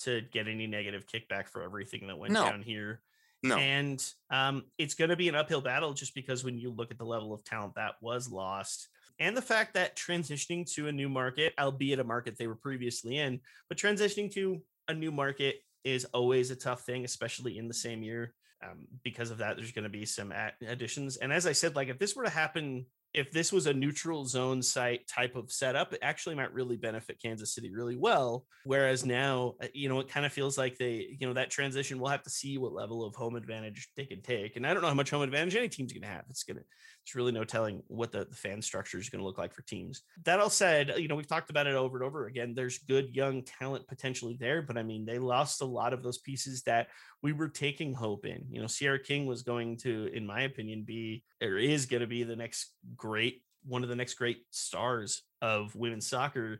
to 0.03 0.21
get 0.31 0.47
any 0.47 0.67
negative 0.67 1.05
kickback 1.07 1.47
for 1.47 1.63
everything 1.63 2.07
that 2.07 2.17
went 2.17 2.33
no. 2.33 2.43
down 2.43 2.61
here. 2.61 3.01
No. 3.43 3.57
And 3.57 4.03
um, 4.29 4.63
it's 4.77 4.93
going 4.93 5.09
to 5.09 5.17
be 5.17 5.27
an 5.27 5.35
uphill 5.35 5.61
battle 5.61 5.93
just 5.93 6.15
because 6.15 6.43
when 6.43 6.57
you 6.57 6.71
look 6.71 6.91
at 6.91 6.97
the 6.97 7.05
level 7.05 7.33
of 7.33 7.43
talent 7.43 7.75
that 7.75 7.95
was 8.01 8.31
lost 8.31 8.87
and 9.19 9.35
the 9.35 9.41
fact 9.41 9.73
that 9.73 9.95
transitioning 9.95 10.71
to 10.75 10.87
a 10.87 10.91
new 10.91 11.09
market, 11.09 11.53
albeit 11.59 11.99
a 11.99 12.03
market 12.03 12.37
they 12.37 12.47
were 12.47 12.55
previously 12.55 13.17
in, 13.17 13.41
but 13.69 13.77
transitioning 13.77 14.31
to 14.33 14.61
a 14.87 14.93
new 14.93 15.11
market 15.11 15.57
is 15.83 16.05
always 16.13 16.51
a 16.51 16.55
tough 16.55 16.81
thing, 16.81 17.03
especially 17.05 17.57
in 17.57 17.67
the 17.67 17.73
same 17.73 18.01
year. 18.01 18.33
Um, 18.63 18.87
because 19.03 19.29
of 19.29 19.39
that, 19.39 19.57
there's 19.57 19.73
going 19.73 19.83
to 19.83 19.89
be 19.89 20.05
some 20.05 20.33
additions. 20.65 21.17
And 21.17 21.33
as 21.33 21.45
I 21.45 21.51
said, 21.51 21.75
like 21.75 21.89
if 21.89 21.99
this 21.99 22.15
were 22.15 22.23
to 22.23 22.29
happen 22.29 22.85
if 23.13 23.31
this 23.31 23.51
was 23.51 23.67
a 23.67 23.73
neutral 23.73 24.25
zone 24.25 24.61
site 24.61 25.07
type 25.07 25.35
of 25.35 25.51
setup, 25.51 25.93
it 25.93 25.99
actually 26.01 26.35
might 26.35 26.53
really 26.53 26.77
benefit 26.77 27.21
Kansas 27.21 27.53
City 27.53 27.71
really 27.71 27.95
well. 27.95 28.45
Whereas 28.65 29.05
now, 29.05 29.53
uh, 29.61 29.67
you 29.73 29.87
know, 29.87 29.99
it 29.99 30.09
kind 30.09 30.25
of 30.25 30.33
feels 30.33 30.57
like 30.57 30.77
they, 30.77 31.15
you 31.19 31.27
know, 31.27 31.33
that 31.33 31.51
transition, 31.51 31.99
we'll 31.99 32.09
have 32.09 32.23
to 32.23 32.29
see 32.29 32.57
what 32.57 32.73
level 32.73 33.05
of 33.05 33.15
home 33.15 33.35
advantage 33.35 33.89
they 33.95 34.05
can 34.05 34.21
take. 34.21 34.55
And 34.55 34.65
I 34.65 34.73
don't 34.73 34.81
know 34.81 34.87
how 34.89 34.95
much 34.95 35.11
home 35.11 35.21
advantage 35.21 35.55
any 35.55 35.69
team's 35.69 35.93
going 35.93 36.01
to 36.01 36.07
have. 36.07 36.25
It's 36.29 36.43
going 36.43 36.57
to, 36.57 36.63
it's 37.03 37.15
really 37.15 37.31
no 37.33 37.43
telling 37.43 37.83
what 37.87 38.11
the, 38.11 38.25
the 38.25 38.35
fan 38.35 38.61
structure 38.61 38.97
is 38.97 39.09
going 39.09 39.19
to 39.19 39.25
look 39.25 39.37
like 39.37 39.53
for 39.53 39.61
teams. 39.63 40.03
That 40.23 40.39
all 40.39 40.49
said, 40.49 40.93
you 40.97 41.07
know, 41.07 41.15
we've 41.15 41.27
talked 41.27 41.49
about 41.49 41.67
it 41.67 41.75
over 41.75 41.97
and 41.97 42.05
over 42.05 42.27
again. 42.27 42.53
There's 42.55 42.77
good 42.77 43.13
young 43.13 43.43
talent 43.43 43.87
potentially 43.87 44.37
there, 44.39 44.61
but 44.61 44.77
I 44.77 44.83
mean, 44.83 45.05
they 45.05 45.19
lost 45.19 45.61
a 45.61 45.65
lot 45.65 45.93
of 45.93 46.01
those 46.01 46.19
pieces 46.19 46.63
that 46.63 46.87
we 47.21 47.33
were 47.33 47.49
taking 47.49 47.93
hope 47.93 48.25
in. 48.25 48.45
You 48.49 48.61
know, 48.61 48.67
Tziarra 48.67 49.03
King 49.03 49.25
was 49.25 49.41
going 49.41 49.77
to, 49.79 50.09
in 50.13 50.25
my 50.25 50.41
opinion, 50.41 50.83
be 50.83 51.23
or 51.41 51.57
is 51.57 51.85
going 51.85 52.01
to 52.01 52.07
be 52.07 52.23
the 52.23 52.35
next 52.37 52.71
great 52.95 53.41
one 53.65 53.83
of 53.83 53.89
the 53.89 53.95
next 53.95 54.15
great 54.15 54.43
stars 54.51 55.23
of 55.41 55.73
women's 55.75 56.09
soccer 56.09 56.59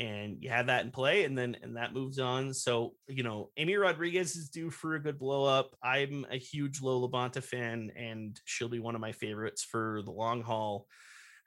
and 0.00 0.38
you 0.40 0.48
have 0.48 0.66
that 0.66 0.84
in 0.84 0.90
play 0.90 1.24
and 1.24 1.36
then 1.36 1.54
and 1.62 1.76
that 1.76 1.92
moves 1.92 2.18
on. 2.18 2.54
So 2.54 2.94
you 3.06 3.22
know 3.22 3.50
amy 3.56 3.76
rodriguez 3.76 4.34
is 4.34 4.48
due 4.48 4.70
for 4.70 4.94
a 4.94 5.02
good 5.02 5.18
blow 5.18 5.44
up. 5.44 5.76
I'm 5.82 6.26
a 6.30 6.38
huge 6.38 6.80
lola 6.80 7.08
LaBonta 7.08 7.44
fan 7.44 7.92
and 7.94 8.40
she'll 8.46 8.68
be 8.68 8.80
one 8.80 8.94
of 8.94 9.00
my 9.00 9.12
favorites 9.12 9.62
for 9.62 10.00
the 10.04 10.10
long 10.10 10.42
haul 10.42 10.86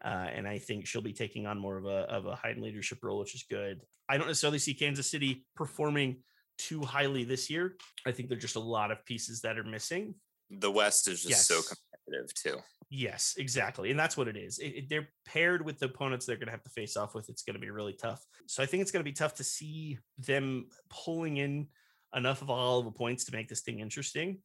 uh, 0.05 0.27
and 0.33 0.47
i 0.47 0.59
think 0.59 0.85
she'll 0.85 1.01
be 1.01 1.13
taking 1.13 1.47
on 1.47 1.57
more 1.57 1.77
of 1.77 1.85
a 1.85 2.01
of 2.09 2.25
a 2.25 2.35
high 2.35 2.55
leadership 2.57 2.99
role 3.01 3.19
which 3.19 3.35
is 3.35 3.43
good. 3.49 3.81
I 4.07 4.17
don't 4.17 4.27
necessarily 4.27 4.59
see 4.59 4.75
kansas 4.75 5.09
city 5.09 5.45
performing 5.55 6.17
too 6.59 6.83
highly 6.83 7.23
this 7.23 7.49
year. 7.49 7.75
I 8.05 8.11
think 8.11 8.29
there's 8.29 8.41
just 8.41 8.55
a 8.55 8.59
lot 8.59 8.91
of 8.91 9.03
pieces 9.05 9.41
that 9.41 9.57
are 9.57 9.63
missing. 9.63 10.13
The 10.51 10.69
west 10.69 11.07
is 11.07 11.23
just 11.23 11.29
yes. 11.29 11.47
so 11.47 11.55
competitive 11.55 12.33
too 12.35 12.61
Yes, 12.95 13.33
exactly. 13.39 13.89
And 13.89 13.99
that's 13.99 14.15
what 14.15 14.27
it 14.27 14.37
is. 14.37 14.59
It, 14.59 14.67
it, 14.67 14.89
they're 14.89 15.09
paired 15.25 15.65
with 15.65 15.79
the 15.79 15.87
opponents 15.87 16.27
they're 16.27 16.35
going 16.35 16.45
to 16.45 16.51
have 16.51 16.61
to 16.61 16.69
face 16.69 16.95
off 16.95 17.15
with. 17.15 17.27
It's 17.27 17.41
going 17.41 17.55
to 17.55 17.59
be 17.59 17.71
really 17.71 17.93
tough. 17.93 18.23
So 18.45 18.61
I 18.61 18.67
think 18.67 18.83
it's 18.83 18.91
going 18.91 19.03
to 19.03 19.09
be 19.09 19.15
tough 19.15 19.33
to 19.35 19.43
see 19.43 19.97
them 20.19 20.67
pulling 20.91 21.37
in 21.37 21.69
enough 22.15 22.43
of 22.43 22.51
all 22.51 22.83
the 22.83 22.91
points 22.91 23.25
to 23.25 23.31
make 23.31 23.49
this 23.49 23.61
thing 23.61 23.79
interesting. 23.79 24.37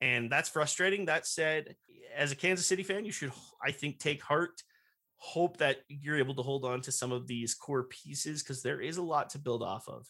And 0.00 0.30
that's 0.30 0.48
frustrating. 0.48 1.06
That 1.06 1.26
said, 1.26 1.74
as 2.16 2.30
a 2.30 2.36
Kansas 2.36 2.68
City 2.68 2.84
fan, 2.84 3.04
you 3.04 3.10
should, 3.10 3.32
I 3.60 3.72
think, 3.72 3.98
take 3.98 4.22
heart, 4.22 4.62
hope 5.16 5.56
that 5.56 5.78
you're 5.88 6.18
able 6.18 6.36
to 6.36 6.42
hold 6.42 6.64
on 6.64 6.82
to 6.82 6.92
some 6.92 7.10
of 7.10 7.26
these 7.26 7.56
core 7.56 7.88
pieces 7.88 8.40
because 8.40 8.62
there 8.62 8.80
is 8.80 8.98
a 8.98 9.02
lot 9.02 9.30
to 9.30 9.40
build 9.40 9.64
off 9.64 9.88
of. 9.88 10.06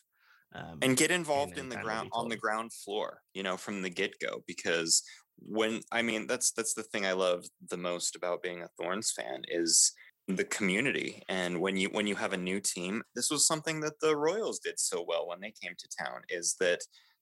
Um, 0.56 0.78
and 0.80 0.96
get 0.96 1.10
involved 1.10 1.52
and 1.52 1.60
in 1.60 1.68
the 1.68 1.76
ground 1.76 2.08
on 2.12 2.28
the 2.28 2.36
ground 2.36 2.72
floor, 2.72 3.20
you 3.34 3.42
know, 3.42 3.56
from 3.56 3.82
the 3.82 3.90
get 3.90 4.14
go, 4.20 4.42
because 4.46 5.02
when 5.38 5.80
I 5.92 6.02
mean 6.02 6.26
that's 6.26 6.52
that's 6.52 6.74
the 6.74 6.82
thing 6.82 7.04
I 7.04 7.12
love 7.12 7.44
the 7.68 7.76
most 7.76 8.16
about 8.16 8.42
being 8.42 8.62
a 8.62 8.68
Thorns 8.78 9.12
fan 9.12 9.42
is 9.48 9.92
the 10.28 10.44
community 10.44 11.22
and 11.28 11.60
when 11.60 11.76
you 11.76 11.88
when 11.90 12.06
you 12.06 12.16
have 12.16 12.32
a 12.32 12.36
new 12.36 12.58
team 12.58 13.00
this 13.14 13.30
was 13.30 13.46
something 13.46 13.78
that 13.78 14.00
the 14.00 14.16
royals 14.16 14.58
did 14.58 14.76
so 14.76 15.04
well 15.06 15.28
when 15.28 15.40
they 15.40 15.52
came 15.62 15.72
to 15.78 15.88
town 16.04 16.20
is 16.28 16.56
that 16.58 16.80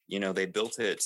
you 0.08 0.18
know 0.18 0.32
they 0.32 0.46
built 0.46 0.78
it 0.78 1.04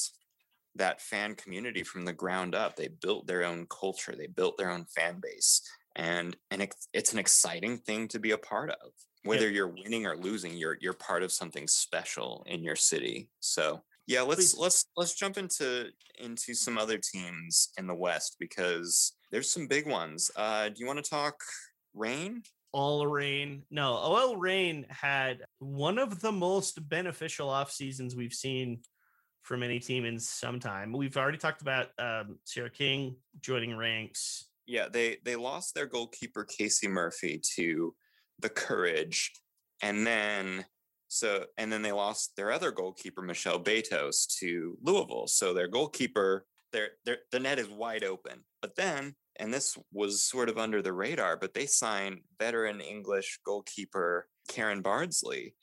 that 0.78 1.00
fan 1.00 1.34
community 1.34 1.82
from 1.82 2.04
the 2.04 2.12
ground 2.12 2.54
up. 2.54 2.76
They 2.76 2.88
built 2.88 3.26
their 3.26 3.44
own 3.44 3.66
culture. 3.66 4.14
They 4.16 4.26
built 4.26 4.56
their 4.56 4.70
own 4.70 4.86
fan 4.86 5.20
base 5.20 5.60
and 5.98 6.36
and 6.50 6.62
it's, 6.62 6.88
it's 6.94 7.12
an 7.12 7.18
exciting 7.18 7.76
thing 7.76 8.08
to 8.08 8.18
be 8.18 8.30
a 8.30 8.38
part 8.38 8.70
of 8.70 8.90
whether 9.24 9.46
yep. 9.46 9.54
you're 9.54 9.74
winning 9.84 10.06
or 10.06 10.16
losing 10.16 10.56
you're 10.56 10.78
you're 10.80 10.94
part 10.94 11.22
of 11.22 11.30
something 11.30 11.66
special 11.66 12.44
in 12.46 12.62
your 12.62 12.76
city 12.76 13.28
so 13.40 13.82
yeah, 14.08 14.22
let's 14.22 14.54
Please. 14.54 14.58
let's 14.58 14.86
let's 14.96 15.14
jump 15.14 15.36
into 15.36 15.90
into 16.18 16.54
some 16.54 16.78
other 16.78 16.98
teams 16.98 17.68
in 17.76 17.86
the 17.86 17.94
West 17.94 18.36
because 18.40 19.12
there's 19.30 19.52
some 19.52 19.68
big 19.68 19.86
ones. 19.86 20.30
Uh, 20.34 20.70
do 20.70 20.76
you 20.78 20.86
want 20.86 21.04
to 21.04 21.08
talk 21.08 21.34
Reign 21.94 22.42
OL 22.72 23.06
Reign 23.06 23.64
No, 23.70 23.92
OL 23.92 24.38
Reign 24.38 24.86
had 24.88 25.44
one 25.58 25.98
of 25.98 26.20
the 26.20 26.32
most 26.32 26.88
beneficial 26.88 27.50
off 27.50 27.70
seasons 27.70 28.16
we've 28.16 28.32
seen 28.32 28.80
from 29.42 29.62
any 29.62 29.78
team 29.78 30.06
in 30.06 30.18
some 30.18 30.58
time. 30.58 30.92
We've 30.92 31.16
already 31.16 31.38
talked 31.38 31.60
about 31.60 31.88
um, 31.98 32.38
Tziarra 32.46 32.72
King 32.72 33.16
joining 33.42 33.76
ranks. 33.76 34.47
Yeah, 34.68 34.86
they 34.92 35.16
they 35.24 35.34
lost 35.34 35.74
their 35.74 35.86
goalkeeper 35.86 36.44
Casey 36.44 36.86
Murphy 36.86 37.40
to 37.56 37.94
the 38.38 38.48
Courage, 38.48 39.32
and 39.82 40.06
then 40.06 40.64
so 41.08 41.46
and 41.56 41.72
then 41.72 41.82
they 41.82 41.92
lost 41.92 42.36
their 42.36 42.52
other 42.52 42.70
goalkeeper 42.70 43.22
Michelle 43.22 43.58
Betos 43.58 44.26
to 44.38 44.76
Louisville. 44.82 45.26
So 45.26 45.54
their 45.54 45.68
goalkeeper, 45.68 46.44
their, 46.72 46.90
their 47.04 47.18
the 47.32 47.40
net 47.40 47.58
is 47.58 47.68
wide 47.68 48.04
open. 48.04 48.44
But 48.60 48.76
then, 48.76 49.14
and 49.40 49.52
this 49.52 49.76
was 49.92 50.22
sort 50.22 50.48
of 50.48 50.58
under 50.58 50.82
the 50.82 50.92
radar, 50.92 51.36
but 51.36 51.54
they 51.54 51.66
signed 51.66 52.20
veteran 52.38 52.80
English 52.80 53.40
goalkeeper 53.44 54.28
Karen 54.48 54.82
Bardsley 54.82 55.54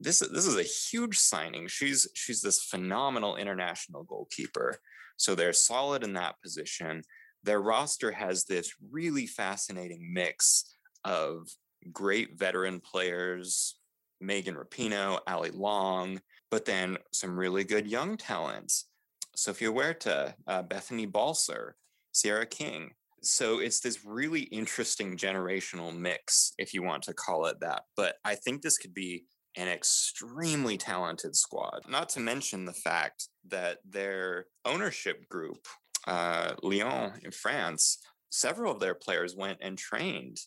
this 0.00 0.18
this 0.20 0.46
is 0.46 0.56
a 0.56 0.62
huge 0.62 1.18
signing. 1.18 1.68
She's 1.68 2.08
she's 2.14 2.40
this 2.40 2.62
phenomenal 2.62 3.36
international 3.36 4.04
goalkeeper. 4.04 4.76
So 5.16 5.34
they're 5.34 5.52
solid 5.52 6.04
in 6.04 6.12
that 6.14 6.40
position. 6.42 7.02
Their 7.46 7.60
roster 7.60 8.10
has 8.10 8.44
this 8.44 8.74
really 8.90 9.26
fascinating 9.26 10.12
mix 10.12 10.64
of 11.04 11.48
great 11.92 12.36
veteran 12.36 12.80
players, 12.80 13.76
Megan 14.20 14.56
Rapinoe, 14.56 15.20
Allie 15.28 15.50
Long, 15.52 16.20
but 16.50 16.64
then 16.64 16.98
some 17.12 17.38
really 17.38 17.62
good 17.62 17.86
young 17.86 18.16
talents. 18.16 18.88
Sofia 19.36 19.70
Huerta, 19.70 20.34
uh, 20.48 20.62
Bethany 20.62 21.06
Balcer, 21.06 21.76
Tziarra 22.12 22.50
King. 22.50 22.90
So 23.22 23.60
it's 23.60 23.78
this 23.78 24.04
really 24.04 24.42
interesting 24.42 25.16
generational 25.16 25.96
mix, 25.96 26.52
if 26.58 26.74
you 26.74 26.82
want 26.82 27.04
to 27.04 27.14
call 27.14 27.46
it 27.46 27.60
that. 27.60 27.84
But 27.96 28.16
I 28.24 28.34
think 28.34 28.62
this 28.62 28.76
could 28.76 28.94
be 28.94 29.24
an 29.56 29.68
extremely 29.68 30.76
talented 30.76 31.36
squad. 31.36 31.82
Not 31.88 32.08
to 32.10 32.20
mention 32.20 32.64
the 32.64 32.72
fact 32.72 33.28
that 33.48 33.78
their 33.88 34.46
ownership 34.64 35.28
group, 35.28 35.66
uh, 36.06 36.54
Lyon 36.62 37.12
in 37.24 37.30
France, 37.30 37.98
several 38.30 38.72
of 38.72 38.80
their 38.80 38.94
players 38.94 39.34
went 39.34 39.58
and 39.60 39.76
trained 39.78 40.38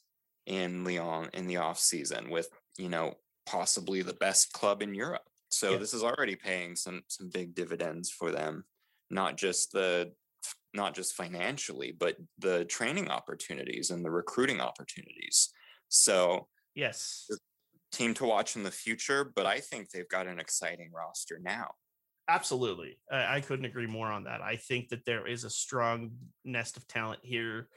in 0.45 0.83
Lyon 0.83 1.29
in 1.33 1.47
the 1.47 1.57
off 1.57 1.79
season 1.79 2.29
with, 2.29 2.49
you 2.77 2.89
know, 2.89 3.13
possibly 3.45 4.01
the 4.01 4.13
best 4.13 4.53
club 4.53 4.81
in 4.81 4.93
Europe. 4.93 5.23
So 5.49 5.71
yeah. 5.71 5.77
this 5.77 5.93
is 5.93 6.03
already 6.03 6.35
paying 6.35 6.75
some 6.75 7.01
some 7.07 7.29
big 7.33 7.55
dividends 7.55 8.11
for 8.11 8.31
them, 8.31 8.65
not 9.09 9.37
just 9.37 9.71
the 9.71 10.11
not 10.73 10.93
just 10.93 11.15
financially, 11.15 11.91
but 11.91 12.15
the 12.37 12.65
training 12.65 13.09
opportunities 13.09 13.89
and 13.89 14.05
the 14.05 14.11
recruiting 14.11 14.61
opportunities. 14.61 15.49
So 15.89 16.47
yes, 16.75 17.27
team 17.91 18.13
to 18.15 18.25
watch 18.25 18.55
in 18.55 18.63
the 18.63 18.71
future, 18.71 19.31
but 19.35 19.47
I 19.47 19.59
think 19.59 19.89
they've 19.89 20.07
got 20.07 20.27
an 20.27 20.39
exciting 20.39 20.91
roster 20.93 21.39
now. 21.41 21.71
Absolutely. 22.29 22.99
I, 23.11 23.37
I 23.37 23.41
couldn't 23.41 23.65
agree 23.65 23.87
more 23.87 24.07
on 24.07 24.25
that. 24.25 24.41
I 24.41 24.55
think 24.55 24.89
that 24.89 25.03
there 25.05 25.27
is 25.27 25.43
a 25.43 25.49
strong 25.49 26.11
nest 26.45 26.77
of 26.77 26.87
talent 26.87 27.21
here. 27.23 27.67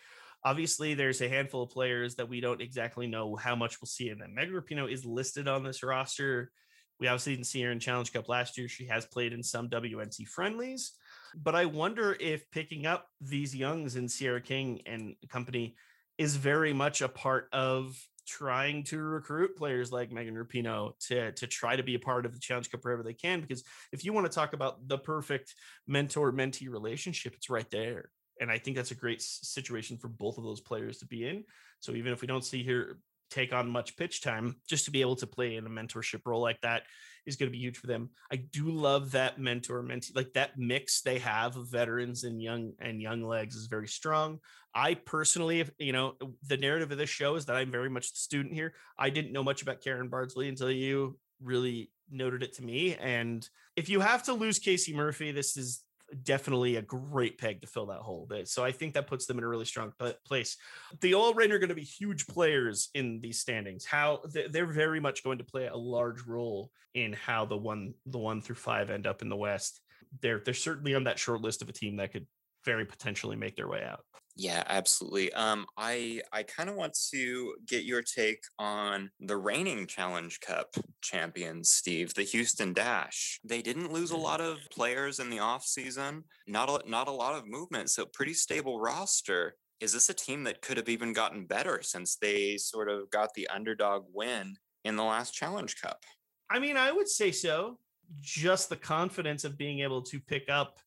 Obviously, 0.44 0.92
there's 0.92 1.22
a 1.22 1.28
handful 1.28 1.62
of 1.62 1.70
players 1.70 2.16
that 2.16 2.28
we 2.28 2.40
don't 2.40 2.60
exactly 2.60 3.06
know 3.06 3.34
how 3.34 3.56
much 3.56 3.80
we'll 3.80 3.86
see 3.86 4.10
in 4.10 4.18
them. 4.18 4.34
Megan 4.34 4.54
Rapinoe 4.54 4.92
is 4.92 5.06
listed 5.06 5.48
on 5.48 5.62
this 5.62 5.82
roster. 5.82 6.52
We 7.00 7.08
obviously 7.08 7.34
didn't 7.34 7.46
see 7.46 7.62
her 7.62 7.72
in 7.72 7.80
Challenge 7.80 8.12
Cup 8.12 8.28
last 8.28 8.58
year. 8.58 8.68
She 8.68 8.86
has 8.86 9.06
played 9.06 9.32
in 9.32 9.42
some 9.42 9.70
WNC 9.70 10.28
friendlies, 10.28 10.92
but 11.34 11.54
I 11.54 11.64
wonder 11.64 12.16
if 12.20 12.48
picking 12.50 12.86
up 12.86 13.06
these 13.20 13.56
youngs 13.56 13.96
in 13.96 14.06
Tziarra 14.06 14.44
King 14.44 14.82
and 14.84 15.14
company 15.30 15.76
is 16.18 16.36
very 16.36 16.74
much 16.74 17.00
a 17.00 17.08
part 17.08 17.48
of 17.52 17.96
trying 18.26 18.84
to 18.84 19.00
recruit 19.00 19.56
players 19.56 19.92
like 19.92 20.12
Megan 20.12 20.34
Rapinoe 20.34 20.92
to 21.08 21.32
to 21.32 21.46
try 21.46 21.76
to 21.76 21.82
be 21.82 21.94
a 21.94 21.98
part 21.98 22.26
of 22.26 22.32
the 22.32 22.40
Challenge 22.40 22.70
Cup 22.70 22.84
wherever 22.84 23.02
they 23.02 23.14
can. 23.14 23.40
Because 23.40 23.64
if 23.92 24.04
you 24.04 24.12
want 24.12 24.26
to 24.26 24.32
talk 24.32 24.52
about 24.52 24.88
the 24.88 24.98
perfect 24.98 25.54
mentor 25.86 26.32
mentee 26.32 26.70
relationship, 26.70 27.34
it's 27.34 27.50
right 27.50 27.70
there. 27.70 28.10
And 28.40 28.50
I 28.50 28.58
think 28.58 28.76
that's 28.76 28.90
a 28.90 28.96
great 28.96 29.22
situation 29.22 29.98
for 29.98 30.08
both 30.08 30.38
of 30.38 30.44
those 30.44 30.60
players 30.60 30.98
to 30.98 31.06
be 31.06 31.28
in. 31.28 31.44
So 31.80 31.92
even 31.92 32.12
if 32.12 32.20
we 32.20 32.26
don't 32.26 32.44
see 32.44 32.62
here 32.62 32.98
take 33.30 33.52
on 33.52 33.68
much 33.68 33.96
pitch 33.96 34.22
time, 34.22 34.56
just 34.68 34.84
to 34.84 34.90
be 34.90 35.00
able 35.00 35.16
to 35.16 35.26
play 35.26 35.56
in 35.56 35.66
a 35.66 35.70
mentorship 35.70 36.20
role 36.26 36.42
like 36.42 36.60
that 36.60 36.82
is 37.26 37.36
going 37.36 37.50
to 37.50 37.56
be 37.56 37.62
huge 37.62 37.78
for 37.78 37.86
them. 37.86 38.10
I 38.30 38.36
do 38.36 38.70
love 38.70 39.12
that 39.12 39.38
mentor 39.38 39.82
mentee, 39.82 40.14
like 40.14 40.32
that 40.34 40.58
mix 40.58 41.02
they 41.02 41.18
have 41.18 41.56
of 41.56 41.70
veterans 41.70 42.24
and 42.24 42.42
young 42.42 42.72
and 42.80 43.00
young 43.00 43.22
legs 43.22 43.54
is 43.54 43.66
very 43.66 43.88
strong. 43.88 44.38
I 44.74 44.94
personally, 44.94 45.60
if 45.60 45.70
you 45.78 45.92
know, 45.92 46.14
the 46.46 46.56
narrative 46.56 46.92
of 46.92 46.98
this 46.98 47.10
show 47.10 47.34
is 47.34 47.44
that 47.46 47.56
I'm 47.56 47.70
very 47.70 47.90
much 47.90 48.12
the 48.12 48.18
student 48.18 48.54
here. 48.54 48.74
I 48.98 49.10
didn't 49.10 49.32
know 49.32 49.44
much 49.44 49.62
about 49.62 49.82
Karen 49.82 50.08
Bardsley 50.08 50.48
until 50.48 50.70
you 50.70 51.18
really 51.42 51.90
noted 52.10 52.42
it 52.42 52.54
to 52.54 52.64
me. 52.64 52.94
And 52.96 53.46
if 53.76 53.88
you 53.88 54.00
have 54.00 54.22
to 54.24 54.32
lose 54.32 54.58
Casey 54.58 54.94
Murphy, 54.94 55.32
this 55.32 55.56
is 55.56 55.82
definitely 56.22 56.76
a 56.76 56.82
great 56.82 57.38
peg 57.38 57.60
to 57.60 57.66
fill 57.66 57.86
that 57.86 58.00
hole. 58.00 58.28
So 58.44 58.64
I 58.64 58.72
think 58.72 58.94
that 58.94 59.06
puts 59.06 59.26
them 59.26 59.38
in 59.38 59.44
a 59.44 59.48
really 59.48 59.64
strong 59.64 59.92
place. 60.24 60.56
The 61.00 61.14
OL 61.14 61.34
Reign 61.34 61.52
are 61.52 61.58
going 61.58 61.68
to 61.68 61.74
be 61.74 61.82
huge 61.82 62.26
players 62.26 62.90
in 62.94 63.20
these 63.20 63.38
standings. 63.38 63.84
How 63.84 64.20
they're 64.50 64.66
very 64.66 65.00
much 65.00 65.24
going 65.24 65.38
to 65.38 65.44
play 65.44 65.66
a 65.66 65.76
large 65.76 66.26
role 66.26 66.70
in 66.94 67.12
how 67.12 67.44
the 67.44 67.56
one 67.56 67.94
the 68.06 68.18
one 68.18 68.40
through 68.40 68.56
five 68.56 68.90
end 68.90 69.06
up 69.06 69.22
in 69.22 69.28
the 69.28 69.36
West. 69.36 69.80
They're 70.20 70.40
they're 70.44 70.54
certainly 70.54 70.94
on 70.94 71.04
that 71.04 71.18
short 71.18 71.40
list 71.40 71.62
of 71.62 71.68
a 71.68 71.72
team 71.72 71.96
that 71.96 72.12
could 72.12 72.26
very 72.64 72.84
potentially 72.84 73.36
make 73.36 73.56
their 73.56 73.68
way 73.68 73.82
out. 73.82 74.04
Yeah, 74.34 74.62
absolutely. 74.66 75.30
Um, 75.34 75.66
I 75.76 76.22
I 76.32 76.42
kind 76.42 76.70
of 76.70 76.76
want 76.76 76.96
to 77.10 77.54
get 77.66 77.84
your 77.84 78.02
take 78.02 78.42
on 78.58 79.10
the 79.20 79.36
reigning 79.36 79.86
Challenge 79.86 80.40
Cup 80.40 80.74
champions, 81.02 81.70
Steve, 81.70 82.14
the 82.14 82.22
Houston 82.22 82.72
Dash. 82.72 83.38
They 83.44 83.60
didn't 83.60 83.92
lose 83.92 84.10
a 84.10 84.16
lot 84.16 84.40
of 84.40 84.58
players 84.70 85.18
in 85.18 85.28
the 85.28 85.40
off 85.40 85.64
season. 85.64 86.24
Not 86.46 86.70
a, 86.70 86.88
not 86.88 87.08
a 87.08 87.12
lot 87.12 87.34
of 87.34 87.46
movement, 87.46 87.90
so 87.90 88.06
pretty 88.06 88.32
stable 88.32 88.80
roster. 88.80 89.56
Is 89.80 89.92
this 89.92 90.08
a 90.08 90.14
team 90.14 90.44
that 90.44 90.62
could 90.62 90.78
have 90.78 90.88
even 90.88 91.12
gotten 91.12 91.44
better 91.44 91.82
since 91.82 92.16
they 92.16 92.56
sort 92.56 92.88
of 92.88 93.10
got 93.10 93.34
the 93.34 93.48
underdog 93.48 94.06
win 94.14 94.56
in 94.84 94.96
the 94.96 95.04
last 95.04 95.34
Challenge 95.34 95.78
Cup? 95.80 96.04
I 96.48 96.58
mean, 96.58 96.78
I 96.78 96.90
would 96.90 97.08
say 97.08 97.32
so. 97.32 97.78
Just 98.20 98.70
the 98.70 98.76
confidence 98.76 99.44
of 99.44 99.58
being 99.58 99.80
able 99.80 100.02
to 100.02 100.20
pick 100.20 100.48
up 100.48 100.78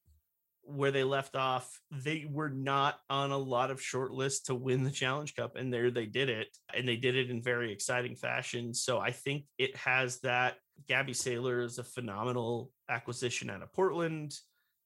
where 0.66 0.92
they 0.92 1.04
left 1.04 1.36
off, 1.36 1.80
they 1.92 2.26
were 2.30 2.50
not 2.50 3.00
on 3.10 3.32
a 3.32 3.38
lot 3.38 3.72
of 3.72 3.82
short 3.82 4.12
lists 4.12 4.48
to 4.48 4.56
win 4.56 4.84
the 4.84 4.92
Challenge 4.92 5.36
Cup, 5.36 5.56
and 5.56 5.74
there 5.74 5.92
they 5.92 6.06
did 6.06 6.30
it, 6.30 6.48
and 6.74 6.88
they 6.88 6.96
did 6.96 7.16
it 7.16 7.30
in 7.30 7.42
very 7.42 7.72
exciting 7.72 8.16
fashion. 8.16 8.74
So 8.74 9.00
I 9.00 9.12
think 9.12 9.46
it 9.58 9.76
has 9.76 10.20
that. 10.22 10.56
Gabby 10.88 11.14
Sailor 11.14 11.62
is 11.62 11.78
a 11.78 11.84
phenomenal 11.84 12.72
acquisition 12.90 13.50
out 13.50 13.62
of 13.62 13.72
Portland. 13.74 14.34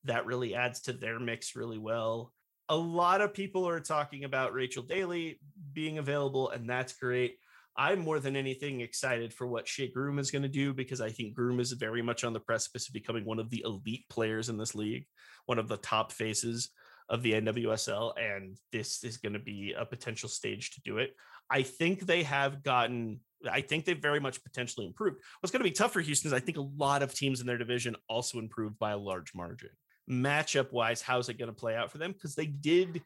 That 0.04 0.26
really 0.26 0.54
adds 0.54 0.82
to 0.82 0.94
their 0.94 1.20
mix 1.20 1.56
really 1.56 1.80
well. 1.80 2.34
A 2.70 2.76
lot 2.76 3.22
of 3.22 3.34
people 3.34 3.68
are 3.68 3.80
talking 3.80 4.26
about 4.26 4.54
Rachel 4.54 4.84
Daly 4.84 5.40
being 5.74 5.98
available, 5.98 6.50
and 6.50 6.70
that's 6.70 6.94
great. 6.94 7.38
I'm 7.80 8.00
more 8.00 8.20
than 8.20 8.36
anything 8.36 8.82
excited 8.82 9.34
for 9.34 9.48
what 9.48 9.66
Shea 9.66 9.88
Groom 9.88 10.20
is 10.20 10.32
going 10.32 10.42
to 10.42 10.50
do 10.50 10.74
because 10.74 11.00
I 11.00 11.12
think 11.12 11.34
Groom 11.34 11.62
is 11.62 11.72
very 11.72 12.02
much 12.02 12.26
on 12.26 12.34
the 12.34 12.40
precipice 12.42 12.90
of 12.90 12.94
becoming 12.94 13.24
one 13.24 13.40
of 13.40 13.50
the 13.50 13.64
elite 13.66 14.04
players 14.10 14.50
in 14.50 14.58
this 14.58 14.76
league, 14.76 15.06
one 15.46 15.58
of 15.58 15.70
the 15.70 15.78
top 15.78 16.12
faces 16.12 16.72
of 17.08 17.24
the 17.24 17.32
NWSL, 17.32 18.20
and 18.20 18.58
this 18.74 19.06
is 19.06 19.16
going 19.16 19.32
to 19.32 19.40
be 19.40 19.74
a 19.78 19.86
potential 19.86 20.28
stage 20.28 20.72
to 20.72 20.82
do 20.82 20.98
it. 20.98 21.16
I 21.50 21.62
think 21.62 22.02
they 22.02 22.24
have 22.24 22.64
gotten. 22.64 23.22
I 23.50 23.62
think 23.62 23.86
they've 23.86 23.98
very 23.98 24.20
much 24.20 24.44
potentially 24.44 24.86
improved. 24.86 25.16
What's 25.40 25.54
going 25.54 25.64
to 25.64 25.70
be 25.70 25.74
tough 25.74 25.94
for 25.94 26.02
Houston 26.02 26.28
is 26.28 26.34
I 26.34 26.42
think 26.42 26.58
a 26.58 26.70
lot 26.78 27.02
of 27.02 27.14
teams 27.14 27.40
in 27.40 27.48
their 27.48 27.58
division 27.58 27.96
also 28.10 28.40
improved 28.40 28.78
by 28.78 28.92
a 28.92 28.98
large 28.98 29.34
margin. 29.34 29.70
Matchup 30.12 30.74
wise, 30.74 31.02
how's 31.02 31.30
it 31.30 31.40
going 31.40 31.48
to 31.48 31.56
play 31.56 31.78
out 31.78 31.94
for 31.94 31.98
them? 31.98 32.12
Because 32.12 32.36
they 32.36 32.48
did 32.48 33.02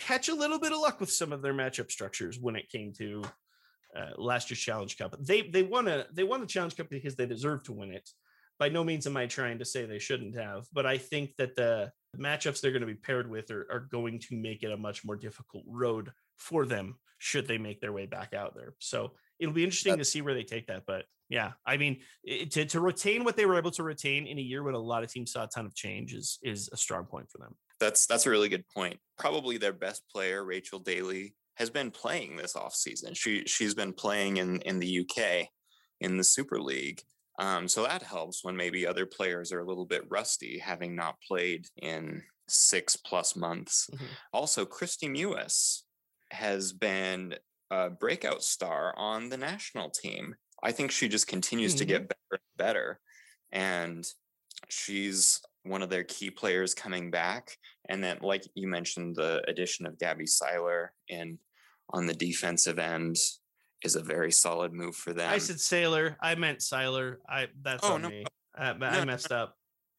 catch 0.00 0.28
a 0.28 0.34
little 0.34 0.58
bit 0.58 0.72
of 0.72 0.80
luck 0.80 0.98
with 0.98 1.12
some 1.12 1.32
of 1.32 1.42
their 1.42 1.54
matchup 1.54 1.92
structures 1.92 2.40
when 2.40 2.56
it 2.56 2.68
came 2.68 2.92
to 2.94 3.22
uh, 3.96 4.10
last 4.20 4.50
year's 4.50 4.60
Challenge 4.60 4.96
Cup. 4.96 5.16
They 5.20 5.42
they 5.42 5.62
won 5.62 5.88
a 5.88 6.06
they 6.12 6.24
won 6.24 6.40
the 6.40 6.46
Challenge 6.46 6.76
Cup 6.76 6.88
because 6.88 7.16
they 7.16 7.26
deserve 7.26 7.64
to 7.64 7.72
win 7.72 7.92
it. 7.92 8.08
By 8.58 8.68
no 8.68 8.84
means 8.84 9.06
am 9.06 9.16
I 9.16 9.26
trying 9.26 9.58
to 9.58 9.64
say 9.64 9.84
they 9.84 9.98
shouldn't 9.98 10.36
have, 10.36 10.66
but 10.72 10.86
I 10.86 10.96
think 10.96 11.36
that 11.36 11.56
the 11.56 11.92
matchups 12.18 12.60
they're 12.60 12.70
going 12.72 12.80
to 12.80 12.86
be 12.86 12.94
paired 12.94 13.28
with 13.28 13.50
are, 13.50 13.66
are 13.70 13.88
going 13.90 14.18
to 14.18 14.36
make 14.36 14.62
it 14.62 14.72
a 14.72 14.76
much 14.76 15.04
more 15.04 15.16
difficult 15.16 15.64
road 15.66 16.10
for 16.36 16.64
them 16.64 16.96
should 17.18 17.46
they 17.46 17.58
make 17.58 17.80
their 17.80 17.92
way 17.92 18.06
back 18.06 18.34
out 18.34 18.54
there. 18.54 18.74
So 18.78 19.12
it'll 19.38 19.54
be 19.54 19.64
interesting 19.64 19.98
to 19.98 20.04
see 20.04 20.22
where 20.22 20.34
they 20.34 20.42
take 20.42 20.66
that. 20.68 20.84
But 20.86 21.04
yeah, 21.28 21.52
I 21.66 21.76
mean, 21.76 22.00
it, 22.22 22.50
to, 22.52 22.64
to 22.66 22.80
retain 22.80 23.24
what 23.24 23.36
they 23.36 23.46
were 23.46 23.58
able 23.58 23.70
to 23.72 23.82
retain 23.82 24.26
in 24.26 24.38
a 24.38 24.42
year 24.42 24.62
when 24.62 24.74
a 24.74 24.78
lot 24.78 25.02
of 25.02 25.10
teams 25.10 25.32
saw 25.32 25.44
a 25.44 25.48
ton 25.48 25.66
of 25.66 25.74
change 25.74 26.14
is 26.14 26.38
is 26.42 26.68
a 26.72 26.76
strong 26.76 27.04
point 27.04 27.30
for 27.30 27.38
them. 27.38 27.56
That's 27.80 28.06
that's 28.06 28.26
a 28.26 28.30
really 28.30 28.48
good 28.48 28.64
point. 28.68 28.98
Probably 29.18 29.58
their 29.58 29.72
best 29.72 30.02
player, 30.10 30.44
Rachel 30.44 30.78
Daly, 30.78 31.34
has 31.56 31.70
been 31.70 31.90
playing 31.90 32.36
this 32.36 32.56
off 32.56 32.74
season. 32.74 33.14
She 33.14 33.44
she's 33.46 33.74
been 33.74 33.92
playing 33.92 34.38
in 34.38 34.60
in 34.62 34.78
the 34.78 35.00
UK 35.00 35.48
in 36.00 36.16
the 36.16 36.24
Super 36.24 36.60
League. 36.60 37.02
Um, 37.38 37.68
so 37.68 37.82
that 37.82 38.02
helps 38.02 38.42
when 38.42 38.56
maybe 38.56 38.86
other 38.86 39.04
players 39.04 39.52
are 39.52 39.60
a 39.60 39.66
little 39.66 39.84
bit 39.84 40.04
rusty, 40.08 40.58
having 40.58 40.96
not 40.96 41.20
played 41.20 41.66
in 41.76 42.22
six 42.48 42.96
plus 42.96 43.36
months. 43.36 43.90
Mm-hmm. 43.92 44.04
Also, 44.32 44.64
Kristie 44.64 45.10
Mewis 45.10 45.82
has 46.30 46.72
been 46.72 47.34
a 47.70 47.90
breakout 47.90 48.42
star 48.42 48.94
on 48.96 49.28
the 49.28 49.36
national 49.36 49.90
team. 49.90 50.34
I 50.62 50.72
think 50.72 50.90
she 50.90 51.08
just 51.08 51.26
continues 51.26 51.72
mm-hmm. 51.72 51.78
to 51.80 51.84
get 51.84 52.08
better 52.08 52.32
and 52.32 52.40
better. 52.56 53.00
And 53.52 54.06
she's 54.68 55.40
one 55.64 55.82
of 55.82 55.90
their 55.90 56.04
key 56.04 56.30
players 56.30 56.74
coming 56.74 57.10
back. 57.10 57.56
And 57.88 58.02
then, 58.02 58.18
like 58.22 58.44
you 58.54 58.68
mentioned, 58.68 59.16
the 59.16 59.42
addition 59.48 59.86
of 59.86 59.98
Gabby 59.98 60.26
Seiler 60.26 60.92
in 61.08 61.38
on 61.90 62.06
the 62.06 62.14
defensive 62.14 62.78
end 62.78 63.16
is 63.84 63.96
a 63.96 64.02
very 64.02 64.32
solid 64.32 64.72
move 64.72 64.96
for 64.96 65.12
them. 65.12 65.30
I 65.30 65.38
said 65.38 65.60
Sailor. 65.60 66.16
I 66.20 66.34
meant 66.34 66.62
Seiler. 66.62 67.20
I 67.28 67.48
that's 67.62 67.84
oh, 67.84 67.94
on 67.94 68.02
no. 68.02 68.08
me. 68.08 68.24
I, 68.56 68.72
no, 68.72 68.86
I 68.86 69.04
messed 69.04 69.30
no. 69.30 69.36
up. 69.36 69.54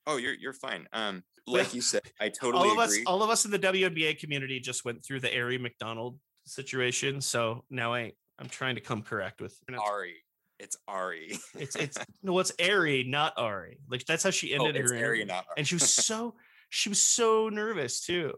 Oh, 0.05 0.17
you're 0.17 0.33
you're 0.33 0.53
fine. 0.53 0.87
Um, 0.93 1.23
like 1.47 1.73
you 1.73 1.81
said, 1.81 2.01
I 2.19 2.29
totally 2.29 2.69
all 2.69 2.79
of 2.79 2.89
agree. 2.89 3.01
us, 3.01 3.05
all 3.05 3.23
of 3.23 3.29
us 3.29 3.45
in 3.45 3.51
the 3.51 3.59
WNBA 3.59 4.19
community 4.19 4.59
just 4.59 4.83
went 4.83 5.03
through 5.03 5.21
the 5.21 5.29
Aari 5.29 5.59
McDonald 5.59 6.19
situation, 6.45 7.21
so 7.21 7.63
now 7.69 7.93
I 7.93 8.13
I'm 8.39 8.49
trying 8.49 8.75
to 8.75 8.81
come 8.81 9.01
correct 9.01 9.41
with 9.41 9.57
Ari. 9.79 10.15
It's 10.59 10.77
Ari. 10.87 11.39
it's 11.57 11.75
it's 11.77 11.97
no, 12.23 12.37
it's 12.39 12.51
Ari, 12.61 13.05
not 13.05 13.33
Ari. 13.37 13.79
Like 13.89 14.05
that's 14.05 14.23
how 14.23 14.29
she 14.29 14.57
oh, 14.57 14.65
ended 14.65 14.85
oh, 14.89 14.93
her 14.93 15.05
Ari, 15.05 15.25
not 15.25 15.45
Ari. 15.49 15.55
and 15.57 15.67
she 15.67 15.75
was 15.75 15.93
so 15.93 16.35
she 16.69 16.89
was 16.89 17.01
so 17.01 17.49
nervous 17.49 18.01
too. 18.01 18.33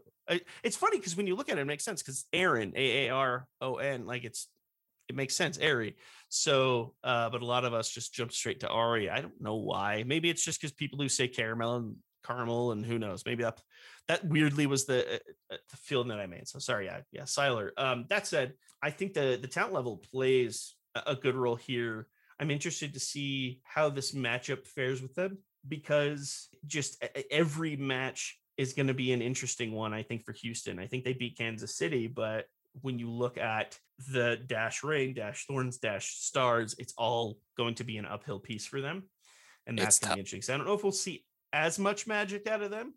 it's 0.62 0.76
funny 0.76 0.98
because 0.98 1.16
when 1.16 1.26
you 1.26 1.36
look 1.36 1.48
at 1.48 1.58
it, 1.58 1.62
it 1.62 1.66
makes 1.66 1.84
sense 1.84 2.02
because 2.02 2.26
Aaron, 2.32 2.72
A 2.76 3.06
A 3.06 3.10
R 3.10 3.46
O 3.60 3.76
N, 3.76 4.06
like 4.06 4.24
it's 4.24 4.48
it 5.10 5.16
makes 5.16 5.34
sense, 5.34 5.58
Ari. 5.58 5.96
So, 6.28 6.94
uh, 7.02 7.30
but 7.30 7.42
a 7.42 7.44
lot 7.44 7.64
of 7.64 7.74
us 7.74 7.90
just 7.90 8.14
jump 8.14 8.32
straight 8.32 8.60
to 8.60 8.68
Ari. 8.68 9.10
I 9.10 9.20
don't 9.20 9.40
know 9.40 9.56
why. 9.56 10.04
Maybe 10.06 10.30
it's 10.30 10.44
just 10.44 10.60
because 10.60 10.72
people 10.72 11.00
who 11.00 11.08
say 11.08 11.26
caramel 11.26 11.76
and 11.76 11.96
caramel, 12.24 12.70
and 12.70 12.86
who 12.86 12.96
knows? 12.96 13.24
Maybe 13.26 13.42
that 13.42 13.60
that 14.06 14.24
weirdly 14.24 14.66
was 14.66 14.86
the, 14.86 15.14
uh, 15.14 15.18
uh, 15.52 15.56
the 15.70 15.76
feeling 15.76 16.08
that 16.08 16.20
I 16.20 16.26
made. 16.26 16.46
So 16.46 16.60
sorry, 16.60 16.86
yeah, 16.86 17.00
yeah, 17.10 17.24
Seiler. 17.24 17.72
Um, 17.76 18.06
that 18.08 18.28
said, 18.28 18.54
I 18.80 18.90
think 18.90 19.14
the 19.14 19.36
the 19.40 19.48
talent 19.48 19.74
level 19.74 19.96
plays 19.96 20.76
a 20.94 21.16
good 21.16 21.34
role 21.34 21.56
here. 21.56 22.06
I'm 22.38 22.52
interested 22.52 22.94
to 22.94 23.00
see 23.00 23.60
how 23.64 23.90
this 23.90 24.12
matchup 24.12 24.66
fares 24.66 25.02
with 25.02 25.14
them 25.14 25.38
because 25.66 26.48
just 26.66 27.02
every 27.30 27.76
match 27.76 28.38
is 28.56 28.72
going 28.72 28.88
to 28.88 28.94
be 28.94 29.12
an 29.12 29.22
interesting 29.22 29.72
one. 29.72 29.94
I 29.94 30.02
think 30.02 30.24
for 30.24 30.32
Houston. 30.32 30.78
I 30.78 30.86
think 30.86 31.04
they 31.04 31.12
beat 31.12 31.38
Kansas 31.38 31.76
City, 31.76 32.06
but 32.06 32.46
when 32.82 32.98
you 32.98 33.10
look 33.10 33.38
at 33.38 33.78
the 34.12 34.38
dash 34.46 34.82
Reign, 34.82 35.14
dash 35.14 35.46
thorns, 35.46 35.78
dash 35.78 36.14
stars, 36.16 36.74
it's 36.78 36.94
all 36.96 37.38
going 37.56 37.74
to 37.76 37.84
be 37.84 37.96
an 37.96 38.06
uphill 38.06 38.38
piece 38.38 38.66
for 38.66 38.80
them. 38.80 39.04
And 39.66 39.78
that's 39.78 39.98
going 39.98 40.10
to 40.10 40.16
be 40.16 40.20
interesting. 40.20 40.42
So 40.42 40.54
I 40.54 40.56
don't 40.56 40.66
know 40.66 40.74
if 40.74 40.82
we'll 40.82 40.92
see 40.92 41.24
as 41.52 41.78
much 41.78 42.06
magic 42.06 42.46
out 42.46 42.62
of 42.62 42.70
them. 42.70 42.94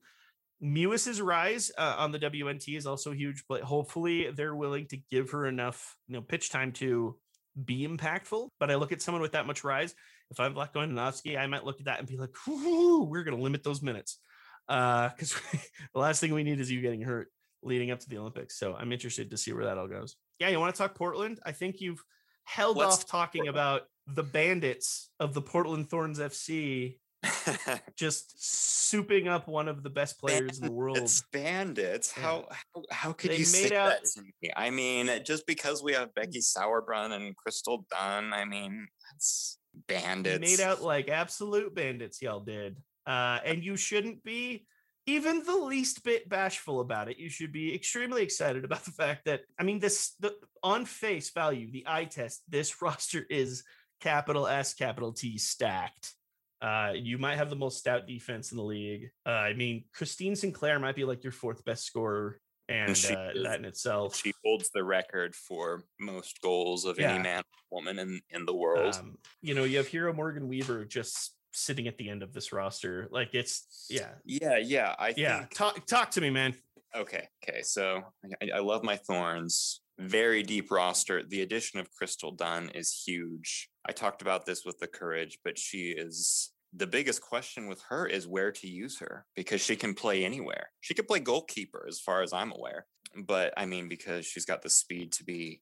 Mewis's 0.61 1.21
rise 1.21 1.71
uh, 1.77 1.95
on 1.97 2.11
the 2.11 2.19
WNT 2.19 2.77
is 2.77 2.87
also 2.87 3.11
huge, 3.11 3.43
but 3.49 3.61
hopefully 3.61 4.31
they're 4.31 4.55
willing 4.55 4.87
to 4.87 4.97
give 5.11 5.31
her 5.31 5.45
enough, 5.45 5.97
you 6.07 6.13
know, 6.13 6.21
pitch 6.21 6.49
time 6.49 6.71
to 6.73 7.17
be 7.63 7.85
impactful. 7.85 8.47
But 8.59 8.71
I 8.71 8.75
look 8.75 8.93
at 8.93 9.01
someone 9.01 9.21
with 9.21 9.33
that 9.33 9.45
much 9.45 9.63
rise. 9.63 9.93
If 10.31 10.39
I'm 10.39 10.53
Vlatko 10.53 10.75
Andonovski, 10.75 11.37
I 11.37 11.47
might 11.47 11.65
look 11.65 11.79
at 11.79 11.85
that 11.85 11.99
and 11.99 12.07
be 12.07 12.17
like, 12.17 12.31
we're 12.47 13.23
going 13.23 13.37
to 13.37 13.43
limit 13.43 13.63
those 13.63 13.81
minutes. 13.81 14.19
Because 14.67 15.35
uh, 15.35 15.57
the 15.93 15.99
last 15.99 16.21
thing 16.21 16.33
we 16.33 16.43
need 16.43 16.59
is 16.59 16.71
you 16.71 16.81
getting 16.81 17.01
hurt 17.01 17.29
leading 17.61 17.91
up 17.91 17.99
to 17.99 18.09
the 18.09 18.17
Olympics. 18.17 18.57
So 18.57 18.75
I'm 18.75 18.91
interested 18.91 19.31
to 19.31 19.37
see 19.37 19.53
where 19.53 19.65
that 19.65 19.77
all 19.77 19.87
goes. 19.87 20.15
Yeah, 20.39 20.49
you 20.49 20.59
want 20.59 20.73
to 20.73 20.77
talk 20.77 20.95
Portland? 20.95 21.39
I 21.45 21.51
think 21.51 21.81
you've 21.81 22.03
held 22.43 22.77
Let's 22.77 22.97
off 22.97 23.05
talking 23.05 23.47
about 23.47 23.83
the 24.07 24.23
bandits 24.23 25.09
of 25.19 25.33
the 25.33 25.41
Portland 25.41 25.89
Thorns 25.89 26.19
FC 26.19 26.97
just 27.95 28.37
souping 28.37 29.27
up 29.27 29.47
one 29.47 29.67
of 29.67 29.83
the 29.83 29.89
best 29.89 30.19
players 30.19 30.59
in 30.59 30.65
the 30.65 30.71
world. 30.71 30.97
It's 30.97 31.23
bandits. 31.31 32.11
How, 32.11 32.47
how 32.49 32.83
how 32.91 33.13
could 33.13 33.31
they 33.31 33.37
you 33.37 33.45
say 33.45 33.75
out, 33.75 33.89
that 33.89 34.05
to 34.15 34.21
me? 34.21 34.51
I 34.55 34.69
mean, 34.69 35.09
just 35.23 35.47
because 35.47 35.81
we 35.81 35.93
have 35.93 36.13
Becky 36.13 36.39
Sauerbrunn 36.39 37.11
and 37.11 37.35
Crystal 37.35 37.85
Dunn, 37.89 38.33
I 38.33 38.45
mean, 38.45 38.87
that's 39.11 39.57
bandits. 39.87 40.39
Made 40.39 40.63
out 40.63 40.81
like 40.81 41.09
absolute 41.09 41.73
bandits, 41.75 42.21
y'all 42.21 42.39
did. 42.39 42.77
Uh, 43.05 43.39
and 43.45 43.63
you 43.63 43.75
shouldn't 43.75 44.23
be 44.23 44.65
even 45.05 45.43
the 45.43 45.55
least 45.55 46.03
bit 46.03 46.29
bashful 46.29 46.79
about 46.79 47.09
it. 47.09 47.17
You 47.17 47.29
should 47.29 47.51
be 47.51 47.73
extremely 47.75 48.23
excited 48.23 48.63
about 48.63 48.85
the 48.85 48.91
fact 48.91 49.25
that 49.25 49.41
I 49.59 49.63
mean 49.63 49.79
this 49.79 50.13
the 50.19 50.33
on 50.61 50.85
face 50.85 51.31
value, 51.31 51.71
the 51.71 51.85
eye 51.87 52.05
test, 52.05 52.41
this 52.47 52.81
roster 52.81 53.25
is 53.29 53.63
capital 54.01 54.47
S, 54.47 54.73
capital 54.73 55.11
T 55.13 55.37
stacked. 55.37 56.13
Uh, 56.61 56.93
you 56.95 57.17
might 57.17 57.35
have 57.35 57.49
the 57.49 57.57
most 57.57 57.79
stout 57.79 58.07
defense 58.07 58.51
in 58.51 58.57
the 58.57 58.63
league. 58.63 59.09
Uh, 59.25 59.31
I 59.31 59.53
mean, 59.53 59.83
Christine 59.93 60.35
Sinclair 60.35 60.79
might 60.79 60.95
be 60.95 61.03
like 61.03 61.21
your 61.21 61.33
fourth 61.33 61.65
best 61.65 61.85
scorer, 61.85 62.39
and, 62.69 62.89
and 62.89 63.17
uh, 63.17 63.43
that 63.43 63.59
in 63.59 63.65
itself, 63.65 64.15
she 64.15 64.33
holds 64.43 64.69
the 64.71 64.83
record 64.83 65.35
for 65.35 65.83
most 65.99 66.41
goals 66.41 66.85
of 66.85 66.97
yeah. 66.97 67.13
any 67.13 67.23
man 67.23 67.39
or 67.39 67.77
woman 67.77 67.99
in 67.99 68.21
in 68.29 68.45
the 68.45 68.55
world. 68.55 68.95
Um, 68.95 69.17
you 69.41 69.53
know, 69.53 69.63
you 69.63 69.77
have 69.77 69.87
Hero 69.87 70.13
Morgan 70.13 70.47
Weaver 70.47 70.85
just 70.85 71.35
sitting 71.51 71.87
at 71.87 71.97
the 71.97 72.09
end 72.09 72.23
of 72.23 72.33
this 72.33 72.51
roster. 72.51 73.07
Like 73.11 73.33
it's 73.33 73.87
yeah. 73.89 74.09
Yeah, 74.25 74.57
yeah. 74.57 74.95
I 74.97 75.13
yeah. 75.17 75.39
Think... 75.39 75.53
Talk 75.55 75.85
talk 75.85 76.11
to 76.11 76.21
me, 76.21 76.29
man. 76.29 76.55
Okay, 76.95 77.27
okay. 77.43 77.61
So 77.63 78.03
I, 78.41 78.57
I 78.57 78.59
love 78.59 78.83
my 78.83 78.95
thorns. 78.95 79.81
Very 79.99 80.41
deep 80.41 80.71
roster. 80.71 81.23
The 81.23 81.41
addition 81.41 81.79
of 81.79 81.91
Crystal 81.91 82.31
Dunn 82.31 82.69
is 82.73 83.03
huge. 83.05 83.69
I 83.85 83.91
talked 83.91 84.21
about 84.21 84.45
this 84.45 84.65
with 84.65 84.79
the 84.79 84.87
courage, 84.87 85.39
but 85.43 85.57
she 85.59 85.89
is 85.89 86.52
the 86.75 86.87
biggest 86.87 87.21
question 87.21 87.67
with 87.67 87.81
her 87.89 88.07
is 88.07 88.27
where 88.27 88.51
to 88.51 88.67
use 88.67 88.99
her 88.99 89.25
because 89.35 89.61
she 89.61 89.75
can 89.75 89.93
play 89.93 90.25
anywhere. 90.25 90.71
She 90.81 90.93
could 90.93 91.07
play 91.07 91.19
goalkeeper 91.19 91.85
as 91.87 91.99
far 91.99 92.23
as 92.23 92.33
I'm 92.33 92.51
aware. 92.51 92.85
But 93.25 93.53
I 93.57 93.65
mean, 93.65 93.87
because 93.87 94.25
she's 94.25 94.45
got 94.45 94.61
the 94.61 94.69
speed 94.69 95.11
to 95.13 95.23
be 95.23 95.61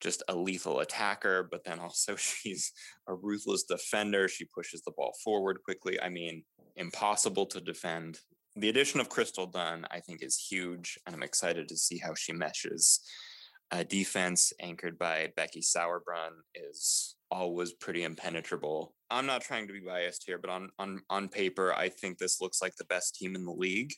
just 0.00 0.22
a 0.28 0.34
lethal 0.34 0.80
attacker, 0.80 1.48
but 1.50 1.64
then 1.64 1.78
also 1.78 2.16
she's 2.16 2.72
a 3.06 3.14
ruthless 3.14 3.64
defender. 3.64 4.28
She 4.28 4.46
pushes 4.46 4.82
the 4.82 4.92
ball 4.92 5.12
forward 5.22 5.58
quickly. 5.64 6.00
I 6.00 6.08
mean, 6.08 6.44
impossible 6.76 7.46
to 7.46 7.60
defend. 7.60 8.20
The 8.56 8.70
addition 8.70 9.00
of 9.00 9.08
Crystal 9.08 9.46
Dunn, 9.46 9.86
I 9.90 10.00
think, 10.00 10.22
is 10.22 10.36
huge, 10.36 10.98
and 11.06 11.14
I'm 11.14 11.22
excited 11.22 11.68
to 11.68 11.76
see 11.76 11.98
how 11.98 12.14
she 12.14 12.32
meshes. 12.32 13.00
A 13.70 13.84
defense 13.84 14.52
anchored 14.60 14.98
by 14.98 15.30
Becky 15.36 15.60
Sauerbrunn 15.60 16.40
is 16.54 17.14
always 17.30 17.72
pretty 17.72 18.04
impenetrable. 18.04 18.94
I'm 19.10 19.26
not 19.26 19.42
trying 19.42 19.66
to 19.66 19.72
be 19.72 19.80
biased 19.80 20.24
here, 20.26 20.38
but 20.38 20.50
on 20.50 20.70
on 20.78 21.02
on 21.08 21.28
paper, 21.28 21.72
I 21.72 21.88
think 21.88 22.18
this 22.18 22.40
looks 22.40 22.60
like 22.60 22.76
the 22.76 22.84
best 22.84 23.14
team 23.16 23.34
in 23.34 23.44
the 23.44 23.52
league. 23.52 23.92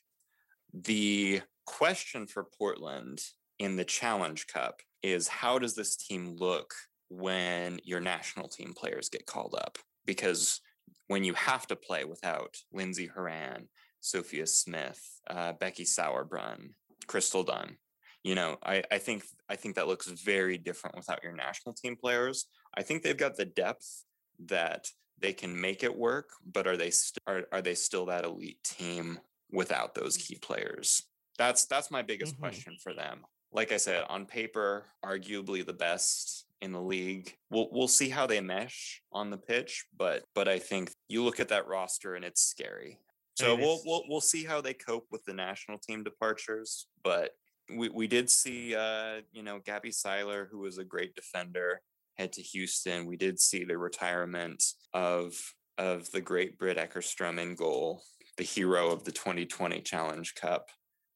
The 0.72 1.42
question 1.66 2.26
for 2.26 2.46
Portland 2.58 3.20
in 3.58 3.76
the 3.76 3.84
Challenge 3.84 4.46
Cup 4.46 4.80
is 5.02 5.28
how 5.28 5.58
does 5.58 5.74
this 5.74 5.96
team 5.96 6.36
look 6.38 6.74
when 7.08 7.80
your 7.84 8.00
national 8.00 8.48
team 8.48 8.72
players 8.76 9.08
get 9.08 9.26
called 9.26 9.54
up? 9.58 9.78
Because 10.06 10.60
when 11.08 11.24
you 11.24 11.34
have 11.34 11.66
to 11.66 11.76
play 11.76 12.04
without 12.04 12.56
Lindsey 12.72 13.06
Horan, 13.06 13.68
Sophia 14.00 14.46
Smith, 14.46 15.00
uh, 15.28 15.52
Becky 15.54 15.84
Sauerbrunn, 15.84 16.70
Crystal 17.06 17.42
Dunn, 17.42 17.76
you 18.22 18.34
know, 18.34 18.58
I, 18.62 18.82
I 18.90 18.98
think 18.98 19.24
I 19.48 19.56
think 19.56 19.76
that 19.76 19.88
looks 19.88 20.06
very 20.06 20.58
different 20.58 20.96
without 20.96 21.22
your 21.22 21.32
national 21.32 21.74
team 21.74 21.96
players. 21.96 22.46
I 22.76 22.82
think 22.82 23.02
they've 23.02 23.16
got 23.16 23.36
the 23.36 23.44
depth 23.44 24.04
that 24.46 24.88
they 25.18 25.32
can 25.32 25.60
make 25.60 25.82
it 25.82 25.96
work, 25.96 26.30
but 26.50 26.66
are 26.66 26.76
they 26.76 26.90
st- 26.90 27.22
are, 27.26 27.46
are 27.52 27.62
they 27.62 27.74
still 27.74 28.06
that 28.06 28.24
elite 28.24 28.62
team 28.64 29.18
without 29.50 29.94
those 29.94 30.16
key 30.16 30.36
players? 30.40 31.02
That's 31.38 31.66
that's 31.66 31.90
my 31.90 32.02
biggest 32.02 32.34
mm-hmm. 32.34 32.42
question 32.42 32.76
for 32.82 32.94
them 32.94 33.24
like 33.52 33.72
I 33.72 33.76
said, 33.76 34.04
on 34.08 34.26
paper, 34.26 34.86
arguably 35.04 35.64
the 35.64 35.72
best 35.72 36.46
in 36.60 36.72
the 36.72 36.80
league. 36.80 37.36
We'll 37.50 37.68
we'll 37.72 37.88
see 37.88 38.08
how 38.08 38.26
they 38.26 38.40
mesh 38.40 39.02
on 39.12 39.30
the 39.30 39.38
pitch, 39.38 39.84
but 39.96 40.24
but 40.34 40.48
I 40.48 40.58
think 40.58 40.92
you 41.08 41.24
look 41.24 41.40
at 41.40 41.48
that 41.48 41.66
roster 41.66 42.14
and 42.14 42.24
it's 42.24 42.42
scary. 42.42 42.98
So 43.34 43.56
we'll 43.56 43.80
we'll 43.86 44.02
we'll 44.08 44.20
see 44.20 44.44
how 44.44 44.60
they 44.60 44.74
cope 44.74 45.06
with 45.10 45.24
the 45.24 45.32
national 45.32 45.78
team 45.78 46.04
departures, 46.04 46.86
but 47.02 47.30
we, 47.74 47.88
we 47.88 48.06
did 48.06 48.28
see 48.28 48.74
uh, 48.74 49.22
you 49.32 49.42
know 49.42 49.60
Gabby 49.64 49.92
Seiler, 49.92 50.48
who 50.50 50.58
was 50.58 50.78
a 50.78 50.84
great 50.84 51.14
defender, 51.14 51.80
head 52.20 52.32
to 52.34 52.42
Houston. 52.42 53.06
We 53.06 53.16
did 53.16 53.40
see 53.40 53.64
the 53.64 53.78
retirement 53.78 54.62
of 54.92 55.34
of 55.78 56.10
the 56.10 56.20
great 56.20 56.58
Britt 56.58 56.76
Eckerstrom 56.76 57.40
in 57.40 57.54
goal, 57.54 58.02
the 58.36 58.44
hero 58.44 58.90
of 58.90 59.04
the 59.04 59.12
2020 59.12 59.80
Challenge 59.80 60.34
Cup 60.34 60.68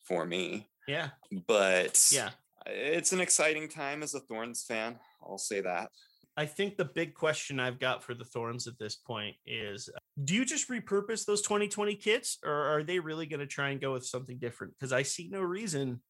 for 0.03 0.25
me. 0.25 0.71
Yeah. 0.89 1.11
But 1.47 2.01
yeah, 2.11 2.31
it's 2.67 3.13
an 3.13 3.21
exciting 3.21 3.69
time 3.69 4.03
as 4.03 4.15
a 4.15 4.21
Thorns 4.21 4.65
fan. 4.67 4.99
I'll 5.23 5.39
say 5.39 5.61
that. 5.61 5.91
I 6.37 6.47
think 6.47 6.77
the 6.77 6.87
big 6.87 7.15
question 7.15 7.61
I've 7.61 7.79
got 7.79 8.03
for 8.03 8.15
the 8.15 8.25
Thorns 8.25 8.67
at 8.67 8.79
this 8.79 8.97
point 8.97 9.37
is 9.47 9.91
do 10.25 10.35
you 10.35 10.45
just 10.45 10.69
repurpose 10.69 11.27
those 11.27 11.43
2020 11.43 11.95
kits 11.97 12.39
or 12.45 12.53
are 12.53 12.83
they 12.83 12.99
really 12.99 13.27
going 13.27 13.41
to 13.41 13.47
try 13.47 13.71
and 13.71 13.81
go 13.81 13.93
with 13.93 14.07
something 14.07 14.39
different? 14.39 14.73
Because 14.75 14.93
I 14.93 15.03
see 15.03 15.29
no 15.31 15.43
reason 15.43 16.01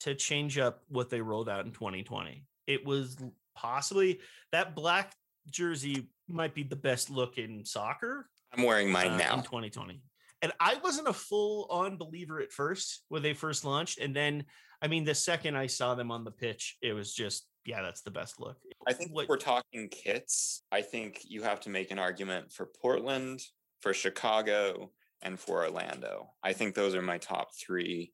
to 0.00 0.14
change 0.14 0.58
up 0.58 0.82
what 0.88 1.10
they 1.10 1.20
rolled 1.20 1.48
out 1.48 1.64
in 1.64 1.72
2020. 1.72 2.44
It 2.66 2.84
was 2.84 3.16
possibly 3.54 4.20
that 4.52 4.74
black 4.74 5.12
jersey 5.50 6.08
might 6.28 6.54
be 6.54 6.62
the 6.62 6.76
best 6.76 7.10
look 7.10 7.38
in 7.38 7.64
soccer. 7.64 8.28
I'm 8.52 8.64
wearing 8.64 8.90
mine 8.90 9.12
uh, 9.12 9.16
now 9.16 9.34
in 9.34 9.42
2020 9.42 10.02
and 10.42 10.52
I 10.58 10.76
wasn't 10.82 11.08
a 11.08 11.12
full 11.12 11.66
on 11.70 11.96
believer 11.96 12.40
at 12.40 12.52
first 12.52 13.04
when 13.08 13.22
they 13.22 13.32
first 13.32 13.64
launched. 13.64 13.98
And 14.00 14.14
then, 14.14 14.44
I 14.82 14.88
mean, 14.88 15.04
the 15.04 15.14
second 15.14 15.56
I 15.56 15.68
saw 15.68 15.94
them 15.94 16.10
on 16.10 16.24
the 16.24 16.32
pitch, 16.32 16.76
it 16.82 16.92
was 16.92 17.14
just 17.14 17.46
yeah, 17.64 17.80
that's 17.80 18.02
the 18.02 18.10
best 18.10 18.40
look. 18.40 18.56
I 18.88 18.92
think 18.92 19.12
what, 19.12 19.28
we're 19.28 19.36
talking 19.36 19.88
kits. 19.88 20.64
I 20.72 20.82
think 20.82 21.20
you 21.22 21.42
have 21.42 21.60
to 21.60 21.70
make 21.70 21.92
an 21.92 21.98
argument 21.98 22.50
for 22.50 22.66
Portland, 22.66 23.40
for 23.80 23.94
Chicago, 23.94 24.90
and 25.22 25.38
for 25.38 25.64
Orlando. 25.64 26.30
I 26.42 26.54
think 26.54 26.74
those 26.74 26.96
are 26.96 27.02
my 27.02 27.18
top 27.18 27.50
three. 27.54 28.12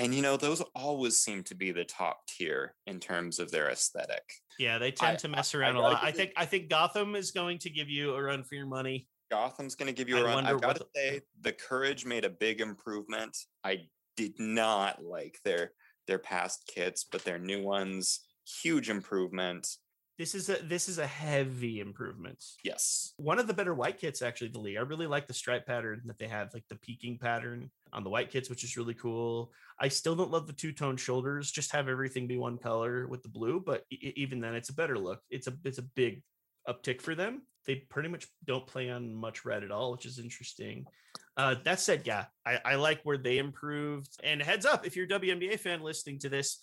And 0.00 0.14
you 0.14 0.22
know, 0.22 0.38
those 0.38 0.62
always 0.74 1.18
seem 1.18 1.44
to 1.44 1.54
be 1.54 1.72
the 1.72 1.84
top 1.84 2.26
tier 2.26 2.74
in 2.86 3.00
terms 3.00 3.38
of 3.38 3.50
their 3.50 3.68
aesthetic. 3.68 4.22
Yeah, 4.58 4.78
they 4.78 4.92
tend 4.92 5.12
I, 5.12 5.16
to 5.16 5.28
mess 5.28 5.54
around 5.54 5.76
I, 5.76 5.80
I, 5.80 5.82
a 5.82 5.82
lot. 5.82 6.02
I 6.02 6.10
think 6.10 6.32
I 6.36 6.46
think 6.46 6.70
Gotham 6.70 7.14
is 7.14 7.30
going 7.32 7.58
to 7.58 7.70
give 7.70 7.90
you 7.90 8.14
a 8.14 8.22
run 8.22 8.42
for 8.42 8.54
your 8.54 8.66
money. 8.66 9.06
Gotham's 9.30 9.74
going 9.74 9.88
to 9.88 9.92
give 9.92 10.08
you 10.08 10.16
a 10.18 10.24
run. 10.24 10.46
I've 10.46 10.60
got 10.60 10.76
to 10.76 10.86
say, 10.96 11.20
the 11.42 11.52
Courage 11.52 12.04
made 12.06 12.24
a 12.24 12.30
big 12.30 12.62
improvement. 12.62 13.36
I 13.62 13.82
did 14.16 14.32
not 14.38 15.04
like 15.04 15.38
their 15.44 15.72
their 16.08 16.18
past 16.18 16.70
kits, 16.74 17.04
but 17.04 17.22
their 17.24 17.38
new 17.38 17.62
ones, 17.62 18.20
huge 18.62 18.88
improvement. 18.88 19.68
This 20.20 20.34
is 20.34 20.50
a 20.50 20.56
this 20.62 20.86
is 20.90 20.98
a 20.98 21.06
heavy 21.06 21.80
improvement. 21.80 22.44
Yes. 22.62 23.14
One 23.16 23.38
of 23.38 23.46
the 23.46 23.54
better 23.54 23.72
white 23.72 23.98
kits 23.98 24.20
actually 24.20 24.48
the 24.48 24.58
league. 24.58 24.76
I 24.76 24.82
really 24.82 25.06
like 25.06 25.26
the 25.26 25.32
stripe 25.32 25.64
pattern 25.64 26.02
that 26.04 26.18
they 26.18 26.28
have, 26.28 26.52
like 26.52 26.68
the 26.68 26.74
peaking 26.74 27.16
pattern 27.16 27.70
on 27.94 28.04
the 28.04 28.10
white 28.10 28.30
kits, 28.30 28.50
which 28.50 28.62
is 28.62 28.76
really 28.76 28.92
cool. 28.92 29.50
I 29.78 29.88
still 29.88 30.14
don't 30.14 30.30
love 30.30 30.46
the 30.46 30.52
two-tone 30.52 30.98
shoulders. 30.98 31.50
Just 31.50 31.72
have 31.72 31.88
everything 31.88 32.26
be 32.26 32.36
one 32.36 32.58
color 32.58 33.08
with 33.08 33.22
the 33.22 33.30
blue, 33.30 33.62
but 33.64 33.86
even 33.90 34.40
then 34.40 34.54
it's 34.54 34.68
a 34.68 34.74
better 34.74 34.98
look. 34.98 35.22
It's 35.30 35.46
a 35.46 35.54
it's 35.64 35.78
a 35.78 35.88
big 35.96 36.22
uptick 36.68 37.00
for 37.00 37.14
them. 37.14 37.40
They 37.64 37.76
pretty 37.76 38.10
much 38.10 38.26
don't 38.44 38.66
play 38.66 38.90
on 38.90 39.14
much 39.14 39.46
red 39.46 39.64
at 39.64 39.70
all, 39.70 39.90
which 39.90 40.04
is 40.04 40.18
interesting. 40.18 40.84
Uh, 41.38 41.54
that 41.64 41.80
said, 41.80 42.02
yeah, 42.04 42.26
I, 42.44 42.58
I 42.62 42.74
like 42.74 43.00
where 43.04 43.16
they 43.16 43.38
improved. 43.38 44.20
And 44.22 44.42
heads 44.42 44.66
up, 44.66 44.86
if 44.86 44.96
you're 44.96 45.06
a 45.06 45.08
WNBA 45.08 45.58
fan 45.58 45.80
listening 45.80 46.18
to 46.18 46.28
this, 46.28 46.58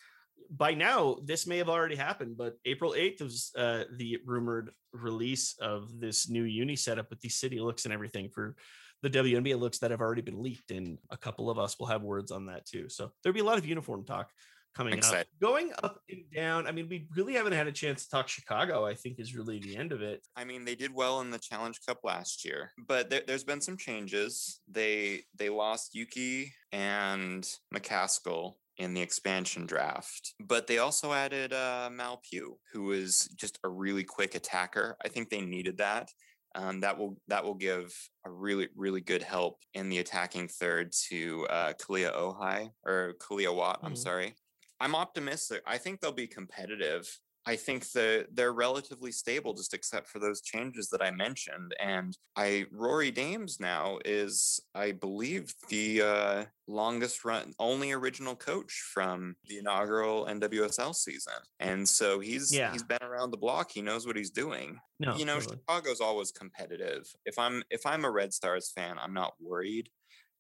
by 0.50 0.74
now 0.74 1.18
this 1.24 1.48
may 1.48 1.58
have 1.58 1.70
already 1.70 1.96
happened, 1.96 2.38
but 2.38 2.56
April 2.66 2.94
8th 2.98 3.22
was 3.22 3.52
uh, 3.58 3.84
the 3.96 4.20
rumored 4.26 4.72
release 4.94 5.56
of 5.60 6.00
this 6.00 6.30
new 6.30 6.44
uni 6.44 6.76
setup 6.76 7.10
with 7.10 7.22
the 7.22 7.30
city 7.30 7.60
looks 7.60 7.86
and 7.86 7.94
everything 7.94 8.30
for 8.30 8.56
the 9.04 9.10
WNBA 9.10 9.60
looks 9.60 9.80
that 9.80 9.92
have 9.92 10.02
already 10.02 10.22
been 10.22 10.42
leaked. 10.42 10.72
And 10.72 10.98
a 11.12 11.18
couple 11.18 11.50
of 11.50 11.60
us 11.60 11.78
will 11.78 11.88
have 11.88 12.02
words 12.02 12.32
on 12.32 12.48
that 12.48 12.66
too. 12.66 12.90
So 12.90 13.12
there'll 13.22 13.34
be 13.34 13.42
a 13.42 13.46
lot 13.46 13.58
of 13.58 13.66
uniform 13.66 14.06
talk 14.06 14.32
coming 14.78 14.94
Excited. 14.94 15.22
up. 15.22 15.28
Going 15.42 15.72
up 15.84 16.00
and 16.10 16.24
down. 16.34 16.68
I 16.68 16.72
mean, 16.72 16.88
we 16.88 17.08
really 17.16 17.34
haven't 17.34 17.54
had 17.54 17.68
a 17.68 17.72
chance 17.72 18.04
to 18.04 18.10
talk 18.10 18.28
Chicago. 18.28 18.86
I 18.86 18.94
think 18.94 19.20
is 19.20 19.36
really 19.36 19.60
the 19.60 19.76
end 19.76 19.92
of 19.92 20.02
it. 20.02 20.26
I 20.36 20.46
mean, 20.46 20.66
they 20.66 20.76
did 20.76 20.94
well 20.94 21.22
in 21.22 21.32
the 21.32 21.40
Challenge 21.40 21.80
Cup 21.86 22.00
last 22.04 22.46
year, 22.46 22.72
but 22.88 23.10
there, 23.10 23.22
has 23.28 23.44
been 23.44 23.62
some 23.62 23.78
changes. 23.78 24.62
They 24.70 25.24
they 25.36 25.50
lost 25.50 25.96
Yuki 25.96 26.54
and 26.72 27.50
McCaskill 27.74 28.54
in 28.78 28.94
the 28.94 29.02
expansion 29.02 29.66
draft, 29.66 30.34
but 30.40 30.68
they 30.68 30.78
also 30.78 31.14
added 31.14 31.54
uh, 31.54 31.90
Mal 31.92 32.22
Pugh, 32.30 32.58
who 32.72 32.92
is 32.92 33.30
just 33.36 33.60
a 33.64 33.70
really 33.70 34.04
quick 34.04 34.36
attacker. 34.36 34.96
I 35.04 35.08
think 35.08 35.30
they 35.30 35.42
needed 35.42 35.78
that. 35.78 36.10
Um, 36.56 36.80
that 36.80 36.98
will 36.98 37.18
that 37.28 37.44
will 37.44 37.54
give 37.54 37.94
a 38.26 38.32
really 38.32 38.70
really 38.76 39.02
good 39.02 39.22
help 39.22 39.60
in 39.74 39.90
the 39.90 40.00
attacking 40.00 40.48
third 40.48 40.92
to 41.10 41.46
uh, 41.50 41.74
Kealia 41.74 42.16
Ohai 42.16 42.70
or 42.86 43.14
Kalia 43.20 43.54
Watt. 43.54 43.78
Mm-hmm. 43.78 43.86
I'm 43.86 43.96
sorry. 43.96 44.36
I'm 44.80 44.96
optimistic. 44.96 45.62
I 45.66 45.78
think 45.78 46.00
they'll 46.00 46.12
be 46.12 46.28
competitive. 46.28 47.08
I 47.48 47.56
think 47.56 47.90
that 47.92 48.28
they're 48.34 48.52
relatively 48.52 49.14
stable, 49.14 49.54
just 49.54 49.74
except 49.74 50.10
for 50.10 50.20
those 50.20 50.42
changes 50.42 50.90
that 50.90 51.02
I 51.02 51.12
mentioned. 51.12 51.74
And 51.80 52.16
I 52.36 52.66
Rory 52.74 53.10
Dames 53.10 53.58
now 53.62 54.00
is, 54.04 54.60
I 54.76 54.92
believe, 54.92 55.54
the 55.70 56.02
uh, 56.02 56.46
longest 56.68 57.24
run, 57.24 57.54
only 57.58 57.94
original 57.94 58.36
coach 58.36 58.84
from 58.94 59.38
the 59.48 59.60
inaugural 59.60 60.26
NWSL 60.26 60.94
season. 60.94 61.40
And 61.62 61.88
so 61.88 62.20
he's 62.20 62.54
yeah. 62.54 62.74
he's 62.74 62.84
been 62.84 63.02
around 63.02 63.32
the 63.32 63.38
block. 63.38 63.72
He 63.72 63.82
knows 63.82 64.06
what 64.06 64.18
he's 64.18 64.32
doing. 64.32 64.78
No, 65.00 65.16
you 65.16 65.24
know, 65.24 65.40
totally. 65.40 65.60
Chicago's 65.70 66.02
always 66.02 66.32
competitive. 66.32 67.08
If 67.26 67.40
I'm 67.40 67.64
if 67.70 67.86
I'm 67.86 68.04
a 68.04 68.12
Red 68.12 68.34
Stars 68.34 68.74
fan, 68.76 68.98
I'm 69.02 69.14
not 69.14 69.36
worried. 69.40 69.90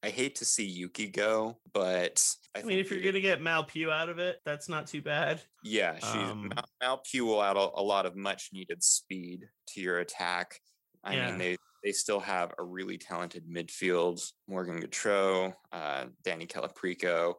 I 0.04 0.10
hate 0.10 0.36
to 0.36 0.46
see 0.46 0.66
Yuki 0.66 1.08
go, 1.08 1.58
but 1.74 2.24
I, 2.56 2.60
I 2.60 2.64
mean, 2.64 2.78
if 2.78 2.92
you're 2.92 3.02
going 3.02 3.16
to 3.16 3.22
get 3.22 3.42
Mal 3.42 3.64
Pugh 3.64 3.92
out 3.92 4.10
of 4.10 4.20
it, 4.20 4.40
that's 4.46 4.70
not 4.70 4.86
too 4.86 5.02
bad. 5.02 5.42
Yeah, 5.64 5.98
she, 5.98 6.20
um, 6.20 6.50
Mal, 6.50 6.66
Mal 6.82 7.02
Pugh 7.10 7.26
will 7.26 7.42
add 7.42 7.58
a, 7.58 7.70
a, 7.76 7.82
lot 7.82 8.06
of 8.06 8.16
much 8.16 8.50
needed 8.54 8.84
speed 8.84 9.48
to 9.70 9.82
your 9.82 10.00
attack. 10.00 10.60
I 11.04 11.16
yeah. 11.16 11.30
mean, 11.30 11.40
they 11.40 11.58
they 11.84 11.92
still 11.92 12.20
have 12.20 12.54
a 12.60 12.64
really 12.64 12.98
talented 12.98 13.46
midfield: 13.50 14.22
Morgan 14.48 14.82
Gautrat, 14.82 15.54
uh, 15.72 16.06
Dani 16.24 16.48
Colaprico, 16.48 17.34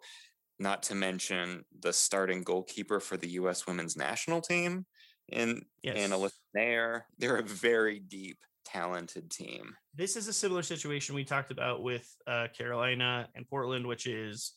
not 0.59 0.83
to 0.85 0.95
mention 0.97 1.65
the 1.81 1.93
starting 1.93 2.43
goalkeeper 2.43 2.99
for 2.99 3.17
the 3.17 3.29
U.S. 3.31 3.67
Women's 3.67 3.97
National 3.97 4.41
Team 4.41 4.85
and 5.31 5.65
yes. 5.83 6.11
Alyssa 6.11 6.33
Naeher. 6.57 7.03
They're 7.19 7.37
a 7.37 7.43
very 7.43 8.01
deep 8.01 8.39
talented 8.73 9.31
team. 9.31 9.75
This 9.95 10.17
is 10.17 10.29
a 10.29 10.33
similar 10.33 10.63
situation 10.63 11.15
we 11.15 11.25
talked 11.25 11.51
about 11.51 11.83
with 11.83 12.09
uh, 12.27 12.49
Carolina 12.57 13.29
and 13.35 13.49
Portland, 13.49 13.87
which 13.87 14.07
is 14.07 14.53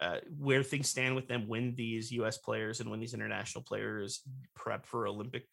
uh, 0.00 0.16
where 0.38 0.62
things 0.62 0.88
stand 0.88 1.14
with 1.14 1.28
them 1.28 1.46
when 1.48 1.74
these 1.74 2.10
U.S. 2.12 2.38
players 2.38 2.80
and 2.80 2.90
when 2.90 3.00
these 3.00 3.14
international 3.14 3.62
players 3.62 4.22
prep 4.54 4.86
for 4.86 5.06
Olympic 5.06 5.46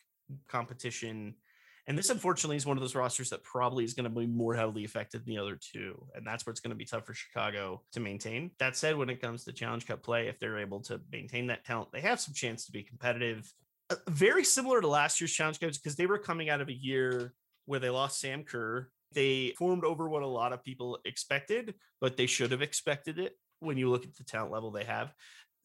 competition. 0.48 1.36
And 1.88 1.98
this, 1.98 2.10
unfortunately, 2.10 2.58
is 2.58 2.66
one 2.66 2.78
of 2.78 2.82
those 2.82 2.96
rosters 2.96 3.30
that 3.32 3.44
probably 3.44 3.84
is 3.84 3.94
going 3.94 4.04
to 4.04 4.10
be 4.10 4.28
more 4.28 4.56
heavily 4.56 4.86
affected 4.86 5.26
than 5.26 5.34
the 5.34 5.42
other 5.42 5.58
two. 5.60 6.06
And 6.16 6.26
that's 6.26 6.46
where 6.46 6.52
it's 6.52 6.60
going 6.60 6.72
to 6.72 6.76
be 6.76 6.86
tough 6.86 7.06
for 7.06 7.14
Chicago 7.14 7.82
to 7.94 8.00
maintain. 8.00 8.52
That 8.60 8.76
said, 8.76 8.96
when 8.96 9.10
it 9.10 9.22
comes 9.22 9.44
to 9.46 9.52
Challenge 9.52 9.86
Cup 9.86 10.04
play, 10.04 10.28
if 10.28 10.40
they're 10.40 10.60
able 10.60 10.82
to 10.82 11.02
maintain 11.12 11.48
that 11.48 11.66
talent, 11.66 11.90
they 11.92 12.02
have 12.02 12.20
some 12.20 12.34
chance 12.34 12.66
to 12.66 12.72
be 12.72 12.84
competitive. 12.84 13.52
Uh, 13.90 13.96
very 14.08 14.44
similar 14.44 14.80
to 14.80 14.88
last 14.88 15.20
year's 15.20 15.34
Challenge 15.34 15.60
Cups 15.60 15.78
because 15.78 15.96
they 15.96 16.06
were 16.06 16.20
coming 16.20 16.50
out 16.50 16.62
of 16.62 16.70
a 16.70 16.74
year 16.74 17.34
where 17.72 17.80
they 17.80 17.90
lost 17.90 18.20
Sam 18.20 18.44
Kerr. 18.44 18.90
They 19.14 19.54
formed 19.58 19.86
over 19.86 20.10
what 20.10 20.24
a 20.24 20.28
lot 20.28 20.52
of 20.52 20.62
people 20.62 21.00
expected, 21.06 21.74
but 22.02 22.18
they 22.18 22.26
should 22.26 22.52
have 22.52 22.62
expected 22.62 23.18
it 23.18 23.38
when 23.62 23.78
you 23.78 23.90
look 23.90 24.04
at 24.04 24.14
the 24.18 24.26
talent 24.26 24.52
level 24.52 24.72
they 24.72 24.84
have. 24.84 25.14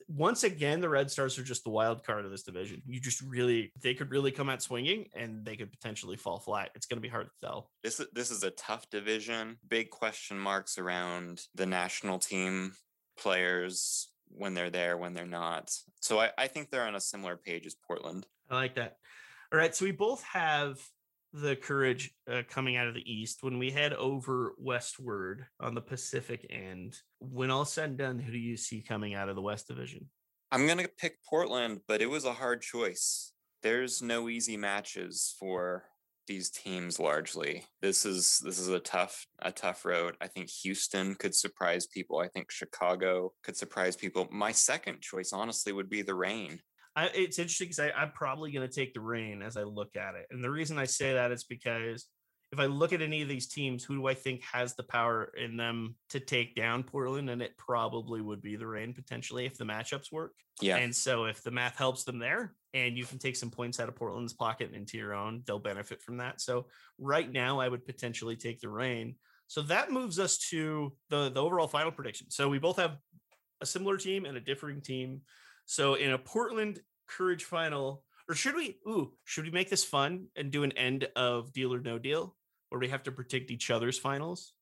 Once 0.06 0.44
again, 0.44 0.80
the 0.80 0.88
Red 0.88 1.10
Stars 1.10 1.36
are 1.36 1.42
just 1.42 1.64
the 1.64 1.70
wild 1.70 2.04
card 2.04 2.24
of 2.24 2.30
this 2.30 2.44
division. 2.44 2.80
You 2.86 3.00
just 3.00 3.20
really, 3.22 3.72
they 3.82 3.92
could 3.92 4.12
really 4.12 4.30
come 4.30 4.48
out 4.48 4.62
swinging 4.62 5.06
and 5.16 5.44
they 5.44 5.56
could 5.56 5.72
potentially 5.72 6.16
fall 6.16 6.38
flat. 6.38 6.70
It's 6.76 6.86
going 6.86 6.98
to 6.98 7.02
be 7.02 7.08
hard 7.08 7.26
to 7.26 7.44
tell. 7.44 7.70
This 7.82 7.98
is, 7.98 8.06
this 8.12 8.30
is 8.30 8.44
a 8.44 8.50
tough 8.52 8.88
division. 8.88 9.58
Big 9.68 9.90
question 9.90 10.38
marks 10.38 10.78
around 10.78 11.42
the 11.56 11.66
national 11.66 12.20
team 12.20 12.74
players 13.18 14.12
when 14.28 14.54
they're 14.54 14.70
there, 14.70 14.96
when 14.96 15.12
they're 15.12 15.26
not. 15.26 15.72
So 15.98 16.20
I, 16.20 16.30
I 16.38 16.46
think 16.46 16.70
they're 16.70 16.86
on 16.86 16.94
a 16.94 17.00
similar 17.00 17.36
page 17.36 17.66
as 17.66 17.74
Portland. 17.74 18.28
I 18.48 18.54
like 18.54 18.76
that. 18.76 18.98
All 19.52 19.58
right. 19.58 19.74
So 19.74 19.84
we 19.84 19.90
both 19.90 20.22
have 20.22 20.78
the 21.36 21.54
courage 21.56 22.12
uh, 22.30 22.42
coming 22.48 22.76
out 22.76 22.86
of 22.86 22.94
the 22.94 23.12
east 23.12 23.42
when 23.42 23.58
we 23.58 23.70
head 23.70 23.92
over 23.92 24.54
westward 24.58 25.44
on 25.60 25.74
the 25.74 25.80
pacific 25.80 26.46
end 26.48 26.96
when 27.18 27.50
all 27.50 27.64
said 27.66 27.90
and 27.90 27.98
done 27.98 28.18
who 28.18 28.32
do 28.32 28.38
you 28.38 28.56
see 28.56 28.80
coming 28.80 29.14
out 29.14 29.28
of 29.28 29.36
the 29.36 29.42
west 29.42 29.68
division? 29.68 30.08
I'm 30.50 30.66
going 30.66 30.78
to 30.78 30.88
pick 30.88 31.18
portland 31.28 31.80
but 31.86 32.00
it 32.00 32.08
was 32.08 32.24
a 32.24 32.32
hard 32.32 32.62
choice. 32.62 33.32
There's 33.62 34.00
no 34.00 34.30
easy 34.30 34.56
matches 34.56 35.34
for 35.38 35.84
these 36.26 36.50
teams 36.50 36.98
largely. 36.98 37.64
This 37.82 38.06
is 38.06 38.40
this 38.42 38.58
is 38.58 38.68
a 38.68 38.80
tough 38.80 39.26
a 39.40 39.52
tough 39.52 39.84
road. 39.84 40.16
I 40.22 40.28
think 40.28 40.48
houston 40.48 41.16
could 41.16 41.34
surprise 41.34 41.86
people. 41.86 42.18
I 42.18 42.28
think 42.28 42.50
chicago 42.50 43.32
could 43.42 43.58
surprise 43.58 43.94
people. 43.94 44.26
My 44.30 44.52
second 44.52 45.02
choice 45.02 45.34
honestly 45.34 45.72
would 45.72 45.90
be 45.90 46.00
the 46.00 46.14
Reign 46.14 46.60
I, 46.96 47.10
it's 47.14 47.38
interesting 47.38 47.68
because 47.68 47.92
I'm 47.94 48.10
probably 48.12 48.50
going 48.50 48.66
to 48.66 48.74
take 48.74 48.94
the 48.94 49.00
Reign 49.00 49.42
as 49.42 49.58
I 49.58 49.64
look 49.64 49.96
at 49.96 50.14
it. 50.14 50.26
And 50.30 50.42
the 50.42 50.50
reason 50.50 50.78
I 50.78 50.86
say 50.86 51.12
that 51.12 51.30
is 51.30 51.44
because 51.44 52.06
if 52.52 52.58
I 52.58 52.66
look 52.66 52.92
at 52.92 53.02
any 53.02 53.22
of 53.22 53.28
these 53.28 53.48
teams, 53.48 53.84
who 53.84 53.96
do 53.96 54.06
I 54.06 54.14
think 54.14 54.42
has 54.52 54.74
the 54.74 54.84
power 54.84 55.30
in 55.36 55.56
them 55.56 55.96
to 56.10 56.20
take 56.20 56.54
down 56.54 56.84
Portland? 56.84 57.28
And 57.28 57.42
it 57.42 57.56
probably 57.58 58.22
would 58.22 58.40
be 58.40 58.56
the 58.56 58.66
Reign 58.66 58.94
potentially 58.94 59.44
if 59.44 59.58
the 59.58 59.64
matchups 59.64 60.10
work. 60.10 60.32
Yeah. 60.62 60.76
And 60.76 60.94
so 60.94 61.24
if 61.24 61.42
the 61.42 61.50
math 61.50 61.76
helps 61.76 62.04
them 62.04 62.18
there 62.18 62.54
and 62.72 62.96
you 62.96 63.04
can 63.04 63.18
take 63.18 63.36
some 63.36 63.50
points 63.50 63.78
out 63.78 63.88
of 63.88 63.96
Portland's 63.96 64.32
pocket 64.32 64.68
and 64.68 64.76
into 64.76 64.96
your 64.96 65.12
own, 65.12 65.42
they'll 65.46 65.58
benefit 65.58 66.00
from 66.00 66.18
that. 66.18 66.40
So 66.40 66.66
right 66.98 67.30
now, 67.30 67.60
I 67.60 67.68
would 67.68 67.84
potentially 67.84 68.36
take 68.36 68.60
the 68.60 68.70
Reign. 68.70 69.16
So 69.48 69.62
that 69.62 69.90
moves 69.90 70.18
us 70.18 70.38
to 70.50 70.92
the, 71.10 71.30
the 71.30 71.42
overall 71.42 71.68
final 71.68 71.92
prediction. 71.92 72.30
So 72.30 72.48
we 72.48 72.58
both 72.58 72.78
have 72.78 72.96
a 73.60 73.66
similar 73.66 73.96
team 73.96 74.24
and 74.24 74.36
a 74.36 74.40
differing 74.40 74.80
team. 74.80 75.20
So 75.66 75.94
in 75.94 76.12
a 76.12 76.18
Portland 76.18 76.80
Courage 77.08 77.44
final, 77.44 78.02
or 78.28 78.34
should 78.34 78.54
we? 78.54 78.78
Ooh, 78.88 79.12
should 79.24 79.44
we 79.44 79.50
make 79.50 79.68
this 79.68 79.84
fun 79.84 80.26
and 80.36 80.50
do 80.50 80.62
an 80.62 80.72
end 80.72 81.08
of 81.14 81.52
Deal 81.52 81.72
or 81.72 81.80
No 81.80 81.98
Deal, 81.98 82.34
where 82.70 82.80
we 82.80 82.88
have 82.88 83.02
to 83.04 83.12
predict 83.12 83.50
each 83.50 83.70
other's 83.70 83.98
finals? 83.98 84.52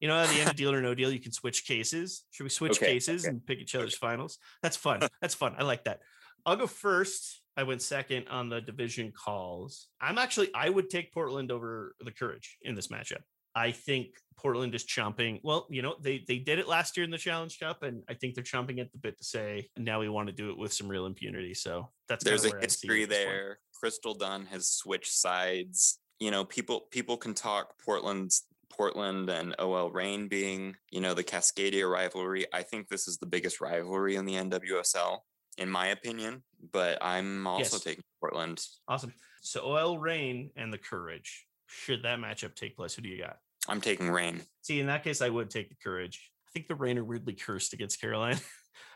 You 0.00 0.08
know, 0.08 0.16
at 0.16 0.28
the 0.28 0.40
end 0.40 0.50
of 0.50 0.56
Deal 0.62 0.72
or 0.72 0.80
No 0.82 0.94
Deal, 0.94 1.12
you 1.12 1.20
can 1.20 1.32
switch 1.32 1.66
cases. 1.66 2.24
Should 2.30 2.44
we 2.44 2.50
switch 2.50 2.78
okay, 2.78 2.94
cases 2.94 3.24
okay. 3.24 3.30
and 3.30 3.46
pick 3.46 3.60
each 3.60 3.74
other's 3.74 3.94
okay. 3.94 4.08
finals? 4.08 4.38
That's 4.62 4.76
fun. 4.76 5.00
That's 5.20 5.34
fun. 5.34 5.54
I 5.58 5.62
like 5.62 5.84
that. 5.84 6.00
I'll 6.44 6.56
go 6.56 6.66
first. 6.66 7.40
I 7.56 7.62
went 7.64 7.82
second 7.82 8.28
on 8.28 8.48
the 8.48 8.60
division 8.60 9.12
calls. 9.12 9.88
I'm 10.00 10.18
actually 10.18 10.50
I 10.54 10.68
would 10.68 10.90
take 10.90 11.12
Portland 11.12 11.52
over 11.52 11.94
the 12.00 12.10
Courage 12.10 12.56
in 12.62 12.74
this 12.74 12.88
matchup. 12.88 13.22
I 13.54 13.72
think 13.72 14.08
Portland 14.36 14.74
is 14.74 14.84
chomping. 14.84 15.40
Well, 15.42 15.66
you 15.70 15.82
know, 15.82 15.94
they 16.00 16.24
they 16.26 16.38
did 16.38 16.58
it 16.58 16.68
last 16.68 16.96
year 16.96 17.04
in 17.04 17.10
the 17.10 17.18
Challenge 17.18 17.58
Cup, 17.58 17.82
and 17.82 18.02
I 18.08 18.14
think 18.14 18.34
they're 18.34 18.44
chomping 18.44 18.80
at 18.80 18.90
the 18.92 18.98
bit 18.98 19.18
to 19.18 19.24
say 19.24 19.68
now 19.76 20.00
we 20.00 20.08
want 20.08 20.28
to 20.28 20.34
do 20.34 20.50
it 20.50 20.58
with 20.58 20.72
some 20.72 20.88
real 20.88 21.06
impunity. 21.06 21.54
So 21.54 21.90
that's 22.08 22.24
there's 22.24 22.44
a 22.44 22.58
history 22.58 23.04
there. 23.04 23.58
Crystal 23.78 24.14
Dunn 24.14 24.46
has 24.46 24.68
switched 24.68 25.12
sides. 25.12 25.98
You 26.18 26.30
know, 26.30 26.44
people 26.44 26.86
people 26.90 27.16
can 27.16 27.34
talk 27.34 27.74
Portland's 27.84 28.44
Portland 28.72 29.28
and 29.28 29.54
OL 29.58 29.90
Reign 29.90 30.28
being, 30.28 30.74
you 30.90 31.00
know, 31.00 31.14
the 31.14 31.24
Cascadia 31.24 31.90
rivalry. 31.90 32.46
I 32.52 32.62
think 32.62 32.88
this 32.88 33.06
is 33.06 33.18
the 33.18 33.26
biggest 33.26 33.60
rivalry 33.60 34.16
in 34.16 34.24
the 34.24 34.34
NWSL, 34.34 35.18
in 35.58 35.68
my 35.68 35.88
opinion. 35.88 36.42
But 36.72 36.98
I'm 37.00 37.46
also 37.46 37.76
yes. 37.76 37.84
taking 37.84 38.04
Portland. 38.20 38.64
Awesome. 38.88 39.12
So 39.42 39.60
OL 39.62 39.98
Reign 39.98 40.50
and 40.56 40.72
the 40.72 40.78
Courage. 40.78 41.46
Should 41.66 42.02
that 42.02 42.18
matchup 42.18 42.54
take 42.54 42.76
place? 42.76 42.94
Who 42.94 43.02
do 43.02 43.08
you 43.08 43.18
got? 43.22 43.36
I'm 43.68 43.80
taking 43.80 44.10
Reign. 44.10 44.42
See, 44.62 44.80
in 44.80 44.86
that 44.86 45.04
case, 45.04 45.22
I 45.22 45.28
would 45.28 45.50
take 45.50 45.68
the 45.68 45.76
Courage. 45.82 46.30
I 46.48 46.50
think 46.52 46.68
the 46.68 46.74
Reign 46.74 46.98
are 46.98 47.04
weirdly 47.04 47.34
cursed 47.34 47.72
against 47.72 48.00
Carolina. 48.00 48.38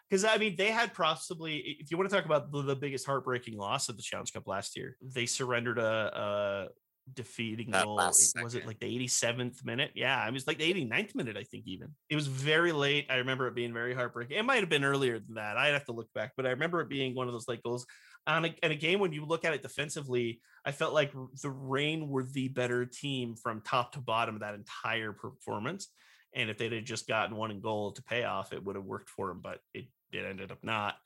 Because 0.08 0.24
I 0.24 0.38
mean, 0.38 0.54
they 0.56 0.70
had 0.70 0.94
possibly, 0.94 1.78
if 1.80 1.90
you 1.90 1.96
want 1.96 2.08
to 2.08 2.14
talk 2.14 2.26
about 2.26 2.52
the, 2.52 2.62
the, 2.62 2.76
biggest 2.76 3.06
heartbreaking 3.06 3.58
loss 3.58 3.88
of 3.88 3.96
the 3.96 4.04
Challenge 4.04 4.32
Cup 4.32 4.46
last 4.46 4.76
year, 4.76 4.96
they 5.02 5.26
surrendered 5.26 5.80
a, 5.80 5.82
a 5.82 6.68
defeating 7.12 7.70
that 7.72 7.84
goal. 7.84 7.96
was 7.96 8.54
it 8.54 8.66
like 8.66 8.78
the 8.78 8.86
87th 8.86 9.64
minute? 9.64 9.90
Yeah, 9.94 10.16
I 10.16 10.26
mean, 10.26 10.34
it 10.34 10.34
was 10.34 10.46
like 10.46 10.58
the 10.58 10.72
89th 10.72 11.14
minute, 11.16 11.36
I 11.36 11.42
think, 11.42 11.64
even. 11.66 11.88
It 12.08 12.14
was 12.14 12.28
very 12.28 12.72
late. 12.72 13.06
I 13.10 13.16
remember 13.16 13.48
it 13.48 13.56
being 13.56 13.72
very 13.72 13.94
heartbreaking. 13.94 14.36
It 14.36 14.44
might 14.44 14.60
have 14.60 14.68
been 14.68 14.84
earlier 14.84 15.18
than 15.18 15.34
that. 15.34 15.56
I'd 15.56 15.72
have 15.72 15.86
to 15.86 15.92
look 15.92 16.12
back, 16.14 16.32
but 16.36 16.46
I 16.46 16.50
remember 16.50 16.80
it 16.80 16.88
being 16.88 17.14
one 17.14 17.26
of 17.26 17.32
those 17.32 17.48
like 17.48 17.62
goals. 17.62 17.84
On 18.26 18.44
a, 18.44 18.54
and 18.62 18.72
a 18.72 18.76
game 18.76 18.98
when 18.98 19.12
you 19.12 19.24
look 19.24 19.44
at 19.44 19.54
it 19.54 19.62
defensively, 19.62 20.40
I 20.64 20.72
felt 20.72 20.92
like 20.92 21.12
the 21.42 21.50
Reign 21.50 22.08
were 22.08 22.24
the 22.24 22.48
better 22.48 22.84
team 22.84 23.36
from 23.36 23.60
top 23.60 23.92
to 23.92 24.00
bottom 24.00 24.34
of 24.34 24.40
that 24.40 24.54
entire 24.54 25.12
performance. 25.12 25.88
And 26.34 26.50
if 26.50 26.58
they'd 26.58 26.72
have 26.72 26.84
just 26.84 27.06
gotten 27.06 27.36
one 27.36 27.60
goal 27.60 27.92
to 27.92 28.02
pay 28.02 28.24
off, 28.24 28.52
it 28.52 28.64
would 28.64 28.76
have 28.76 28.84
worked 28.84 29.08
for 29.08 29.28
them, 29.28 29.40
but 29.42 29.60
it, 29.72 29.86
it 30.12 30.24
ended 30.24 30.50
up 30.50 30.58
not. 30.62 30.96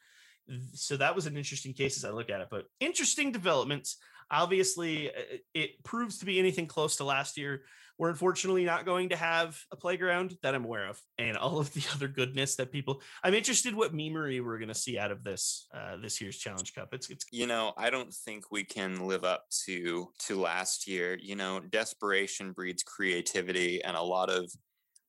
So 0.74 0.96
that 0.96 1.14
was 1.14 1.26
an 1.26 1.36
interesting 1.36 1.74
case 1.74 1.96
as 1.96 2.04
I 2.04 2.10
look 2.10 2.30
at 2.30 2.40
it. 2.40 2.48
But 2.50 2.64
interesting 2.80 3.32
developments. 3.32 3.98
Obviously, 4.30 5.10
uh, 5.10 5.36
it 5.54 5.84
proves 5.84 6.18
to 6.18 6.24
be 6.24 6.38
anything 6.38 6.66
close 6.66 6.96
to 6.96 7.04
last 7.04 7.36
year. 7.36 7.62
We're 8.00 8.08
unfortunately 8.08 8.64
not 8.64 8.86
going 8.86 9.10
to 9.10 9.16
have 9.16 9.62
a 9.70 9.76
playground 9.76 10.38
that 10.42 10.54
I'm 10.54 10.64
aware 10.64 10.88
of, 10.88 10.98
and 11.18 11.36
all 11.36 11.58
of 11.58 11.70
the 11.74 11.82
other 11.94 12.08
goodness 12.08 12.56
that 12.56 12.72
people. 12.72 13.02
I'm 13.22 13.34
interested 13.34 13.74
what 13.74 13.92
memery 13.92 14.42
we're 14.42 14.56
going 14.56 14.68
to 14.68 14.74
see 14.74 14.98
out 14.98 15.10
of 15.10 15.22
this 15.22 15.66
uh, 15.74 15.98
this 16.00 16.18
year's 16.18 16.38
Challenge 16.38 16.74
Cup. 16.74 16.94
It's 16.94 17.10
it's. 17.10 17.26
You 17.30 17.46
know, 17.46 17.74
I 17.76 17.90
don't 17.90 18.10
think 18.10 18.50
we 18.50 18.64
can 18.64 19.06
live 19.06 19.24
up 19.24 19.44
to 19.66 20.08
to 20.20 20.40
last 20.40 20.88
year. 20.88 21.18
You 21.20 21.36
know, 21.36 21.60
desperation 21.60 22.52
breeds 22.52 22.82
creativity, 22.82 23.84
and 23.84 23.98
a 23.98 24.02
lot 24.02 24.30
of 24.30 24.50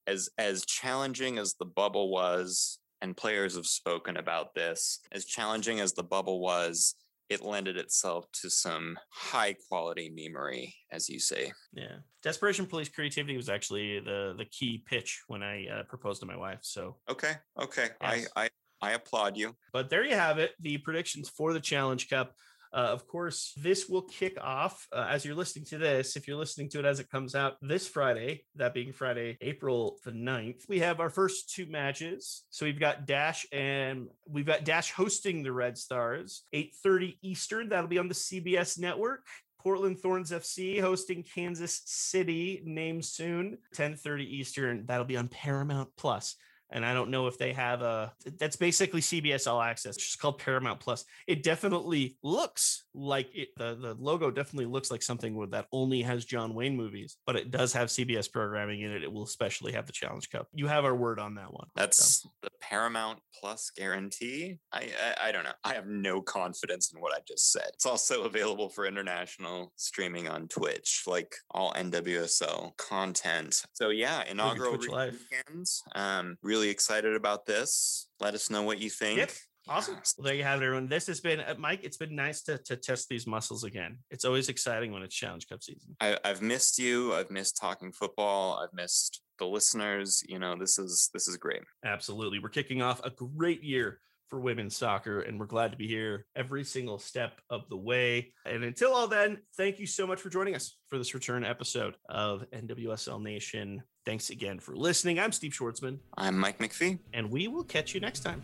as 0.05 0.27
as 0.37 0.65
challenging 0.65 1.37
as 1.37 1.53
the 1.53 1.65
bubble 1.65 2.11
was 2.11 2.77
and 3.01 3.15
players 3.15 3.55
have 3.55 3.67
spoken 3.67 4.17
about 4.17 4.53
this 4.53 4.99
as 5.13 5.23
challenging 5.23 5.79
as 5.79 5.93
the 5.93 6.03
bubble 6.03 6.41
was 6.41 6.95
it 7.31 7.41
lended 7.41 7.77
itself 7.77 8.25
to 8.33 8.49
some 8.49 8.99
high 9.09 9.55
quality 9.69 10.11
memery, 10.11 10.73
as 10.91 11.07
you 11.07 11.17
say. 11.17 11.53
Yeah, 11.71 11.99
desperation 12.21 12.65
police 12.65 12.89
creativity 12.89 13.37
was 13.37 13.47
actually 13.47 14.01
the 14.01 14.35
the 14.37 14.45
key 14.45 14.83
pitch 14.85 15.21
when 15.27 15.41
I 15.41 15.65
uh, 15.67 15.83
proposed 15.83 16.19
to 16.19 16.27
my 16.27 16.35
wife. 16.35 16.59
So 16.61 16.97
okay, 17.09 17.35
okay, 17.57 17.87
yes. 18.01 18.27
I 18.35 18.43
I 18.43 18.49
I 18.81 18.91
applaud 18.91 19.37
you. 19.37 19.55
But 19.71 19.89
there 19.89 20.03
you 20.03 20.15
have 20.15 20.39
it. 20.39 20.51
The 20.59 20.77
predictions 20.79 21.29
for 21.29 21.53
the 21.53 21.61
Challenge 21.61 22.09
Cup. 22.09 22.33
Uh, 22.73 22.77
of 22.77 23.07
course, 23.07 23.53
this 23.57 23.89
will 23.89 24.03
kick 24.03 24.37
off 24.41 24.87
uh, 24.93 25.07
as 25.09 25.25
you're 25.25 25.35
listening 25.35 25.65
to 25.65 25.77
this. 25.77 26.15
If 26.15 26.27
you're 26.27 26.37
listening 26.37 26.69
to 26.69 26.79
it 26.79 26.85
as 26.85 26.99
it 26.99 27.09
comes 27.09 27.35
out 27.35 27.57
this 27.61 27.87
Friday, 27.87 28.45
that 28.55 28.73
being 28.73 28.93
Friday, 28.93 29.37
April 29.41 29.97
the 30.05 30.11
9th, 30.11 30.69
we 30.69 30.79
have 30.79 30.99
our 30.99 31.09
first 31.09 31.53
two 31.53 31.65
matches. 31.65 32.43
So 32.49 32.65
we've 32.65 32.79
got 32.79 33.05
Dash 33.05 33.45
and 33.51 34.07
we've 34.27 34.45
got 34.45 34.63
Dash 34.63 34.91
hosting 34.91 35.43
the 35.43 35.51
Red 35.51 35.77
Stars, 35.77 36.43
8:30 36.53 37.17
Eastern. 37.21 37.69
That'll 37.69 37.87
be 37.87 37.99
on 37.99 38.07
the 38.07 38.13
CBS 38.13 38.79
network. 38.79 39.25
Portland 39.59 39.99
Thorns 39.99 40.31
FC 40.31 40.81
hosting 40.81 41.23
Kansas 41.23 41.83
City, 41.85 42.63
name 42.65 43.01
soon, 43.01 43.59
10:30 43.75 44.25
Eastern. 44.25 44.85
That'll 44.85 45.05
be 45.05 45.17
on 45.17 45.27
Paramount 45.27 45.89
Plus 45.97 46.35
and 46.71 46.85
I 46.85 46.93
don't 46.93 47.09
know 47.09 47.27
if 47.27 47.37
they 47.37 47.53
have 47.53 47.81
a 47.81 48.13
that's 48.39 48.55
basically 48.55 49.01
CBS 49.01 49.47
All 49.47 49.61
Access. 49.61 49.95
It's 49.97 50.15
called 50.15 50.39
Paramount 50.39 50.79
Plus. 50.79 51.05
It 51.27 51.43
definitely 51.43 52.17
looks 52.23 52.85
like 52.93 53.29
it 53.33 53.49
the, 53.57 53.75
the 53.75 53.95
logo 53.99 54.31
definitely 54.31 54.65
looks 54.65 54.91
like 54.91 55.01
something 55.01 55.49
that 55.51 55.67
only 55.71 56.01
has 56.01 56.25
John 56.25 56.53
Wayne 56.53 56.75
movies, 56.75 57.17
but 57.25 57.35
it 57.35 57.51
does 57.51 57.73
have 57.73 57.89
CBS 57.89 58.31
programming 58.31 58.81
in 58.81 58.91
it. 58.91 59.03
It 59.03 59.11
will 59.11 59.23
especially 59.23 59.73
have 59.73 59.85
the 59.85 59.93
Challenge 59.93 60.29
Cup. 60.29 60.47
You 60.53 60.67
have 60.67 60.85
our 60.85 60.95
word 60.95 61.19
on 61.19 61.35
that 61.35 61.53
one. 61.53 61.67
That's 61.75 62.21
so. 62.21 62.29
the 62.41 62.49
Paramount 62.61 63.19
Plus 63.39 63.71
guarantee. 63.75 64.57
I, 64.71 64.89
I 65.19 65.31
I 65.31 65.31
don't 65.31 65.43
know. 65.43 65.51
I 65.63 65.73
have 65.73 65.87
no 65.87 66.21
confidence 66.21 66.91
in 66.93 67.01
what 67.01 67.13
I 67.13 67.19
just 67.27 67.51
said. 67.51 67.69
It's 67.73 67.85
also 67.85 68.23
available 68.23 68.69
for 68.69 68.85
international 68.85 69.71
streaming 69.75 70.27
on 70.27 70.47
Twitch, 70.47 71.03
like 71.07 71.33
all 71.51 71.73
NWSL 71.73 72.75
content. 72.77 73.61
So 73.73 73.89
yeah, 73.89 74.23
inaugural 74.29 74.77
weekends. 74.77 75.83
Um, 75.95 76.37
really 76.43 76.60
really 76.61 76.71
excited 76.71 77.15
about 77.15 77.45
this. 77.45 78.07
Let 78.19 78.35
us 78.35 78.51
know 78.51 78.61
what 78.61 78.79
you 78.79 78.89
think. 78.89 79.17
Yep. 79.17 79.31
Awesome. 79.67 79.95
Well, 80.17 80.25
there 80.25 80.35
you 80.35 80.43
have 80.43 80.61
it, 80.61 80.65
everyone. 80.65 80.87
This 80.87 81.07
has 81.07 81.19
been 81.19 81.39
uh, 81.39 81.55
Mike. 81.57 81.79
It's 81.83 81.97
been 81.97 82.15
nice 82.15 82.41
to, 82.43 82.57
to 82.59 82.75
test 82.75 83.09
these 83.09 83.25
muscles 83.25 83.63
again. 83.63 83.97
It's 84.09 84.25
always 84.25 84.49
exciting 84.49 84.91
when 84.91 85.01
it's 85.01 85.15
Challenge 85.15 85.47
Cup 85.47 85.63
season. 85.63 85.95
I, 85.99 86.17
I've 86.23 86.41
missed 86.41 86.77
you. 86.77 87.13
I've 87.13 87.31
missed 87.31 87.57
talking 87.59 87.91
football. 87.91 88.59
I've 88.61 88.73
missed 88.73 89.21
the 89.39 89.45
listeners. 89.45 90.23
You 90.27 90.39
know, 90.39 90.55
this 90.55 90.77
is 90.77 91.09
this 91.13 91.27
is 91.27 91.37
great. 91.37 91.61
Absolutely. 91.83 92.39
We're 92.39 92.49
kicking 92.49 92.81
off 92.81 93.01
a 93.03 93.09
great 93.11 93.63
year 93.63 93.99
for 94.31 94.39
women's 94.39 94.75
soccer, 94.75 95.19
and 95.19 95.37
we're 95.37 95.45
glad 95.45 95.71
to 95.71 95.77
be 95.77 95.87
here 95.87 96.25
every 96.37 96.63
single 96.63 96.97
step 96.97 97.41
of 97.49 97.67
the 97.69 97.75
way. 97.75 98.33
And 98.45 98.63
until 98.63 98.93
all 98.93 99.07
then, 99.07 99.39
thank 99.57 99.77
you 99.77 99.85
so 99.85 100.07
much 100.07 100.21
for 100.21 100.29
joining 100.29 100.55
us 100.55 100.77
for 100.87 100.97
this 100.97 101.13
return 101.13 101.43
episode 101.43 101.97
of 102.09 102.45
NWSL 102.51 103.21
Nation. 103.21 103.83
Thanks 104.05 104.29
again 104.29 104.59
for 104.59 104.75
listening. 104.75 105.19
I'm 105.19 105.33
Steve 105.33 105.51
Schwartzman. 105.51 105.99
I'm 106.17 106.39
Mike 106.39 106.59
McPhee. 106.59 106.99
And 107.13 107.29
we 107.29 107.49
will 107.49 107.65
catch 107.65 107.93
you 107.93 107.99
next 107.99 108.21
time. 108.21 108.41